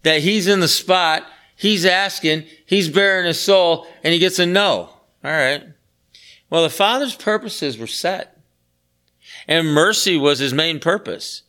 That 0.07 0.21
he's 0.21 0.47
in 0.47 0.61
the 0.61 0.69
spot, 0.69 1.25
he's 1.57 1.85
asking, 1.85 2.45
he's 2.65 2.87
baring 2.87 3.25
his 3.25 3.41
soul, 3.41 3.85
and 4.05 4.13
he 4.13 4.19
gets 4.21 4.39
a 4.39 4.45
no. 4.45 4.89
All 5.21 5.31
right. 5.31 5.61
Well, 6.49 6.63
the 6.63 6.69
Father's 6.69 7.13
purposes 7.13 7.77
were 7.77 7.87
set, 7.87 8.39
and 9.49 9.67
mercy 9.67 10.15
was 10.15 10.39
his 10.39 10.53
main 10.53 10.79
purpose. 10.79 11.41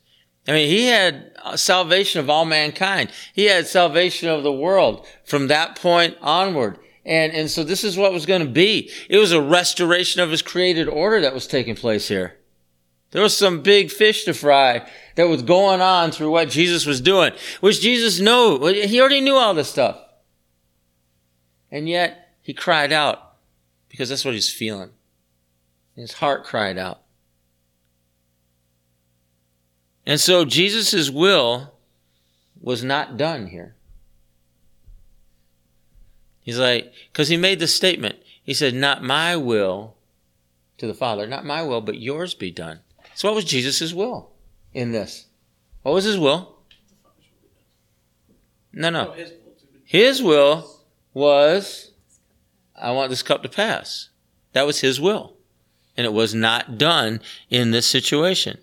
I 0.45 0.51
mean, 0.51 0.67
he 0.67 0.87
had 0.87 1.31
uh, 1.41 1.55
salvation 1.55 2.19
of 2.19 2.29
all 2.29 2.43
mankind. 2.43 3.13
He 3.33 3.45
had 3.45 3.65
salvation 3.65 4.27
of 4.27 4.43
the 4.43 4.51
world 4.51 5.07
from 5.23 5.47
that 5.47 5.77
point 5.77 6.17
onward. 6.19 6.79
And, 7.05 7.31
and 7.31 7.49
so 7.49 7.63
this 7.63 7.85
is 7.85 7.95
what 7.95 8.11
was 8.11 8.25
going 8.25 8.45
to 8.45 8.51
be. 8.51 8.91
It 9.09 9.19
was 9.19 9.31
a 9.31 9.41
restoration 9.41 10.21
of 10.21 10.31
his 10.31 10.41
created 10.41 10.89
order 10.89 11.21
that 11.21 11.33
was 11.33 11.47
taking 11.47 11.77
place 11.77 12.09
here. 12.09 12.38
There 13.11 13.21
was 13.21 13.35
some 13.35 13.61
big 13.61 13.89
fish 13.89 14.23
to 14.25 14.33
fry 14.33 14.87
that 15.15 15.27
was 15.27 15.41
going 15.41 15.81
on 15.81 16.11
through 16.11 16.31
what 16.31 16.49
Jesus 16.49 16.85
was 16.85 17.01
doing, 17.01 17.31
which 17.59 17.81
Jesus 17.81 18.19
knew. 18.19 18.65
He 18.67 18.99
already 18.99 19.21
knew 19.21 19.35
all 19.35 19.53
this 19.53 19.69
stuff. 19.69 19.99
And 21.71 21.89
yet 21.89 22.35
he 22.41 22.53
cried 22.53 22.91
out 22.91 23.33
because 23.89 24.09
that's 24.09 24.25
what 24.25 24.35
he's 24.35 24.51
feeling. 24.51 24.91
His 25.95 26.13
heart 26.13 26.43
cried 26.45 26.77
out. 26.77 27.01
And 30.05 30.19
so 30.19 30.45
Jesus' 30.45 31.09
will 31.09 31.73
was 32.61 32.83
not 32.83 33.17
done 33.17 33.47
here. 33.47 33.75
He's 36.41 36.57
like, 36.57 36.91
because 37.11 37.27
he 37.27 37.37
made 37.37 37.59
the 37.59 37.67
statement. 37.67 38.15
He 38.43 38.53
said, 38.53 38.73
Not 38.73 39.03
my 39.03 39.35
will 39.35 39.95
to 40.77 40.87
the 40.87 40.93
Father, 40.93 41.27
not 41.27 41.45
my 41.45 41.61
will, 41.61 41.81
but 41.81 41.99
yours 41.99 42.33
be 42.33 42.49
done. 42.49 42.79
So, 43.19 43.27
what 43.27 43.35
was 43.35 43.43
Jesus' 43.43 43.93
will 43.93 44.31
in 44.73 44.93
this? 44.93 45.25
What 45.81 45.93
was 45.93 46.05
his 46.05 46.17
will? 46.17 46.55
No, 48.71 48.89
no. 48.89 49.13
His 49.83 50.23
will 50.23 50.71
was, 51.13 51.91
I 52.77 52.91
want 52.91 53.09
this 53.09 53.21
cup 53.21 53.43
to 53.43 53.49
pass. 53.49 54.07
That 54.53 54.65
was 54.65 54.79
his 54.79 55.01
will. 55.01 55.33
And 55.97 56.05
it 56.05 56.13
was 56.13 56.33
not 56.33 56.77
done 56.77 57.19
in 57.49 57.71
this 57.71 57.85
situation. 57.85 58.57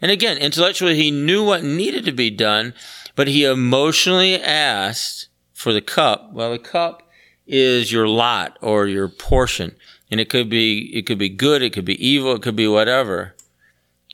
And 0.00 0.12
again, 0.12 0.38
intellectually, 0.38 0.94
he 0.94 1.10
knew 1.10 1.42
what 1.42 1.64
needed 1.64 2.04
to 2.04 2.12
be 2.12 2.30
done, 2.30 2.74
but 3.16 3.26
he 3.26 3.44
emotionally 3.44 4.40
asked 4.40 5.26
for 5.52 5.72
the 5.72 5.82
cup. 5.82 6.32
Well, 6.32 6.52
the 6.52 6.60
cup 6.60 7.02
is 7.48 7.90
your 7.90 8.06
lot 8.06 8.58
or 8.62 8.86
your 8.86 9.08
portion. 9.08 9.74
And 10.08 10.20
it 10.20 10.30
could 10.30 10.48
be, 10.48 10.96
it 10.96 11.02
could 11.04 11.18
be 11.18 11.28
good, 11.28 11.62
it 11.62 11.72
could 11.72 11.84
be 11.84 12.06
evil, 12.06 12.36
it 12.36 12.42
could 12.42 12.54
be 12.54 12.68
whatever. 12.68 13.34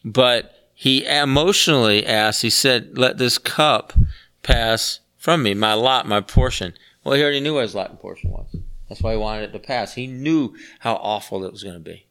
But 0.04 0.52
he 0.74 1.06
emotionally 1.06 2.04
asked, 2.04 2.42
he 2.42 2.50
said, 2.50 2.98
let 2.98 3.16
this 3.18 3.38
cup 3.38 3.94
pass 4.42 5.00
from 5.16 5.42
me, 5.42 5.54
my 5.54 5.72
lot, 5.72 6.06
my 6.06 6.20
portion. 6.20 6.74
Well, 7.02 7.14
he 7.14 7.22
already 7.22 7.40
knew 7.40 7.54
what 7.54 7.62
his 7.62 7.74
lot 7.74 7.90
and 7.90 7.98
portion 7.98 8.30
was. 8.30 8.54
That's 8.88 9.00
why 9.00 9.12
he 9.12 9.18
wanted 9.18 9.50
it 9.50 9.52
to 9.52 9.58
pass. 9.58 9.94
He 9.94 10.06
knew 10.06 10.54
how 10.80 10.94
awful 10.96 11.44
it 11.44 11.52
was 11.52 11.62
going 11.62 11.76
to 11.76 11.80
be. 11.80 12.06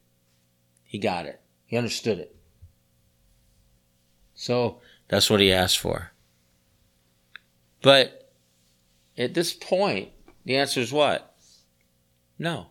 He 0.84 0.98
got 0.98 1.26
it. 1.26 1.40
He 1.66 1.78
understood 1.78 2.20
it. 2.20 2.36
So 4.34 4.82
that's 5.08 5.30
what 5.30 5.40
he 5.40 5.52
asked 5.52 5.78
for. 5.78 6.12
But 7.82 8.32
at 9.18 9.34
this 9.34 9.54
point, 9.54 10.10
the 10.46 10.58
answer 10.58 10.80
is 10.80 10.92
what? 10.92 11.36
No. 12.40 12.68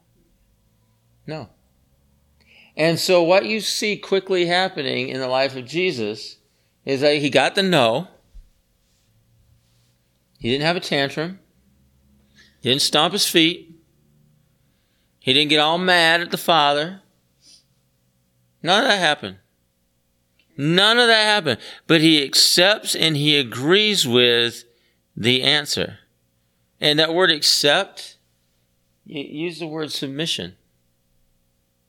No. 1.26 1.50
And 2.76 2.98
so 2.98 3.22
what 3.22 3.44
you 3.44 3.60
see 3.60 3.96
quickly 3.96 4.46
happening 4.46 5.08
in 5.08 5.20
the 5.20 5.28
life 5.28 5.56
of 5.56 5.66
Jesus 5.66 6.38
is 6.84 7.00
that 7.02 7.18
he 7.18 7.30
got 7.30 7.54
the 7.54 7.62
no. 7.62 8.08
He 10.38 10.50
didn't 10.50 10.64
have 10.64 10.76
a 10.76 10.80
tantrum. 10.80 11.38
He 12.60 12.70
didn't 12.70 12.82
stomp 12.82 13.12
his 13.12 13.28
feet. 13.28 13.76
He 15.18 15.32
didn't 15.32 15.50
get 15.50 15.60
all 15.60 15.78
mad 15.78 16.20
at 16.20 16.30
the 16.30 16.36
Father. 16.36 17.02
None 18.62 18.82
of 18.82 18.88
that 18.88 18.98
happened. 18.98 19.36
None 20.56 20.98
of 20.98 21.06
that 21.06 21.24
happened. 21.24 21.60
But 21.86 22.00
he 22.00 22.24
accepts 22.24 22.94
and 22.94 23.16
he 23.16 23.38
agrees 23.38 24.06
with 24.06 24.64
the 25.16 25.42
answer. 25.42 25.98
And 26.80 26.98
that 26.98 27.14
word 27.14 27.30
accept, 27.30 28.16
use 29.04 29.60
the 29.60 29.66
word 29.66 29.92
submission. 29.92 30.56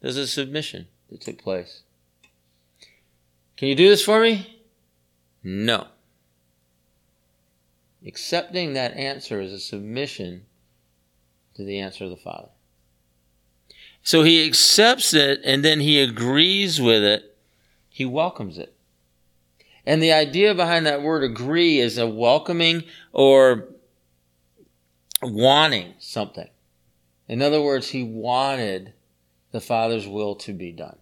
There's 0.04 0.18
a 0.18 0.28
submission 0.28 0.88
that 1.10 1.22
took 1.22 1.42
place. 1.42 1.84
Can 3.56 3.70
you 3.70 3.76
do 3.76 3.88
this 3.88 4.04
for 4.04 4.20
me? 4.20 4.60
No. 5.42 5.88
Accepting 8.06 8.74
that 8.74 8.98
answer 8.98 9.40
is 9.40 9.54
a 9.54 9.60
submission 9.60 10.44
to 11.56 11.64
the 11.64 11.80
answer 11.80 12.04
of 12.04 12.10
the 12.10 12.18
Father. 12.18 12.50
So 14.02 14.24
he 14.24 14.46
accepts 14.46 15.14
it 15.14 15.40
and 15.46 15.64
then 15.64 15.80
he 15.80 16.02
agrees 16.02 16.82
with 16.82 17.02
it. 17.02 17.38
He 17.88 18.04
welcomes 18.04 18.58
it. 18.58 18.76
And 19.86 20.04
the 20.04 20.12
idea 20.12 20.54
behind 20.54 20.86
that 20.86 21.02
word 21.02 21.24
agree 21.24 21.80
is 21.80 21.98
a 21.98 22.08
welcoming 22.08 22.84
or 23.14 23.70
wanting 25.22 25.94
something. 26.00 26.50
In 27.30 27.42
other 27.42 27.62
words, 27.62 27.88
he 27.88 28.04
wanted 28.04 28.92
the 29.54 29.62
Father's 29.62 30.08
will 30.08 30.36
to 30.36 30.52
be 30.52 30.72
done. 30.72 30.98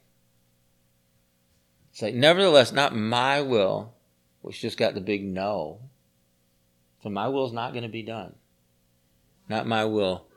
It's 1.92 2.02
like, 2.02 2.14
nevertheless, 2.14 2.72
not 2.72 2.96
my 2.96 3.42
will, 3.42 3.94
which 4.42 4.62
just 4.62 4.78
got 4.78 4.94
the 4.94 5.02
big 5.02 5.24
no. 5.24 5.80
So 7.02 7.10
my 7.10 7.30
will 7.30 7.48
is 7.48 7.54
not 7.54 7.72
going 7.72 7.84
to 7.84 7.90
be 7.90 8.04
done. 8.04 8.36
Not 9.50 9.68
my 9.68 9.86
will, 9.86 10.28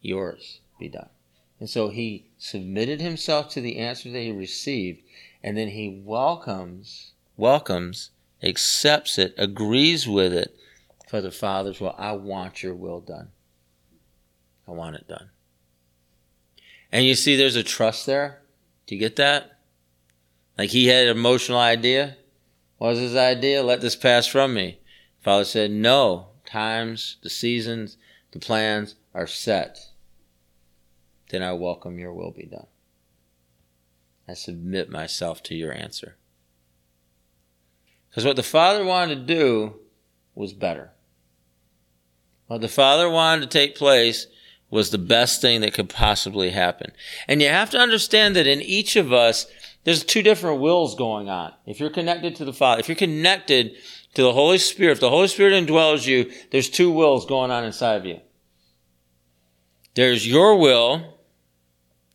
yours 0.00 0.60
be 0.78 0.88
done. 0.88 1.10
And 1.60 1.68
so 1.68 1.90
he 1.90 2.30
submitted 2.38 3.00
himself 3.00 3.50
to 3.50 3.60
the 3.60 3.76
answer 3.76 4.10
that 4.10 4.18
he 4.18 4.32
received, 4.32 5.02
and 5.42 5.56
then 5.56 5.68
he 5.68 6.02
welcomes, 6.02 7.12
welcomes, 7.36 8.10
accepts 8.42 9.18
it, 9.18 9.34
agrees 9.36 10.08
with 10.08 10.32
it, 10.32 10.56
for 11.08 11.20
the 11.20 11.30
Father's 11.30 11.78
will. 11.78 11.94
I 11.98 12.12
want 12.12 12.62
your 12.62 12.74
will 12.74 13.00
done. 13.00 13.28
I 14.66 14.70
want 14.70 14.96
it 14.96 15.06
done. 15.06 15.28
And 16.92 17.04
you 17.04 17.14
see, 17.14 17.36
there's 17.36 17.56
a 17.56 17.62
trust 17.62 18.06
there. 18.06 18.42
Do 18.86 18.94
you 18.94 19.00
get 19.00 19.16
that? 19.16 19.58
Like 20.58 20.70
he 20.70 20.88
had 20.88 21.04
an 21.06 21.16
emotional 21.16 21.58
idea. 21.58 22.16
What 22.78 22.88
was 22.88 22.98
his 22.98 23.16
idea? 23.16 23.62
Let 23.62 23.80
this 23.80 23.96
pass 23.96 24.26
from 24.26 24.54
me. 24.54 24.80
Father 25.20 25.44
said, 25.44 25.70
No. 25.70 26.26
Times, 26.46 27.18
the 27.22 27.30
seasons, 27.30 27.96
the 28.32 28.40
plans 28.40 28.96
are 29.14 29.26
set. 29.26 29.78
Then 31.28 31.42
I 31.42 31.52
welcome 31.52 31.98
your 31.98 32.12
will 32.12 32.32
be 32.32 32.46
done. 32.46 32.66
I 34.26 34.34
submit 34.34 34.90
myself 34.90 35.42
to 35.44 35.54
your 35.54 35.72
answer. 35.72 36.16
Because 38.08 38.24
what 38.24 38.34
the 38.36 38.42
Father 38.42 38.84
wanted 38.84 39.26
to 39.26 39.34
do 39.34 39.74
was 40.34 40.52
better. 40.52 40.90
What 42.48 42.60
the 42.60 42.68
Father 42.68 43.08
wanted 43.08 43.42
to 43.42 43.58
take 43.58 43.76
place 43.76 44.26
was 44.70 44.90
the 44.90 44.98
best 44.98 45.40
thing 45.40 45.60
that 45.60 45.74
could 45.74 45.88
possibly 45.88 46.50
happen. 46.50 46.92
And 47.26 47.42
you 47.42 47.48
have 47.48 47.70
to 47.70 47.78
understand 47.78 48.36
that 48.36 48.46
in 48.46 48.60
each 48.60 48.96
of 48.96 49.12
us, 49.12 49.46
there's 49.84 50.04
two 50.04 50.22
different 50.22 50.60
wills 50.60 50.94
going 50.94 51.28
on. 51.28 51.52
If 51.66 51.80
you're 51.80 51.90
connected 51.90 52.36
to 52.36 52.44
the 52.44 52.52
Father, 52.52 52.80
if 52.80 52.88
you're 52.88 52.96
connected 52.96 53.72
to 54.14 54.22
the 54.22 54.32
Holy 54.32 54.58
Spirit, 54.58 54.92
if 54.92 55.00
the 55.00 55.10
Holy 55.10 55.28
Spirit 55.28 55.52
indwells 55.52 56.06
you, 56.06 56.30
there's 56.50 56.70
two 56.70 56.90
wills 56.90 57.26
going 57.26 57.50
on 57.50 57.64
inside 57.64 57.96
of 57.96 58.06
you. 58.06 58.20
There's 59.94 60.26
your 60.26 60.56
will, 60.56 61.18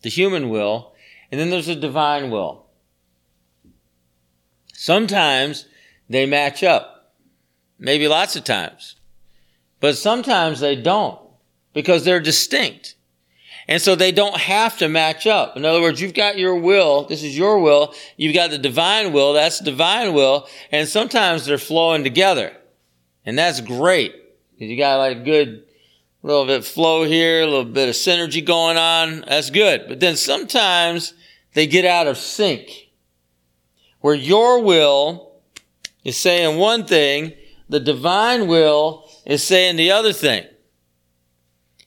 the 0.01 0.09
human 0.09 0.49
will, 0.49 0.93
and 1.31 1.39
then 1.39 1.49
there's 1.49 1.67
a 1.67 1.75
divine 1.75 2.29
will. 2.29 2.67
Sometimes 4.73 5.65
they 6.09 6.25
match 6.25 6.63
up. 6.63 7.13
Maybe 7.77 8.07
lots 8.07 8.35
of 8.35 8.43
times. 8.43 8.95
But 9.79 9.97
sometimes 9.97 10.59
they 10.59 10.75
don't 10.75 11.19
because 11.75 12.03
they're 12.03 12.19
distinct. 12.19 12.95
And 13.67 13.81
so 13.81 13.95
they 13.95 14.11
don't 14.11 14.37
have 14.37 14.77
to 14.79 14.87
match 14.87 15.27
up. 15.27 15.57
In 15.57 15.65
other 15.65 15.81
words, 15.81 16.01
you've 16.01 16.13
got 16.13 16.37
your 16.37 16.55
will. 16.55 17.05
This 17.05 17.21
is 17.21 17.37
your 17.37 17.59
will. 17.59 17.93
You've 18.15 18.33
got 18.33 18.49
the 18.49 18.57
divine 18.57 19.11
will. 19.11 19.33
That's 19.33 19.59
divine 19.59 20.13
will. 20.13 20.47
And 20.71 20.87
sometimes 20.87 21.45
they're 21.45 21.57
flowing 21.57 22.03
together. 22.03 22.55
And 23.25 23.37
that's 23.37 23.61
great. 23.61 24.15
You 24.57 24.77
got 24.77 24.97
like 24.97 25.17
a 25.17 25.23
good 25.23 25.63
little 26.23 26.45
bit 26.45 26.63
flow 26.63 27.03
here, 27.03 27.41
a 27.41 27.45
little 27.45 27.65
bit 27.65 27.89
of 27.89 27.95
synergy 27.95 28.45
going 28.45 28.77
on. 28.77 29.25
That's 29.27 29.49
good. 29.49 29.85
But 29.87 29.99
then 29.99 30.15
sometimes 30.15 31.13
they 31.53 31.67
get 31.67 31.85
out 31.85 32.07
of 32.07 32.17
sync. 32.17 32.91
Where 33.99 34.15
your 34.15 34.63
will 34.63 35.33
is 36.03 36.17
saying 36.17 36.57
one 36.57 36.85
thing, 36.85 37.33
the 37.67 37.79
divine 37.79 38.47
will 38.47 39.09
is 39.25 39.43
saying 39.43 39.75
the 39.75 39.91
other 39.91 40.13
thing. 40.13 40.45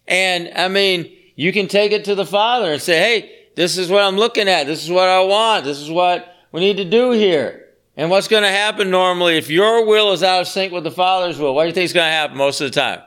And 0.08 0.50
I 0.56 0.68
mean, 0.68 1.12
you 1.36 1.52
can 1.52 1.68
take 1.68 1.92
it 1.92 2.06
to 2.06 2.14
the 2.14 2.26
Father 2.26 2.72
and 2.72 2.82
say, 2.82 2.98
hey, 2.98 3.32
this 3.54 3.78
is 3.78 3.90
what 3.90 4.02
I'm 4.02 4.16
looking 4.16 4.48
at. 4.48 4.66
This 4.66 4.82
is 4.82 4.90
what 4.90 5.08
I 5.08 5.22
want. 5.22 5.64
This 5.64 5.78
is 5.78 5.90
what 5.90 6.34
we 6.50 6.60
need 6.60 6.78
to 6.78 6.84
do 6.84 7.12
here. 7.12 7.66
And 7.96 8.10
what's 8.10 8.28
going 8.28 8.44
to 8.44 8.48
happen 8.48 8.90
normally 8.90 9.36
if 9.36 9.50
your 9.50 9.86
will 9.86 10.12
is 10.12 10.22
out 10.22 10.40
of 10.40 10.48
sync 10.48 10.72
with 10.72 10.84
the 10.84 10.90
Father's 10.90 11.38
will? 11.38 11.54
What 11.54 11.64
do 11.64 11.68
you 11.68 11.74
think 11.74 11.84
is 11.84 11.92
going 11.92 12.08
to 12.08 12.12
happen 12.12 12.36
most 12.36 12.60
of 12.60 12.72
the 12.72 12.80
time? 12.80 13.02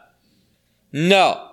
No. 0.92 1.50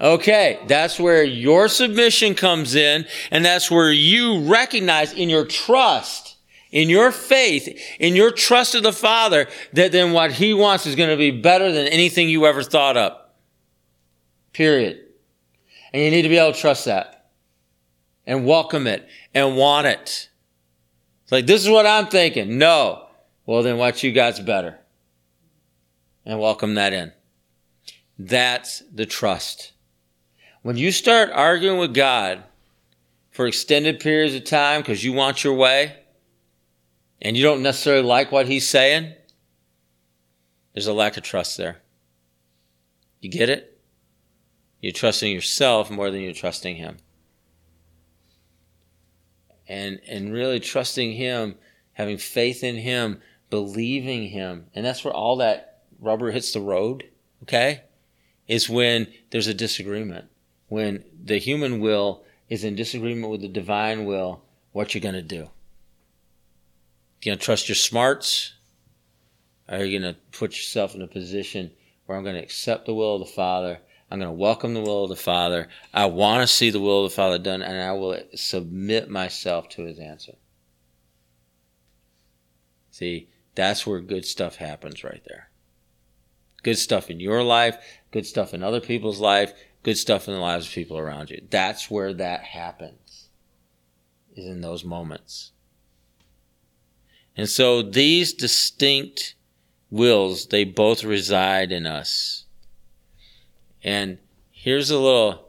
Okay, 0.00 0.60
that's 0.68 1.00
where 1.00 1.24
your 1.24 1.66
submission 1.66 2.36
comes 2.36 2.76
in, 2.76 3.04
and 3.32 3.44
that's 3.44 3.68
where 3.68 3.90
you 3.90 4.42
recognize 4.42 5.12
in 5.12 5.28
your 5.28 5.44
trust 5.44 6.36
in 6.70 6.88
your 6.88 7.10
faith, 7.10 7.68
in 7.98 8.14
your 8.14 8.30
trust 8.30 8.74
of 8.74 8.82
the 8.82 8.92
Father, 8.92 9.48
that 9.72 9.92
then 9.92 10.12
what 10.12 10.32
He 10.32 10.52
wants 10.52 10.86
is 10.86 10.96
going 10.96 11.10
to 11.10 11.16
be 11.16 11.30
better 11.30 11.72
than 11.72 11.86
anything 11.86 12.28
you 12.28 12.46
ever 12.46 12.62
thought 12.62 12.96
up. 12.96 13.27
Period. 14.58 14.98
And 15.92 16.02
you 16.02 16.10
need 16.10 16.22
to 16.22 16.28
be 16.28 16.36
able 16.36 16.52
to 16.52 16.60
trust 16.60 16.86
that 16.86 17.30
and 18.26 18.44
welcome 18.44 18.88
it 18.88 19.08
and 19.32 19.56
want 19.56 19.86
it. 19.86 20.30
It's 21.22 21.30
like, 21.30 21.46
this 21.46 21.62
is 21.62 21.70
what 21.70 21.86
I'm 21.86 22.08
thinking. 22.08 22.58
No. 22.58 23.06
Well, 23.46 23.62
then 23.62 23.78
what 23.78 24.02
you 24.02 24.10
got's 24.10 24.40
better. 24.40 24.80
And 26.26 26.40
welcome 26.40 26.74
that 26.74 26.92
in. 26.92 27.12
That's 28.18 28.82
the 28.92 29.06
trust. 29.06 29.74
When 30.62 30.76
you 30.76 30.90
start 30.90 31.30
arguing 31.32 31.78
with 31.78 31.94
God 31.94 32.42
for 33.30 33.46
extended 33.46 34.00
periods 34.00 34.34
of 34.34 34.42
time 34.42 34.80
because 34.80 35.04
you 35.04 35.12
want 35.12 35.44
your 35.44 35.54
way 35.54 35.94
and 37.22 37.36
you 37.36 37.44
don't 37.44 37.62
necessarily 37.62 38.02
like 38.02 38.32
what 38.32 38.48
He's 38.48 38.66
saying, 38.66 39.14
there's 40.74 40.88
a 40.88 40.92
lack 40.92 41.16
of 41.16 41.22
trust 41.22 41.56
there. 41.56 41.76
You 43.20 43.30
get 43.30 43.50
it? 43.50 43.77
You're 44.80 44.92
trusting 44.92 45.32
yourself 45.32 45.90
more 45.90 46.10
than 46.10 46.20
you're 46.20 46.32
trusting 46.32 46.76
Him. 46.76 46.98
And, 49.66 50.00
and 50.08 50.32
really 50.32 50.60
trusting 50.60 51.12
Him, 51.12 51.56
having 51.94 52.16
faith 52.16 52.62
in 52.62 52.76
Him, 52.76 53.20
believing 53.50 54.28
Him. 54.28 54.66
And 54.74 54.84
that's 54.84 55.04
where 55.04 55.14
all 55.14 55.36
that 55.36 55.82
rubber 55.98 56.30
hits 56.30 56.52
the 56.52 56.60
road, 56.60 57.04
okay? 57.42 57.82
Is 58.46 58.68
when 58.68 59.08
there's 59.30 59.48
a 59.48 59.54
disagreement. 59.54 60.26
When 60.68 61.04
the 61.22 61.38
human 61.38 61.80
will 61.80 62.24
is 62.48 62.64
in 62.64 62.76
disagreement 62.76 63.30
with 63.30 63.42
the 63.42 63.48
divine 63.48 64.04
will, 64.04 64.42
what 64.72 64.94
you're 64.94 65.02
going 65.02 65.14
to 65.14 65.22
do. 65.22 65.50
You 67.20 67.32
going 67.32 67.38
to 67.38 67.44
trust 67.44 67.68
your 67.68 67.74
smarts? 67.76 68.54
Or 69.68 69.78
are 69.78 69.84
you 69.84 69.98
going 69.98 70.14
to 70.14 70.20
put 70.30 70.52
yourself 70.52 70.94
in 70.94 71.02
a 71.02 71.08
position 71.08 71.72
where 72.06 72.16
I'm 72.16 72.24
going 72.24 72.36
to 72.36 72.42
accept 72.42 72.86
the 72.86 72.94
will 72.94 73.16
of 73.16 73.20
the 73.20 73.26
Father 73.26 73.80
I'm 74.10 74.20
going 74.20 74.28
to 74.28 74.32
welcome 74.32 74.74
the 74.74 74.80
will 74.80 75.04
of 75.04 75.10
the 75.10 75.16
Father. 75.16 75.68
I 75.92 76.06
want 76.06 76.42
to 76.42 76.46
see 76.46 76.70
the 76.70 76.80
will 76.80 77.04
of 77.04 77.10
the 77.10 77.16
Father 77.16 77.38
done, 77.38 77.60
and 77.60 77.80
I 77.80 77.92
will 77.92 78.18
submit 78.34 79.10
myself 79.10 79.68
to 79.70 79.84
his 79.84 79.98
answer. 79.98 80.36
See, 82.90 83.28
that's 83.54 83.86
where 83.86 84.00
good 84.00 84.24
stuff 84.24 84.56
happens 84.56 85.04
right 85.04 85.22
there. 85.26 85.50
Good 86.62 86.78
stuff 86.78 87.10
in 87.10 87.20
your 87.20 87.42
life, 87.42 87.76
good 88.10 88.26
stuff 88.26 88.54
in 88.54 88.62
other 88.62 88.80
people's 88.80 89.20
life, 89.20 89.52
good 89.82 89.98
stuff 89.98 90.26
in 90.26 90.34
the 90.34 90.40
lives 90.40 90.66
of 90.66 90.72
people 90.72 90.98
around 90.98 91.30
you. 91.30 91.42
That's 91.50 91.90
where 91.90 92.12
that 92.14 92.40
happens, 92.40 93.28
is 94.34 94.46
in 94.46 94.62
those 94.62 94.84
moments. 94.84 95.52
And 97.36 97.48
so 97.48 97.82
these 97.82 98.32
distinct 98.32 99.34
wills, 99.90 100.46
they 100.46 100.64
both 100.64 101.04
reside 101.04 101.70
in 101.70 101.86
us. 101.86 102.46
And 103.82 104.18
here's 104.50 104.90
a 104.90 104.98
little 104.98 105.48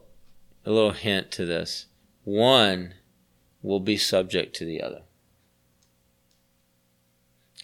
a 0.64 0.70
little 0.70 0.92
hint 0.92 1.30
to 1.32 1.46
this. 1.46 1.86
One 2.24 2.94
will 3.62 3.80
be 3.80 3.96
subject 3.96 4.54
to 4.56 4.64
the 4.64 4.82
other. 4.82 5.02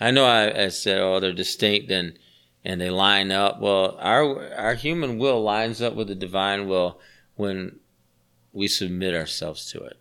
I 0.00 0.10
know 0.10 0.26
I, 0.26 0.64
I 0.64 0.68
said, 0.68 1.00
oh, 1.00 1.20
they're 1.20 1.32
distinct 1.32 1.90
and 1.90 2.18
and 2.64 2.80
they 2.80 2.90
line 2.90 3.30
up. 3.30 3.60
Well, 3.60 3.96
our 4.00 4.52
our 4.54 4.74
human 4.74 5.18
will 5.18 5.42
lines 5.42 5.80
up 5.80 5.94
with 5.94 6.08
the 6.08 6.14
divine 6.14 6.68
will 6.68 7.00
when 7.36 7.78
we 8.52 8.66
submit 8.66 9.14
ourselves 9.14 9.70
to 9.70 9.82
it. 9.84 9.98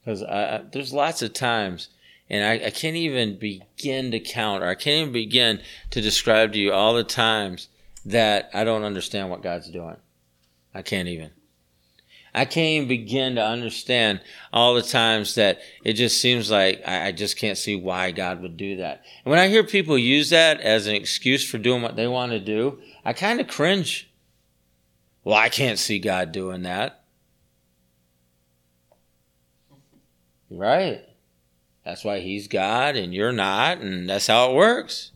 Because 0.00 0.20
there's 0.72 0.92
lots 0.92 1.20
of 1.20 1.34
times, 1.34 1.88
and 2.30 2.44
I, 2.44 2.66
I 2.66 2.70
can't 2.70 2.96
even 2.96 3.38
begin 3.38 4.10
to 4.10 4.20
count, 4.20 4.62
or 4.62 4.68
I 4.68 4.74
can't 4.74 5.02
even 5.02 5.12
begin 5.12 5.60
to 5.90 6.00
describe 6.00 6.52
to 6.54 6.58
you 6.58 6.72
all 6.72 6.94
the 6.94 7.04
times 7.04 7.68
that 8.08 8.50
I 8.54 8.64
don't 8.64 8.84
understand 8.84 9.30
what 9.30 9.42
God's 9.42 9.70
doing. 9.70 9.96
I 10.74 10.82
can't 10.82 11.08
even. 11.08 11.30
I 12.34 12.44
can't 12.44 12.66
even 12.66 12.88
begin 12.88 13.34
to 13.36 13.44
understand 13.44 14.20
all 14.52 14.74
the 14.74 14.82
times 14.82 15.34
that 15.34 15.60
it 15.82 15.94
just 15.94 16.20
seems 16.20 16.50
like 16.50 16.82
I, 16.86 17.08
I, 17.08 17.12
just 17.12 17.36
can't 17.36 17.56
see 17.56 17.74
why 17.74 18.10
God 18.10 18.42
would 18.42 18.56
do 18.56 18.76
that. 18.76 19.02
And 19.24 19.30
when 19.30 19.40
I 19.40 19.48
hear 19.48 19.64
people 19.64 19.98
use 19.98 20.30
that 20.30 20.60
as 20.60 20.86
an 20.86 20.94
excuse 20.94 21.48
for 21.48 21.58
doing 21.58 21.82
what 21.82 21.96
they 21.96 22.06
want 22.06 22.32
to 22.32 22.38
do, 22.38 22.80
I 23.04 23.12
kind 23.14 23.40
of 23.40 23.48
cringe. 23.48 24.10
Well, 25.24 25.36
I 25.36 25.48
can't 25.48 25.78
see 25.78 25.98
God 25.98 26.30
doing 26.30 26.62
that. 26.62 27.02
Right. 30.50 31.02
That's 31.84 32.04
why 32.04 32.20
He's 32.20 32.46
God 32.46 32.96
and 32.96 33.14
you're 33.14 33.32
not, 33.32 33.78
and 33.78 34.08
that's 34.08 34.26
how 34.26 34.50
it 34.50 34.54
works. 34.54 35.12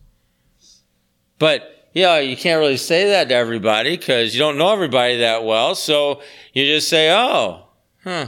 But 1.39 1.82
yeah, 1.93 2.19
you 2.19 2.35
can't 2.35 2.59
really 2.59 2.77
say 2.77 3.09
that 3.09 3.29
to 3.29 3.35
everybody 3.35 3.95
because 3.95 4.33
you 4.33 4.39
don't 4.39 4.57
know 4.57 4.73
everybody 4.73 5.19
that 5.19 5.43
well. 5.43 5.75
So 5.75 6.21
you 6.53 6.65
just 6.65 6.89
say, 6.89 7.11
oh, 7.11 7.67
huh, 8.03 8.27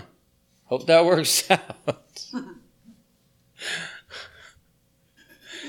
hope 0.66 0.88
that 0.88 1.06
works 1.06 1.50
out. 1.52 2.26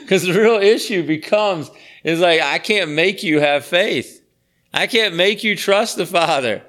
Because 0.06 0.22
the 0.22 0.32
real 0.34 0.60
issue 0.60 1.04
becomes 1.04 1.68
is 2.04 2.20
like, 2.20 2.40
I 2.40 2.60
can't 2.60 2.92
make 2.92 3.24
you 3.24 3.40
have 3.40 3.64
faith. 3.64 4.24
I 4.72 4.86
can't 4.86 5.16
make 5.16 5.42
you 5.42 5.56
trust 5.56 5.96
the 5.96 6.06
Father. 6.06 6.62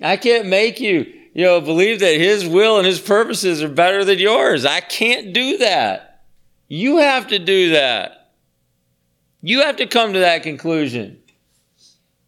I 0.00 0.16
can't 0.16 0.46
make 0.46 0.80
you, 0.80 1.04
you 1.34 1.44
know, 1.44 1.60
believe 1.60 2.00
that 2.00 2.14
His 2.14 2.46
will 2.46 2.78
and 2.78 2.86
His 2.86 2.98
purposes 2.98 3.62
are 3.62 3.68
better 3.68 4.02
than 4.02 4.18
yours. 4.18 4.64
I 4.64 4.80
can't 4.80 5.34
do 5.34 5.58
that. 5.58 6.22
You 6.68 6.96
have 6.96 7.26
to 7.26 7.38
do 7.38 7.72
that. 7.72 8.19
You 9.42 9.62
have 9.62 9.76
to 9.76 9.86
come 9.86 10.12
to 10.12 10.18
that 10.20 10.42
conclusion. 10.42 11.18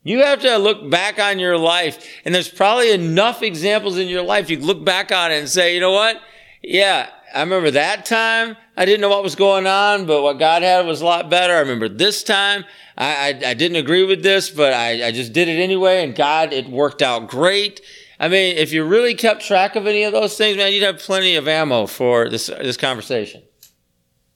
You 0.04 0.24
have 0.24 0.40
to 0.40 0.56
look 0.56 0.90
back 0.90 1.20
on 1.20 1.38
your 1.38 1.56
life, 1.56 2.04
and 2.24 2.34
there's 2.34 2.48
probably 2.48 2.90
enough 2.90 3.42
examples 3.42 3.98
in 3.98 4.08
your 4.08 4.22
life 4.22 4.50
you 4.50 4.58
look 4.58 4.84
back 4.84 5.12
on 5.12 5.30
it 5.30 5.38
and 5.38 5.48
say, 5.48 5.74
you 5.74 5.80
know 5.80 5.92
what? 5.92 6.20
Yeah, 6.62 7.08
I 7.32 7.40
remember 7.40 7.70
that 7.72 8.04
time 8.04 8.56
I 8.76 8.84
didn't 8.84 9.00
know 9.00 9.10
what 9.10 9.22
was 9.22 9.36
going 9.36 9.66
on, 9.66 10.06
but 10.06 10.22
what 10.22 10.38
God 10.38 10.62
had 10.62 10.86
was 10.86 11.02
a 11.02 11.04
lot 11.04 11.30
better. 11.30 11.54
I 11.54 11.60
remember 11.60 11.88
this 11.88 12.24
time 12.24 12.64
I, 12.96 13.28
I, 13.44 13.50
I 13.50 13.54
didn't 13.54 13.76
agree 13.76 14.04
with 14.04 14.22
this, 14.22 14.50
but 14.50 14.72
I, 14.72 15.06
I 15.06 15.12
just 15.12 15.32
did 15.32 15.48
it 15.48 15.60
anyway, 15.60 16.02
and 16.02 16.16
God, 16.16 16.52
it 16.52 16.68
worked 16.68 17.02
out 17.02 17.28
great. 17.28 17.80
I 18.18 18.28
mean, 18.28 18.56
if 18.56 18.72
you 18.72 18.84
really 18.84 19.14
kept 19.14 19.42
track 19.42 19.76
of 19.76 19.86
any 19.86 20.02
of 20.02 20.12
those 20.12 20.36
things, 20.36 20.56
man, 20.56 20.72
you'd 20.72 20.82
have 20.82 20.98
plenty 20.98 21.36
of 21.36 21.46
ammo 21.46 21.86
for 21.86 22.28
this 22.28 22.46
this 22.46 22.76
conversation 22.76 23.42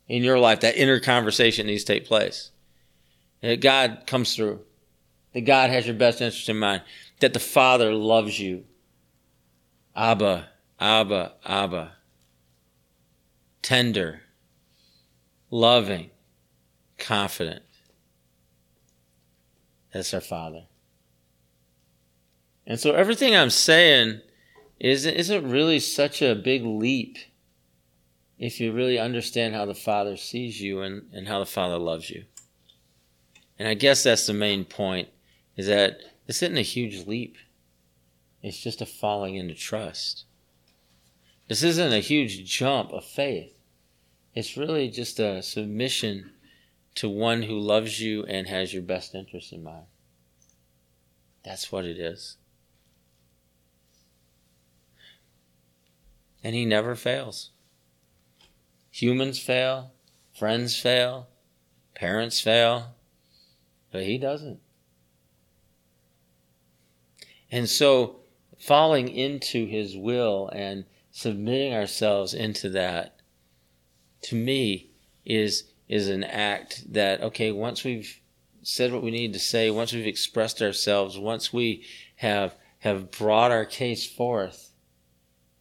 in 0.07 0.22
your 0.22 0.39
life. 0.39 0.61
That 0.61 0.77
inner 0.77 1.01
conversation 1.01 1.66
needs 1.66 1.85
to 1.85 1.93
take 1.93 2.05
place 2.05 2.51
that 3.41 3.61
God 3.61 4.03
comes 4.07 4.34
through, 4.34 4.61
that 5.32 5.43
God 5.43 5.70
has 5.70 5.87
your 5.87 5.97
best 5.97 6.20
interest 6.20 6.49
in 6.49 6.59
mind, 6.59 6.82
that 7.20 7.32
the 7.32 7.41
Father 7.41 7.93
loves 7.93 8.39
you. 8.39 8.64
Abba, 9.95 10.49
Abba, 10.78 11.34
Abba. 11.45 11.93
Tender, 13.62 14.22
loving, 15.51 16.11
confident. 16.99 17.62
That's 19.93 20.14
our 20.14 20.20
Father. 20.20 20.66
And 22.66 22.78
so 22.78 22.93
everything 22.93 23.34
I'm 23.34 23.51
saying 23.51 24.20
isn't, 24.78 25.14
isn't 25.14 25.51
really 25.51 25.80
such 25.80 26.20
a 26.20 26.34
big 26.34 26.64
leap 26.64 27.16
if 28.39 28.61
you 28.61 28.72
really 28.72 28.99
understand 28.99 29.55
how 29.55 29.64
the 29.64 29.74
Father 29.74 30.16
sees 30.16 30.61
you 30.61 30.82
and, 30.82 31.09
and 31.12 31.26
how 31.26 31.39
the 31.39 31.47
Father 31.47 31.78
loves 31.78 32.11
you. 32.11 32.24
And 33.59 33.68
I 33.68 33.74
guess 33.74 34.02
that's 34.02 34.26
the 34.26 34.34
main 34.34 34.64
point 34.64 35.09
is 35.57 35.66
that 35.66 36.00
this 36.26 36.42
isn't 36.42 36.59
a 36.59 36.62
huge 36.62 37.07
leap. 37.07 37.36
It's 38.42 38.61
just 38.61 38.82
a 38.82 38.86
falling 38.86 39.36
into 39.36 39.54
trust. 39.54 40.24
This 41.48 41.62
isn't 41.62 41.92
a 41.92 42.00
huge 42.00 42.44
jump 42.44 42.92
of 42.92 43.04
faith. 43.04 43.54
It's 44.34 44.57
really 44.57 44.90
just 44.90 45.18
a 45.18 45.42
submission 45.42 46.32
to 46.96 47.09
one 47.09 47.42
who 47.42 47.59
loves 47.59 48.00
you 48.00 48.24
and 48.24 48.46
has 48.48 48.72
your 48.72 48.82
best 48.82 49.14
interest 49.14 49.52
in 49.52 49.62
mind. 49.62 49.86
That's 51.44 51.70
what 51.70 51.84
it 51.84 51.98
is. 51.98 52.36
And 56.42 56.54
he 56.54 56.64
never 56.64 56.94
fails. 56.94 57.50
Humans 58.90 59.38
fail, 59.38 59.92
friends 60.36 60.78
fail, 60.78 61.28
parents 61.94 62.40
fail, 62.40 62.95
but 63.97 64.05
he 64.05 64.18
doesn't. 64.18 64.61
And 67.51 67.66
so, 67.66 68.16
falling 68.59 69.09
into 69.09 69.64
his 69.64 69.97
will 69.97 70.51
and 70.53 70.84
submitting 71.11 71.72
ourselves 71.72 72.34
into 72.34 72.68
that, 72.70 73.16
to 74.20 74.34
me, 74.34 74.90
is 75.24 75.64
is 75.88 76.11
an 76.11 76.24
act 76.24 76.92
that 76.92 77.22
okay. 77.22 77.51
Once 77.51 77.84
we've 77.84 78.20
said 78.62 78.92
what 78.92 79.03
we 79.03 79.11
need 79.11 79.32
to 79.32 79.38
say, 79.38 79.70
once 79.70 79.94
we've 79.94 80.07
expressed 80.07 80.61
ourselves, 80.61 81.18
once 81.18 81.51
we 81.51 81.82
have 82.16 82.55
have 82.80 83.11
brought 83.11 83.51
our 83.51 83.64
case 83.64 84.07
forth, 84.07 84.72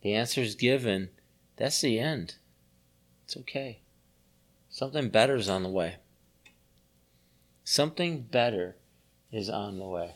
the 0.02 0.14
answer 0.14 0.42
is 0.42 0.56
given. 0.56 1.08
that's 1.56 1.80
the 1.80 2.00
end. 2.00 2.36
It's 3.24 3.38
okay. 3.38 3.80
Something 4.68 5.08
better 5.08 5.38
is 5.38 5.48
on 5.48 5.64
the 5.64 5.70
way. 5.70 5.96
Something 7.66 8.22
better 8.22 8.78
is 9.32 9.50
on 9.50 9.80
the 9.80 9.86
way. 9.86 10.16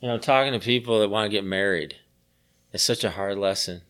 You 0.00 0.08
know, 0.08 0.18
talking 0.18 0.52
to 0.52 0.60
people 0.60 1.00
that 1.00 1.08
want 1.08 1.24
to 1.24 1.34
get 1.36 1.44
married 1.44 1.96
is 2.72 2.82
such 2.82 3.02
a 3.02 3.12
hard 3.12 3.38
lesson. 3.38 3.80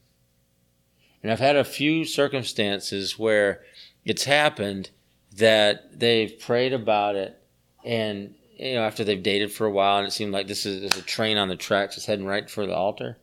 And 1.22 1.32
I've 1.32 1.40
had 1.40 1.56
a 1.56 1.64
few 1.64 2.04
circumstances 2.04 3.18
where 3.18 3.62
it's 4.04 4.24
happened 4.24 4.90
that 5.36 5.98
they've 5.98 6.38
prayed 6.38 6.72
about 6.72 7.16
it 7.16 7.42
and 7.84 8.34
you 8.56 8.74
know 8.74 8.82
after 8.82 9.02
they've 9.02 9.22
dated 9.22 9.50
for 9.50 9.66
a 9.66 9.70
while 9.70 9.98
and 9.98 10.06
it 10.06 10.12
seemed 10.12 10.32
like 10.32 10.46
this 10.46 10.66
is, 10.66 10.82
is 10.82 10.96
a 10.96 11.02
train 11.02 11.38
on 11.38 11.48
the 11.48 11.56
tracks 11.56 11.94
just 11.94 12.06
heading 12.06 12.26
right 12.26 12.50
for 12.50 12.66
the 12.66 12.74
altar 12.74 13.16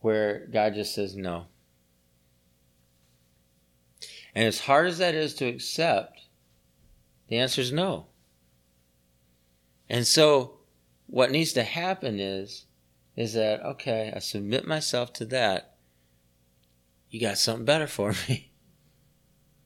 where 0.00 0.48
god 0.52 0.74
just 0.74 0.94
says 0.94 1.14
no 1.14 1.46
and 4.34 4.44
as 4.44 4.60
hard 4.60 4.88
as 4.88 4.98
that 4.98 5.14
is 5.14 5.32
to 5.34 5.46
accept 5.46 6.22
the 7.28 7.38
answer 7.38 7.60
is 7.60 7.70
no 7.70 8.06
and 9.88 10.06
so 10.06 10.58
what 11.06 11.30
needs 11.30 11.52
to 11.52 11.62
happen 11.62 12.18
is 12.18 12.66
is 13.16 13.34
that 13.34 13.62
okay 13.62 14.12
i 14.14 14.18
submit 14.18 14.66
myself 14.66 15.12
to 15.14 15.24
that. 15.26 15.74
You 17.08 17.20
got 17.20 17.38
something 17.38 17.64
better 17.64 17.86
for 17.86 18.14
me. 18.28 18.52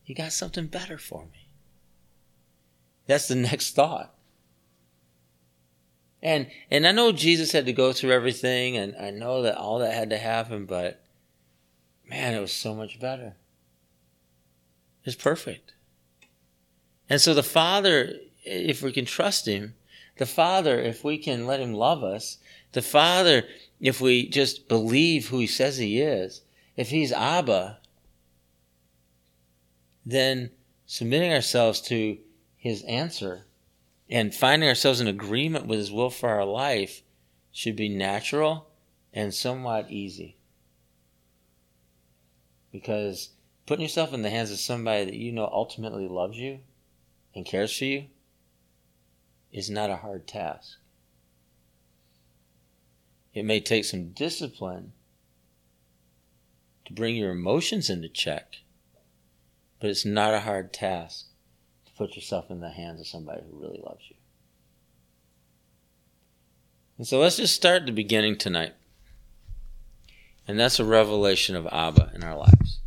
You 0.06 0.16
got 0.16 0.32
something 0.32 0.66
better 0.66 0.98
for 0.98 1.26
me. 1.26 1.50
That's 3.06 3.28
the 3.28 3.36
next 3.36 3.76
thought. 3.76 4.12
And 6.20 6.48
and 6.68 6.84
i 6.86 6.90
know 6.90 7.12
jesus 7.12 7.52
had 7.52 7.66
to 7.66 7.72
go 7.72 7.92
through 7.92 8.10
everything 8.10 8.76
and 8.76 8.96
i 8.96 9.10
know 9.10 9.42
that 9.42 9.56
all 9.56 9.78
that 9.78 9.94
had 9.94 10.10
to 10.10 10.18
happen 10.18 10.66
but 10.66 11.04
man 12.08 12.34
it 12.34 12.40
was 12.40 12.52
so 12.52 12.74
much 12.74 12.98
better. 13.00 13.36
It's 15.04 15.16
perfect. 15.16 15.72
And 17.08 17.20
so 17.20 17.32
the 17.32 17.42
father 17.42 18.16
if 18.44 18.82
we 18.82 18.92
can 18.92 19.04
trust 19.04 19.46
him 19.46 19.74
the 20.18 20.26
Father, 20.26 20.78
if 20.80 21.04
we 21.04 21.18
can 21.18 21.46
let 21.46 21.60
Him 21.60 21.72
love 21.72 22.02
us, 22.04 22.38
the 22.72 22.82
Father, 22.82 23.44
if 23.80 24.00
we 24.00 24.28
just 24.28 24.68
believe 24.68 25.28
who 25.28 25.38
He 25.38 25.46
says 25.46 25.78
He 25.78 26.00
is, 26.00 26.42
if 26.76 26.90
He's 26.90 27.12
Abba, 27.12 27.78
then 30.04 30.50
submitting 30.86 31.32
ourselves 31.32 31.80
to 31.82 32.18
His 32.56 32.82
answer 32.82 33.46
and 34.08 34.34
finding 34.34 34.68
ourselves 34.68 35.00
in 35.00 35.06
agreement 35.06 35.66
with 35.66 35.78
His 35.78 35.92
will 35.92 36.10
for 36.10 36.28
our 36.28 36.44
life 36.44 37.02
should 37.52 37.76
be 37.76 37.88
natural 37.88 38.68
and 39.12 39.34
somewhat 39.34 39.90
easy. 39.90 40.36
Because 42.72 43.30
putting 43.66 43.82
yourself 43.82 44.12
in 44.12 44.22
the 44.22 44.30
hands 44.30 44.50
of 44.50 44.58
somebody 44.58 45.04
that 45.04 45.14
you 45.14 45.32
know 45.32 45.48
ultimately 45.52 46.08
loves 46.08 46.36
you 46.36 46.60
and 47.34 47.46
cares 47.46 47.76
for 47.76 47.84
you 47.84 48.06
is 49.52 49.70
not 49.70 49.90
a 49.90 49.96
hard 49.96 50.26
task. 50.26 50.78
It 53.32 53.44
may 53.44 53.60
take 53.60 53.84
some 53.84 54.10
discipline 54.10 54.92
to 56.84 56.92
bring 56.92 57.16
your 57.16 57.30
emotions 57.30 57.88
into 57.88 58.08
check, 58.08 58.56
but 59.80 59.90
it's 59.90 60.04
not 60.04 60.34
a 60.34 60.40
hard 60.40 60.72
task 60.72 61.26
to 61.86 61.92
put 61.92 62.16
yourself 62.16 62.50
in 62.50 62.60
the 62.60 62.70
hands 62.70 63.00
of 63.00 63.06
somebody 63.06 63.42
who 63.48 63.60
really 63.60 63.80
loves 63.84 64.02
you. 64.08 64.16
And 66.98 67.06
so 67.06 67.18
let's 67.20 67.36
just 67.36 67.54
start 67.54 67.82
at 67.82 67.86
the 67.86 67.92
beginning 67.92 68.36
tonight. 68.36 68.74
And 70.46 70.58
that's 70.58 70.80
a 70.80 70.84
revelation 70.84 71.54
of 71.54 71.66
Abba 71.68 72.12
in 72.14 72.24
our 72.24 72.36
lives. 72.36 72.80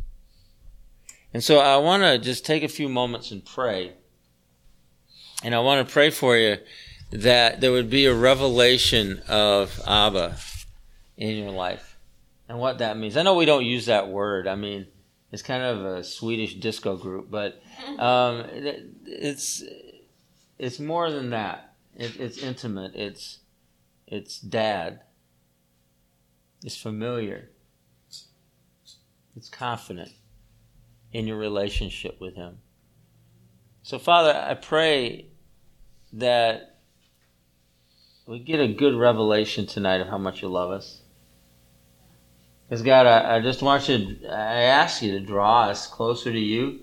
And 1.32 1.42
so 1.42 1.58
I 1.58 1.78
want 1.78 2.02
to 2.02 2.18
just 2.18 2.44
take 2.44 2.62
a 2.62 2.68
few 2.68 2.88
moments 2.88 3.30
and 3.30 3.44
pray 3.44 3.94
and 5.44 5.54
I 5.54 5.60
want 5.60 5.86
to 5.86 5.92
pray 5.92 6.08
for 6.08 6.36
you 6.36 6.56
that 7.12 7.60
there 7.60 7.70
would 7.70 7.90
be 7.90 8.06
a 8.06 8.14
revelation 8.14 9.20
of 9.28 9.78
Abba 9.86 10.36
in 11.18 11.36
your 11.36 11.50
life 11.50 11.96
and 12.48 12.58
what 12.58 12.78
that 12.78 12.96
means. 12.96 13.16
I 13.16 13.22
know 13.22 13.34
we 13.34 13.44
don't 13.44 13.64
use 13.64 13.86
that 13.86 14.08
word. 14.08 14.48
I 14.48 14.56
mean, 14.56 14.86
it's 15.30 15.42
kind 15.42 15.62
of 15.62 15.84
a 15.84 16.02
Swedish 16.02 16.54
disco 16.54 16.96
group, 16.96 17.30
but 17.30 17.62
um, 17.98 18.40
it, 18.40 18.86
it's 19.06 19.62
it's 20.58 20.80
more 20.80 21.10
than 21.10 21.30
that. 21.30 21.74
It, 21.94 22.18
it's 22.18 22.38
intimate. 22.38 22.94
It's 22.94 23.40
it's 24.06 24.40
dad. 24.40 25.00
It's 26.64 26.76
familiar. 26.76 27.50
It's 29.36 29.50
confident 29.50 30.12
in 31.12 31.26
your 31.26 31.36
relationship 31.36 32.18
with 32.20 32.34
him. 32.34 32.58
So, 33.82 33.98
Father, 33.98 34.32
I 34.32 34.54
pray 34.54 35.26
that 36.14 36.76
we 38.26 38.38
get 38.38 38.60
a 38.60 38.68
good 38.68 38.94
revelation 38.94 39.66
tonight 39.66 40.00
of 40.00 40.08
how 40.08 40.18
much 40.18 40.42
you 40.42 40.48
love 40.48 40.70
us. 40.70 41.00
Because, 42.68 42.82
God, 42.82 43.06
I, 43.06 43.36
I 43.36 43.40
just 43.40 43.62
want 43.62 43.88
you, 43.88 44.16
to, 44.16 44.28
I 44.28 44.62
ask 44.62 45.02
you 45.02 45.12
to 45.12 45.20
draw 45.20 45.64
us 45.64 45.86
closer 45.86 46.32
to 46.32 46.38
you 46.38 46.80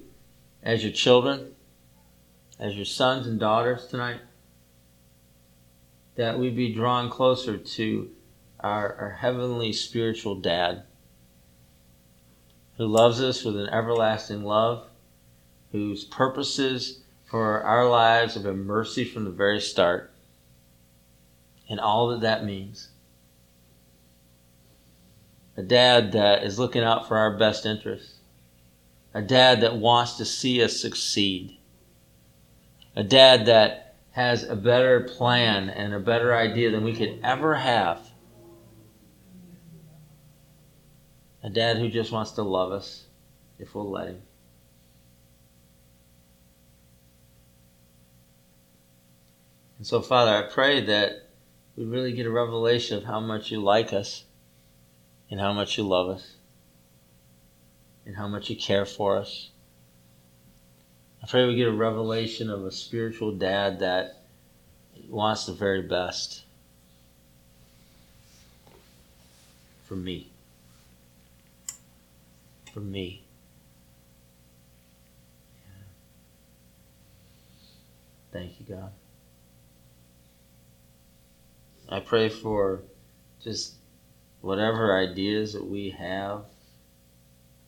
as 0.61 0.84
your 0.84 0.91
children, 0.91 1.53
as 2.59 2.75
your 2.75 2.86
sons 2.86 3.25
and 3.25 3.39
daughters 3.39 3.88
tonight. 3.88 4.19
That 6.15 6.38
we 6.38 6.49
be 6.49 6.73
drawn 6.73 7.09
closer 7.09 7.57
to 7.57 8.09
our, 8.59 8.95
our 8.95 9.09
heavenly 9.11 9.73
spiritual 9.73 10.36
dad 10.36 10.84
who 12.77 12.86
loves 12.86 13.21
us 13.21 13.43
with 13.43 13.57
an 13.57 13.69
everlasting 13.69 14.43
love, 14.43 14.88
whose 15.71 16.03
purposes 16.03 17.01
for 17.32 17.63
our 17.63 17.88
lives 17.88 18.34
have 18.34 18.43
been 18.43 18.65
mercy 18.65 19.05
from 19.05 19.23
the 19.23 19.32
very 19.32 19.61
start 19.61 20.11
and 21.69 21.79
all 21.79 22.09
that 22.09 22.19
that 22.19 22.43
means. 22.43 22.89
A 25.55 25.63
dad 25.63 26.11
that 26.11 26.43
is 26.43 26.59
looking 26.59 26.84
out 26.84 27.07
for 27.07 27.17
our 27.17 27.38
best 27.38 27.65
interests. 27.65 28.15
A 29.13 29.21
dad 29.21 29.61
that 29.61 29.77
wants 29.77 30.17
to 30.17 30.25
see 30.25 30.61
us 30.61 30.82
succeed. 30.82 31.57
A 32.97 33.03
dad 33.03 33.45
that 33.45 33.95
has 34.11 34.43
a 34.43 34.55
better 34.57 34.99
plan 34.99 35.69
and 35.69 35.93
a 35.93 35.99
better 36.01 36.36
idea 36.36 36.69
than 36.69 36.84
we 36.84 36.93
could 36.93 37.17
ever 37.23 37.55
have. 37.55 38.05
A 41.43 41.49
dad 41.49 41.77
who 41.77 41.88
just 41.88 42.11
wants 42.11 42.32
to 42.32 42.43
love 42.43 42.73
us 42.73 43.05
if 43.57 43.73
we'll 43.73 43.89
let 43.89 44.09
him. 44.09 44.21
And 49.82 49.88
so, 49.88 49.99
Father, 49.99 50.32
I 50.36 50.43
pray 50.43 50.86
that 50.86 51.27
we 51.75 51.86
really 51.86 52.13
get 52.13 52.27
a 52.27 52.29
revelation 52.29 52.99
of 52.99 53.03
how 53.03 53.19
much 53.19 53.49
you 53.49 53.59
like 53.59 53.91
us 53.91 54.25
and 55.32 55.39
how 55.39 55.53
much 55.53 55.75
you 55.75 55.84
love 55.84 56.07
us 56.07 56.36
and 58.05 58.15
how 58.15 58.27
much 58.27 58.51
you 58.51 58.55
care 58.55 58.86
for 58.86 59.17
us. 59.17 59.49
I 61.23 61.25
pray 61.25 61.47
we 61.47 61.55
get 61.55 61.67
a 61.67 61.71
revelation 61.71 62.51
of 62.51 62.63
a 62.63 62.71
spiritual 62.71 63.32
dad 63.32 63.79
that 63.79 64.21
wants 65.09 65.47
the 65.47 65.53
very 65.53 65.82
best 65.82 66.43
for 69.86 69.95
me. 69.95 70.29
For 72.71 72.82
me. 72.82 73.23
Thank 78.32 78.59
you, 78.59 78.75
God. 78.75 78.91
I 81.91 81.99
pray 81.99 82.29
for 82.29 82.83
just 83.43 83.75
whatever 84.39 84.97
ideas 84.97 85.53
that 85.53 85.69
we 85.69 85.89
have 85.89 86.45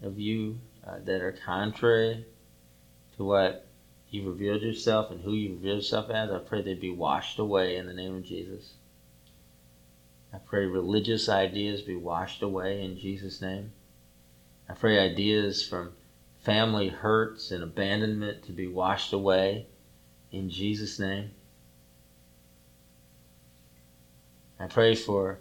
of 0.01 0.17
you 0.17 0.59
uh, 0.87 0.99
that 1.03 1.21
are 1.21 1.35
contrary 1.45 2.25
to 3.17 3.23
what 3.25 3.67
you 4.09 4.27
revealed 4.29 4.61
yourself 4.61 5.11
and 5.11 5.21
who 5.21 5.33
you 5.33 5.55
revealed 5.55 5.77
yourself 5.77 6.09
as, 6.09 6.31
I 6.31 6.39
pray 6.39 6.61
they 6.61 6.73
be 6.73 6.89
washed 6.89 7.37
away 7.37 7.75
in 7.75 7.85
the 7.85 7.93
name 7.93 8.15
of 8.15 8.23
Jesus. 8.23 8.73
I 10.31 10.37
pray 10.37 10.65
religious 10.65 11.27
ideas 11.27 11.81
be 11.81 11.95
washed 11.95 12.41
away 12.41 12.81
in 12.81 12.97
Jesus' 12.97 13.41
name. 13.41 13.73
I 14.69 14.73
pray 14.73 14.99
ideas 14.99 15.67
from 15.67 15.91
family 16.39 16.87
hurts 16.87 17.51
and 17.51 17.61
abandonment 17.61 18.43
to 18.43 18.51
be 18.53 18.67
washed 18.67 19.11
away 19.11 19.67
in 20.31 20.49
Jesus' 20.49 20.97
name. 20.97 21.31
I 24.63 24.67
pray 24.67 24.95
for 24.95 25.39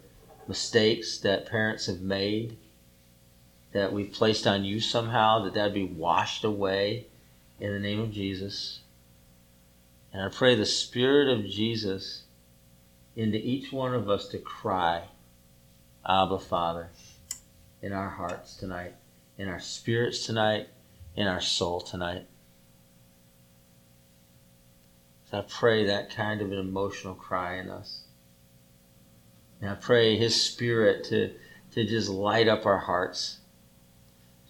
mistakes 0.48 1.18
that 1.18 1.46
parents 1.46 1.86
have 1.86 2.00
made 2.00 2.56
that 3.72 3.92
we've 3.92 4.12
placed 4.12 4.46
on 4.46 4.64
you 4.64 4.80
somehow, 4.80 5.44
that 5.44 5.54
that'd 5.54 5.72
be 5.72 5.84
washed 5.84 6.44
away 6.44 7.06
in 7.60 7.72
the 7.72 7.78
name 7.78 8.00
of 8.00 8.10
Jesus. 8.12 8.80
And 10.12 10.22
I 10.22 10.28
pray 10.28 10.56
the 10.56 10.66
Spirit 10.66 11.28
of 11.28 11.46
Jesus 11.46 12.24
into 13.14 13.38
each 13.38 13.72
one 13.72 13.94
of 13.94 14.10
us 14.10 14.26
to 14.28 14.38
cry, 14.38 15.04
Abba, 16.06 16.38
Father, 16.38 16.88
in 17.80 17.92
our 17.92 18.10
hearts 18.10 18.56
tonight. 18.56 18.94
in 19.38 19.48
our 19.48 19.60
spirits 19.60 20.26
tonight, 20.26 20.68
in 21.16 21.26
our 21.26 21.40
soul 21.40 21.80
tonight. 21.80 22.26
So 25.30 25.38
I 25.38 25.44
pray 25.48 25.86
that 25.86 26.14
kind 26.14 26.42
of 26.42 26.52
an 26.52 26.58
emotional 26.58 27.14
cry 27.14 27.56
in 27.56 27.70
us. 27.70 28.01
And 29.62 29.70
I 29.70 29.74
pray 29.74 30.16
His 30.16 30.38
Spirit 30.38 31.04
to, 31.04 31.32
to 31.74 31.86
just 31.86 32.08
light 32.10 32.48
up 32.48 32.66
our 32.66 32.78
hearts, 32.78 33.38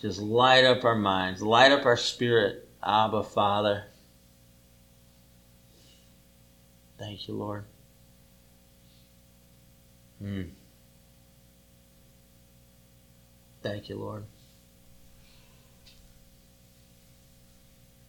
just 0.01 0.21
light 0.21 0.65
up 0.65 0.85
our 0.85 0.97
minds, 0.97 1.43
light 1.43 1.71
up 1.71 1.85
our 1.85 1.99
spirit. 1.99 2.69
Abba, 2.83 3.23
Father. 3.23 3.85
Thank 6.99 7.29
you, 7.29 7.35
Lord. 7.35 7.65
Mm. 10.21 10.51
Thank 13.63 13.89
you, 13.89 13.97
Lord. 13.97 14.25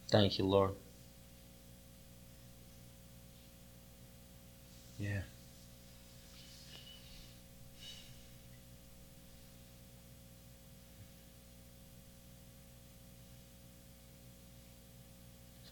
Thank 0.10 0.40
you, 0.40 0.46
Lord. 0.46 0.72
Yeah. 4.98 5.22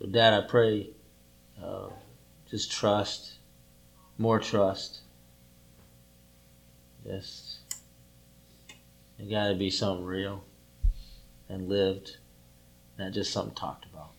So, 0.01 0.07
Dad, 0.07 0.33
I 0.33 0.47
pray 0.47 0.89
uh, 1.63 1.89
just 2.49 2.71
trust, 2.71 3.33
more 4.17 4.39
trust. 4.39 5.01
Just, 7.05 7.59
it 9.19 9.29
got 9.29 9.49
to 9.49 9.53
be 9.53 9.69
something 9.69 10.03
real 10.03 10.43
and 11.49 11.69
lived, 11.69 12.17
not 12.97 13.11
just 13.11 13.31
something 13.31 13.53
talked 13.53 13.85
about. 13.85 14.09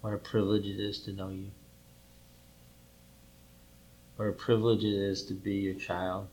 What 0.00 0.14
a 0.14 0.18
privilege 0.18 0.64
it 0.64 0.80
is 0.80 1.00
to 1.00 1.12
know 1.12 1.28
you. 1.28 1.50
What 4.16 4.28
a 4.28 4.32
privilege 4.32 4.84
it 4.84 4.94
is 4.94 5.22
to 5.24 5.34
be 5.34 5.56
your 5.56 5.74
child. 5.74 6.28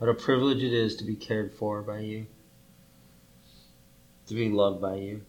What 0.00 0.08
a 0.08 0.14
privilege 0.14 0.62
it 0.62 0.72
is 0.72 0.96
to 0.96 1.04
be 1.04 1.14
cared 1.14 1.52
for 1.52 1.82
by 1.82 1.98
you, 1.98 2.24
to 4.28 4.34
be 4.34 4.48
loved 4.48 4.80
by 4.80 4.94
you. 4.94 5.20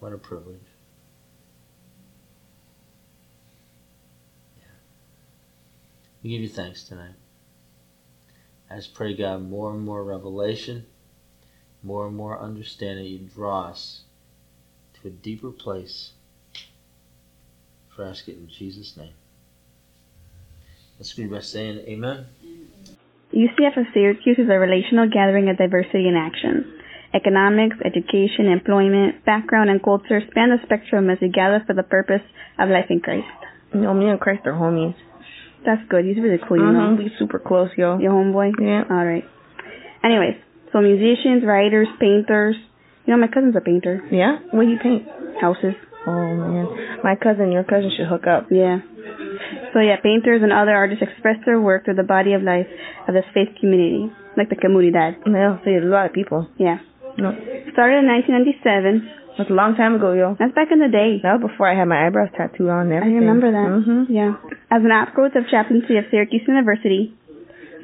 What 0.00 0.14
a 0.14 0.16
privilege. 0.16 0.64
Yeah. 4.58 4.64
We 6.22 6.30
give 6.30 6.40
you 6.40 6.48
thanks 6.48 6.84
tonight. 6.84 7.16
I 8.70 8.76
just 8.76 8.94
pray, 8.94 9.14
God, 9.14 9.42
more 9.42 9.72
and 9.72 9.84
more 9.84 10.02
revelation, 10.02 10.86
more 11.82 12.06
and 12.06 12.16
more 12.16 12.40
understanding. 12.40 13.04
You 13.04 13.18
draw 13.18 13.66
us 13.66 14.04
to 14.94 15.08
a 15.08 15.10
deeper 15.10 15.50
place. 15.50 16.12
For 17.94 18.06
ask 18.06 18.26
it 18.26 18.38
in 18.38 18.48
Jesus' 18.48 18.96
name. 18.96 19.12
Let's 20.98 21.12
begin 21.12 21.30
by 21.32 21.40
saying 21.40 21.78
amen. 21.86 22.26
UCF 23.34 23.76
of 23.76 23.86
Syracuse 23.92 24.38
is 24.38 24.48
a 24.48 24.58
relational 24.58 25.08
gathering 25.12 25.48
of 25.50 25.58
diversity 25.58 26.08
in 26.08 26.16
action. 26.16 26.72
Economics, 27.12 27.76
education, 27.84 28.46
employment, 28.46 29.24
background, 29.24 29.68
and 29.70 29.82
culture 29.82 30.20
span 30.30 30.50
the 30.50 30.58
spectrum 30.64 31.10
as 31.10 31.18
we 31.20 31.28
gather 31.28 31.62
for 31.66 31.74
the 31.74 31.82
purpose 31.82 32.22
of 32.58 32.68
life 32.68 32.86
in 32.90 33.00
Christ. 33.00 33.26
You 33.74 33.80
know, 33.80 33.94
me 33.94 34.08
and 34.08 34.20
Christ 34.20 34.46
are 34.46 34.52
homies. 34.52 34.94
That's 35.64 35.82
good. 35.88 36.04
He's 36.04 36.16
really 36.16 36.38
cool, 36.46 36.56
you 36.58 36.62
Mm-hmm. 36.62 36.96
know. 36.96 37.02
We 37.02 37.10
super 37.18 37.38
close, 37.38 37.70
yo. 37.76 37.98
Your 37.98 38.12
homeboy? 38.12 38.52
Yeah. 38.60 38.84
All 38.88 39.04
right. 39.04 39.24
Anyways, 40.04 40.36
so 40.72 40.80
musicians, 40.80 41.42
writers, 41.44 41.88
painters. 42.00 42.56
You 43.06 43.14
know, 43.14 43.20
my 43.20 43.28
cousin's 43.28 43.56
a 43.56 43.60
painter. 43.60 44.00
Yeah? 44.10 44.38
What 44.52 44.64
do 44.64 44.70
you 44.70 44.78
paint? 44.82 45.04
Houses. 45.40 45.74
Oh, 46.06 46.34
man. 46.36 47.00
My 47.02 47.16
cousin, 47.16 47.50
your 47.52 47.64
cousin 47.64 47.90
should 47.96 48.06
hook 48.06 48.26
up. 48.26 48.46
Yeah. 48.50 48.78
So 49.72 49.80
yeah, 49.80 49.96
painters 50.02 50.42
and 50.42 50.52
other 50.52 50.74
artists 50.74 51.02
express 51.02 51.36
their 51.44 51.60
work 51.60 51.84
through 51.84 52.00
the 52.00 52.06
body 52.06 52.32
of 52.32 52.42
life 52.42 52.66
of 53.08 53.14
this 53.14 53.24
faith 53.34 53.54
community, 53.60 54.10
like 54.36 54.48
the 54.48 54.56
comunidad. 54.56 55.20
Yeah, 55.26 55.58
see, 55.64 55.76
a 55.76 55.84
lot 55.84 56.06
of 56.06 56.12
people. 56.12 56.48
Yeah. 56.58 56.78
No. 57.18 57.32
Started 57.72 58.04
in 58.04 58.08
1997. 58.08 59.36
That's 59.36 59.50
a 59.50 59.52
long 59.52 59.76
time 59.76 60.00
ago, 60.00 60.12
yo. 60.16 60.36
That's 60.38 60.56
back 60.56 60.72
in 60.72 60.80
the 60.80 60.88
day. 60.88 61.20
That 61.20 61.36
was 61.36 61.52
before 61.52 61.68
I 61.68 61.76
had 61.76 61.84
my 61.84 62.08
eyebrows 62.08 62.32
tattooed 62.32 62.72
on 62.72 62.88
and 62.88 63.04
I 63.04 63.08
remember 63.20 63.52
that. 63.52 63.68
Mm-hmm. 63.68 64.08
Yeah. 64.08 64.40
As 64.72 64.80
an 64.80 64.92
outgrowth 64.92 65.36
of 65.36 65.44
chaplaincy 65.52 66.00
of 66.00 66.08
Syracuse 66.08 66.48
University, 66.48 67.12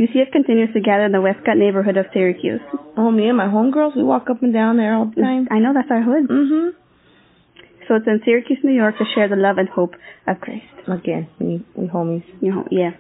UCF 0.01 0.33
continues 0.33 0.73
to 0.73 0.81
gather 0.81 1.05
in 1.05 1.12
the 1.12 1.20
Westcott 1.20 1.61
neighborhood 1.61 2.01
of 2.01 2.07
Syracuse. 2.12 2.64
Oh, 2.97 3.11
me 3.11 3.29
and 3.29 3.37
my 3.37 3.53
homegirls, 3.53 3.97
we 3.97 4.03
walk 4.03 4.33
up 4.33 4.43
and 4.43 4.53
down 4.53 4.81
there 4.81 4.97
all 4.97 5.12
the 5.12 5.20
time. 5.20 5.49
I 5.51 5.61
know 5.61 5.77
that's 5.77 5.93
our 5.93 6.01
hood. 6.01 6.29
Mm-hmm. 6.29 6.82
So 7.89 7.97
it's 7.97 8.07
in 8.07 8.20
Syracuse, 8.24 8.59
New 8.62 8.74
York 8.74 8.97
to 8.99 9.05
share 9.14 9.28
the 9.28 9.37
love 9.37 9.59
and 9.59 9.68
hope 9.68 9.95
of 10.26 10.41
Christ. 10.41 10.64
Again, 10.89 11.28
we, 11.39 11.64
we 11.74 11.89
homies. 11.89 12.24
You 12.41 12.53
know, 12.53 12.68
yeah. 12.70 12.91